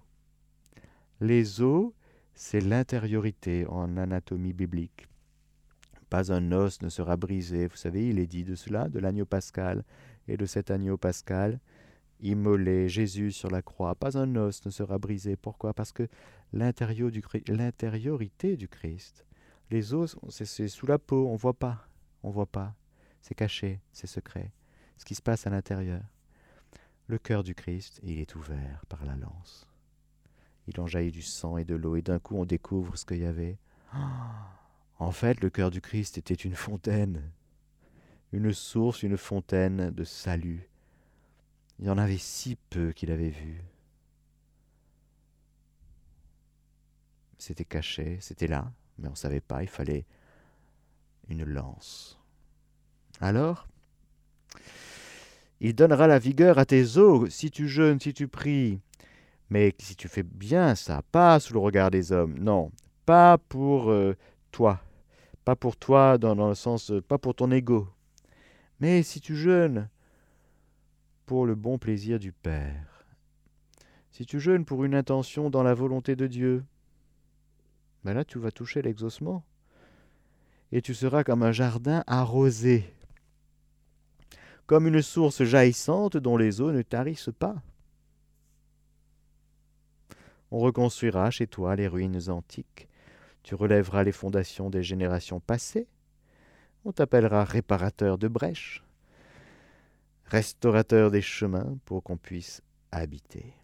Les 1.21 1.61
os, 1.61 1.93
c'est 2.33 2.59
l'intériorité 2.59 3.65
en 3.67 3.95
anatomie 3.95 4.51
biblique. 4.51 5.07
Pas 6.09 6.33
un 6.33 6.51
os 6.51 6.81
ne 6.81 6.89
sera 6.89 7.15
brisé. 7.15 7.67
Vous 7.67 7.77
savez, 7.77 8.09
il 8.09 8.19
est 8.19 8.27
dit 8.27 8.43
de 8.43 8.55
cela, 8.55 8.89
de 8.89 8.99
l'agneau 8.99 9.25
pascal 9.25 9.85
et 10.27 10.35
de 10.35 10.45
cet 10.45 10.71
agneau 10.71 10.97
pascal 10.97 11.61
immolé 12.19 12.89
Jésus 12.89 13.31
sur 13.31 13.49
la 13.49 13.61
croix. 13.61 13.95
Pas 13.95 14.17
un 14.17 14.35
os 14.35 14.65
ne 14.65 14.71
sera 14.71 14.97
brisé. 14.97 15.37
Pourquoi? 15.37 15.73
Parce 15.73 15.93
que 15.93 16.09
l'intériorité 16.51 18.57
du 18.57 18.67
Christ, 18.67 19.25
les 19.71 19.93
os, 19.93 20.17
c'est 20.27 20.67
sous 20.67 20.85
la 20.85 20.99
peau, 20.99 21.29
on 21.29 21.37
voit 21.37 21.53
pas. 21.53 21.87
On 22.23 22.29
voit 22.29 22.45
pas. 22.45 22.75
C'est 23.21 23.35
caché, 23.35 23.79
c'est 23.93 24.07
secret. 24.07 24.51
Ce 24.97 25.05
qui 25.05 25.15
se 25.15 25.21
passe 25.21 25.47
à 25.47 25.49
l'intérieur. 25.49 26.01
Le 27.09 27.17
cœur 27.17 27.43
du 27.43 27.55
Christ, 27.55 27.99
il 28.03 28.19
est 28.19 28.35
ouvert 28.35 28.85
par 28.87 29.03
la 29.03 29.15
lance. 29.15 29.67
Il 30.67 30.79
en 30.79 30.85
jaillit 30.85 31.09
du 31.09 31.23
sang 31.23 31.57
et 31.57 31.65
de 31.65 31.73
l'eau, 31.73 31.95
et 31.95 32.03
d'un 32.03 32.19
coup 32.19 32.37
on 32.37 32.45
découvre 32.45 32.95
ce 32.97 33.03
qu'il 33.03 33.17
y 33.17 33.25
avait. 33.25 33.57
en 34.99 35.11
fait, 35.11 35.41
le 35.41 35.49
cœur 35.49 35.71
du 35.71 35.81
Christ 35.81 36.19
était 36.19 36.35
une 36.35 36.53
fontaine, 36.53 37.31
une 38.31 38.53
source, 38.53 39.01
une 39.01 39.17
fontaine 39.17 39.89
de 39.89 40.03
salut. 40.03 40.69
Il 41.79 41.87
y 41.87 41.89
en 41.89 41.97
avait 41.97 42.19
si 42.19 42.57
peu 42.69 42.91
qu'il 42.91 43.09
avait 43.09 43.31
vu. 43.31 43.63
C'était 47.39 47.65
caché, 47.65 48.19
c'était 48.21 48.45
là, 48.45 48.71
mais 48.99 49.07
on 49.07 49.11
ne 49.11 49.15
savait 49.15 49.41
pas, 49.41 49.63
il 49.63 49.69
fallait 49.69 50.05
une 51.27 51.43
lance. 51.43 52.19
Alors, 53.19 53.67
il 55.61 55.75
donnera 55.75 56.07
la 56.07 56.19
vigueur 56.19 56.57
à 56.57 56.65
tes 56.65 56.97
os 56.97 57.29
si 57.29 57.51
tu 57.51 57.67
jeûnes, 57.67 57.99
si 57.99 58.13
tu 58.13 58.27
pries. 58.27 58.79
Mais 59.49 59.73
si 59.79 59.95
tu 59.95 60.07
fais 60.07 60.23
bien 60.23 60.75
ça, 60.75 61.01
pas 61.11 61.39
sous 61.39 61.53
le 61.53 61.59
regard 61.59 61.91
des 61.91 62.11
hommes, 62.11 62.37
non, 62.37 62.71
pas 63.05 63.37
pour 63.37 63.89
euh, 63.89 64.15
toi, 64.51 64.79
pas 65.43 65.55
pour 65.55 65.75
toi 65.75 66.17
dans, 66.17 66.35
le 66.35 66.53
sens, 66.53 66.91
euh, 66.91 67.01
pas 67.01 67.17
pour 67.17 67.33
ton 67.33 67.51
ego, 67.51 67.87
mais 68.79 69.01
si 69.01 69.19
tu 69.19 69.35
jeûnes 69.35 69.89
pour 71.25 71.45
le 71.45 71.55
bon 71.55 71.79
plaisir 71.79 72.19
du 72.19 72.31
Père, 72.31 73.05
si 74.11 74.25
tu 74.25 74.39
jeûnes 74.39 74.65
pour 74.65 74.83
une 74.83 74.95
intention 74.95 75.49
dans 75.49 75.63
la 75.63 75.73
volonté 75.73 76.15
de 76.15 76.27
Dieu, 76.27 76.63
ben 78.03 78.13
là 78.13 78.23
tu 78.23 78.37
vas 78.37 78.51
toucher 78.51 78.81
l'exaucement. 78.81 79.43
Et 80.71 80.83
tu 80.83 80.93
seras 80.93 81.23
comme 81.23 81.41
un 81.41 81.51
jardin 81.51 82.03
arrosé 82.05 82.93
comme 84.69 84.85
une 84.85 85.01
source 85.01 85.43
jaillissante 85.43 86.15
dont 86.15 86.37
les 86.37 86.61
eaux 86.61 86.71
ne 86.71 86.83
tarissent 86.83 87.31
pas. 87.39 87.55
On 90.51 90.59
reconstruira 90.59 91.31
chez 91.31 91.47
toi 91.47 91.75
les 91.75 91.87
ruines 91.87 92.29
antiques, 92.29 92.87
tu 93.41 93.55
relèveras 93.55 94.03
les 94.03 94.11
fondations 94.11 94.69
des 94.69 94.83
générations 94.83 95.39
passées, 95.39 95.87
on 96.85 96.91
t'appellera 96.91 97.45
réparateur 97.45 98.19
de 98.19 98.27
brèches, 98.27 98.83
restaurateur 100.25 101.09
des 101.09 101.23
chemins 101.23 101.75
pour 101.85 102.03
qu'on 102.03 102.17
puisse 102.17 102.61
habiter. 102.91 103.55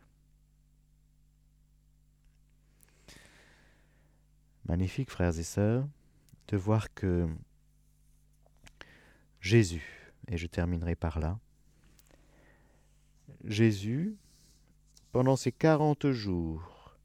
Magnifique, 4.67 5.11
frères 5.11 5.37
et 5.37 5.43
sœurs, 5.43 5.87
de 6.47 6.57
voir 6.57 6.91
que 6.95 7.27
Jésus 9.39 10.04
et 10.27 10.37
je 10.37 10.47
terminerai 10.47 10.95
par 10.95 11.19
là. 11.19 11.39
Jésus, 13.43 14.15
pendant 15.11 15.35
ces 15.35 15.51
quarante 15.51 16.11
jours, 16.11 16.97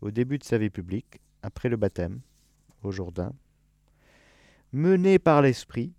au 0.00 0.10
début 0.10 0.38
de 0.38 0.44
sa 0.44 0.58
vie 0.58 0.70
publique, 0.70 1.20
après 1.42 1.68
le 1.68 1.76
baptême, 1.76 2.20
au 2.82 2.90
Jourdain, 2.90 3.32
mené 4.72 5.18
par 5.18 5.42
l'Esprit, 5.42 5.92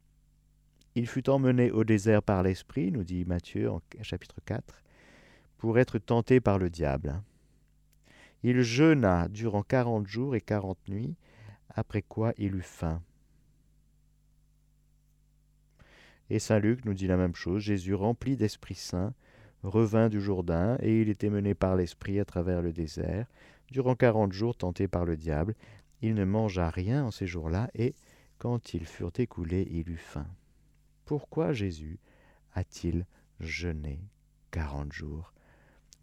il 0.95 1.07
fut 1.07 1.29
emmené 1.29 1.71
au 1.71 1.83
désert 1.83 2.21
par 2.21 2.43
l'Esprit, 2.43 2.91
nous 2.91 3.03
dit 3.03 3.25
Matthieu 3.25 3.71
en 3.71 3.81
chapitre 4.01 4.41
4, 4.45 4.83
pour 5.57 5.79
être 5.79 5.97
tenté 5.97 6.39
par 6.39 6.59
le 6.59 6.69
diable. 6.69 7.21
Il 8.43 8.61
jeûna 8.61 9.27
durant 9.29 9.63
quarante 9.63 10.07
jours 10.07 10.35
et 10.35 10.41
quarante 10.41 10.79
nuits, 10.87 11.15
après 11.69 12.01
quoi 12.01 12.33
il 12.37 12.55
eut 12.55 12.61
faim. 12.61 13.01
Et 16.29 16.39
Saint 16.39 16.59
Luc 16.59 16.85
nous 16.85 16.93
dit 16.93 17.07
la 17.07 17.17
même 17.17 17.35
chose. 17.35 17.61
Jésus, 17.61 17.93
rempli 17.93 18.35
d'Esprit 18.37 18.75
Saint, 18.75 19.13
revint 19.63 20.09
du 20.09 20.21
Jourdain, 20.21 20.77
et 20.81 21.01
il 21.01 21.09
était 21.09 21.29
mené 21.29 21.53
par 21.53 21.75
l'Esprit 21.75 22.19
à 22.19 22.25
travers 22.25 22.61
le 22.61 22.73
désert. 22.73 23.27
Durant 23.71 23.95
quarante 23.95 24.33
jours, 24.33 24.55
tenté 24.55 24.87
par 24.87 25.05
le 25.05 25.17
diable, 25.17 25.55
il 26.01 26.15
ne 26.15 26.25
mangea 26.25 26.69
rien 26.69 27.05
en 27.05 27.11
ces 27.11 27.27
jours-là, 27.27 27.69
et 27.75 27.95
quand 28.37 28.73
ils 28.73 28.85
furent 28.85 29.13
écoulés, 29.17 29.67
il 29.71 29.89
eut 29.89 29.97
faim. 29.97 30.27
Pourquoi 31.05 31.53
Jésus 31.53 31.99
a-t-il 32.53 33.05
jeûné 33.39 33.99
quarante 34.51 34.91
jours 34.91 35.33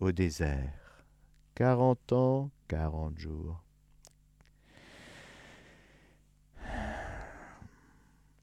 au 0.00 0.10
désert? 0.12 1.04
Quarante 1.54 2.12
ans, 2.12 2.50
quarante 2.68 3.18
jours. 3.18 3.62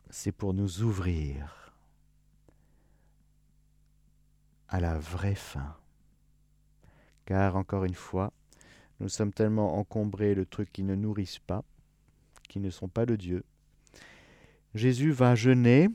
C'est 0.10 0.32
pour 0.32 0.54
nous 0.54 0.84
ouvrir 0.84 1.67
à 4.70 4.80
la 4.80 4.98
vraie 4.98 5.36
fin. 5.36 5.76
Car, 7.26 7.56
encore 7.56 7.86
une 7.86 7.96
fois, 7.96 8.32
nous 9.00 9.10
sommes 9.10 9.34
tellement 9.34 9.78
encombrés 9.78 10.36
de 10.36 10.44
trucs 10.44 10.72
qui 10.72 10.84
ne 10.84 10.96
nourrissent 10.96 11.40
pas, 11.40 11.64
qui 12.48 12.60
ne 12.60 12.70
sont 12.70 12.88
pas 12.88 13.06
de 13.06 13.16
Dieu. 13.16 13.44
Jésus 14.74 15.12
va 15.12 15.36
jeûner 15.36 15.90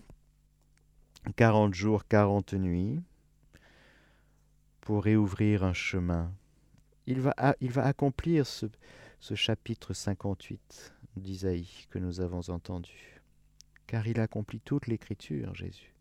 quarante 1.37 1.75
jours, 1.75 2.07
quarante 2.07 2.55
nuits 2.55 3.01
pour 4.81 5.05
réouvrir 5.05 5.65
un 5.65 5.73
chemin. 5.73 6.33
Il 7.07 7.21
va, 7.21 7.35
il 7.61 7.71
va 7.71 7.85
accomplir 7.85 8.47
ce, 8.47 8.67
ce 9.21 9.35
chapitre 9.35 9.95
58 9.95 10.95
d'Isaïe 11.17 11.87
que 11.91 11.99
nous 11.99 12.21
avons 12.21 12.51
entendu. 12.51 13.21
Car 13.87 14.07
il 14.07 14.21
accomplit 14.21 14.61
toute 14.61 14.87
l'écriture, 14.87 15.55
Jésus. 15.55 15.92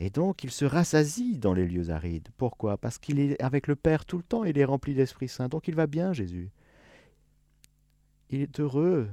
Et 0.00 0.10
donc 0.10 0.44
il 0.44 0.50
se 0.50 0.64
rassasie 0.64 1.38
dans 1.38 1.54
les 1.54 1.66
lieux 1.66 1.90
arides. 1.90 2.28
Pourquoi? 2.36 2.78
Parce 2.78 2.98
qu'il 2.98 3.18
est 3.18 3.40
avec 3.42 3.66
le 3.66 3.76
Père 3.76 4.04
tout 4.04 4.16
le 4.16 4.22
temps, 4.22 4.44
il 4.44 4.56
est 4.58 4.64
rempli 4.64 4.94
d'Esprit 4.94 5.28
Saint, 5.28 5.48
donc 5.48 5.68
il 5.68 5.74
va 5.74 5.86
bien 5.86 6.12
Jésus. 6.12 6.50
Il 8.30 8.42
est 8.42 8.60
heureux 8.60 9.08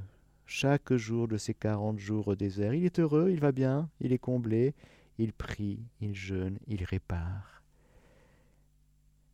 chaque 0.45 0.93
jour 0.93 1.27
de 1.27 1.37
ces 1.37 1.53
quarante 1.53 1.99
jours 1.99 2.27
au 2.27 2.35
désert. 2.35 2.73
Il 2.73 2.85
est 2.85 2.99
heureux, 2.99 3.29
il 3.31 3.39
va 3.39 3.51
bien, 3.51 3.89
il 3.99 4.13
est 4.13 4.19
comblé, 4.19 4.75
il 5.17 5.33
prie, 5.33 5.79
il 6.01 6.13
jeûne, 6.15 6.59
il 6.67 6.83
répare. 6.83 7.63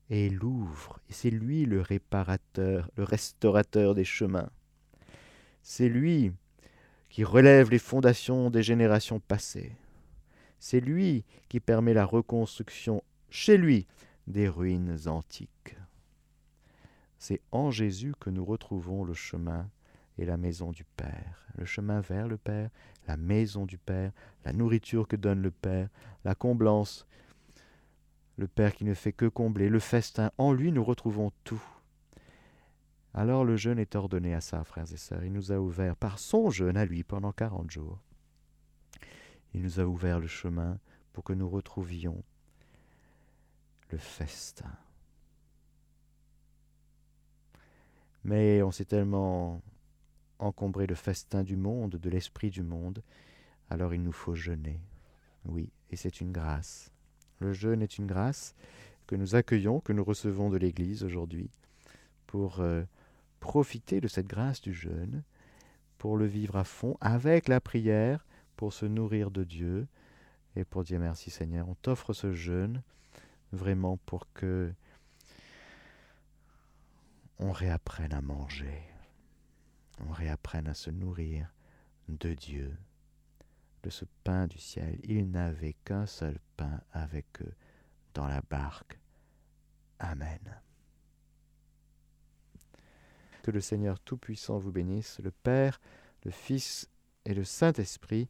Et 0.10 0.28
il 0.28 0.44
ouvre, 0.44 1.00
et 1.10 1.14
c'est 1.14 1.30
lui 1.30 1.66
le 1.66 1.82
réparateur, 1.82 2.90
le 2.96 3.04
restaurateur 3.04 3.96
des 3.96 4.04
chemins. 4.04 4.50
C'est 5.64 5.90
lui 5.90 6.32
qui 7.10 7.24
relève 7.24 7.70
les 7.70 7.80
fondations 7.80 8.50
des 8.50 8.64
générations 8.64 9.20
passées. 9.20 9.76
C'est 10.62 10.80
lui 10.80 11.26
qui 11.50 11.60
permet 11.60 11.96
la 11.96 12.06
reconstruction 12.06 13.04
chez 13.32 13.58
lui 13.58 13.88
des 14.28 14.48
ruines 14.48 14.96
antiques. 15.08 15.76
C'est 17.18 17.42
en 17.52 17.72
Jésus 17.72 18.14
que 18.20 18.30
nous 18.30 18.46
retrouvons 18.46 19.04
le 19.04 19.16
chemin 19.16 19.68
et 20.20 20.26
la 20.26 20.38
maison 20.38 20.72
du 20.72 20.84
Père, 20.84 21.48
le 21.58 21.66
chemin 21.66 22.00
vers 22.00 22.28
le 22.28 22.38
Père, 22.38 22.70
la 23.08 23.18
maison 23.18 23.66
du 23.66 23.80
Père, 23.80 24.12
la 24.46 24.54
nourriture 24.54 25.08
que 25.08 25.16
donne 25.16 25.42
le 25.42 25.50
Père, 25.50 25.90
la 26.24 26.36
comblance, 26.36 27.08
le 28.38 28.48
Père 28.48 28.76
qui 28.76 28.86
ne 28.86 28.94
fait 28.94 29.14
que 29.14 29.26
combler, 29.26 29.68
le 29.68 29.80
festin, 29.80 30.32
en 30.38 30.54
lui 30.54 30.72
nous 30.72 30.84
retrouvons 30.84 31.32
tout. 31.44 31.64
Alors 33.16 33.46
le 33.46 33.58
jeûne 33.58 33.80
est 33.80 33.96
ordonné 33.96 34.36
à 34.36 34.42
ça, 34.42 34.64
frères 34.64 34.94
et 34.94 34.98
sœurs. 34.98 35.26
Il 35.26 35.34
nous 35.34 35.52
a 35.52 35.58
ouvert 35.58 35.96
par 35.96 36.20
son 36.20 36.52
jeûne 36.52 36.78
à 36.78 36.86
lui 36.86 37.04
pendant 37.04 37.32
quarante 37.32 37.72
jours. 37.72 38.00
Il 39.54 39.62
nous 39.62 39.80
a 39.80 39.86
ouvert 39.86 40.20
le 40.20 40.28
chemin 40.28 40.80
pour 41.14 41.24
que 41.24 41.34
nous 41.34 41.50
retrouvions 41.50 42.24
le 43.90 43.98
festin. 43.98 44.72
Mais 48.24 48.62
on 48.62 48.72
s'est 48.72 48.86
tellement 48.86 49.62
encombré 50.40 50.88
de 50.88 50.96
festin 50.96 51.44
du 51.44 51.56
monde, 51.56 51.96
de 51.96 52.10
l'esprit 52.10 52.50
du 52.50 52.64
monde, 52.64 53.04
alors 53.70 53.94
il 53.94 54.02
nous 54.02 54.12
faut 54.12 54.36
jeûner. 54.36 54.80
Oui, 55.46 55.72
et 55.90 55.96
c'est 55.96 56.22
une 56.22 56.32
grâce. 56.32 56.92
Le 57.40 57.54
jeûne 57.54 57.82
est 57.82 57.98
une 57.98 58.08
grâce 58.08 58.56
que 59.08 59.16
nous 59.16 59.36
accueillons, 59.36 59.80
que 59.80 59.94
nous 59.94 60.04
recevons 60.04 60.50
de 60.50 60.58
l'Église 60.58 61.04
aujourd'hui, 61.04 61.50
pour 62.28 62.60
euh, 62.60 62.84
profiter 63.40 64.00
de 64.00 64.08
cette 64.08 64.28
grâce 64.28 64.62
du 64.62 64.74
jeûne, 64.74 65.24
pour 65.98 66.18
le 66.18 66.26
vivre 66.26 66.56
à 66.56 66.64
fond, 66.64 66.98
avec 67.02 67.48
la 67.48 67.60
prière, 67.60 68.26
pour 68.62 68.74
se 68.74 68.86
nourrir 68.86 69.32
de 69.32 69.44
Dieu, 69.44 69.88
et 70.56 70.66
pour 70.66 70.84
dire 70.84 71.00
merci 71.00 71.32
Seigneur, 71.32 71.68
on 71.68 71.74
t'offre 71.74 72.14
ce 72.14 72.32
jeûne 72.32 72.84
vraiment 73.52 73.98
pour 73.98 74.32
que 74.34 74.72
on 77.40 77.52
réapprenne 77.52 78.14
à 78.14 78.22
manger, 78.22 78.84
on 80.08 80.12
réapprenne 80.12 80.68
à 80.68 80.76
se 80.76 80.92
nourrir 80.92 81.52
de 82.08 82.36
Dieu 82.36 82.78
de 83.82 83.90
ce 83.90 84.06
pain 84.24 84.46
du 84.46 84.60
ciel. 84.60 85.00
Ils 85.06 85.32
n'avaient 85.32 85.76
qu'un 85.84 86.06
seul 86.06 86.38
pain 86.56 86.82
avec 86.92 87.42
eux 87.42 87.56
dans 88.14 88.28
la 88.28 88.42
barque. 88.42 89.00
Amen. 89.98 90.62
Que 93.42 93.50
le 93.50 93.60
Seigneur 93.60 94.00
Tout-Puissant 94.00 94.60
vous 94.60 94.72
bénisse, 94.72 95.18
le 95.18 95.32
Père, 95.32 95.82
le 96.26 96.30
Fils 96.30 96.88
et 97.26 97.34
le 97.34 97.44
Saint-Esprit. 97.44 98.30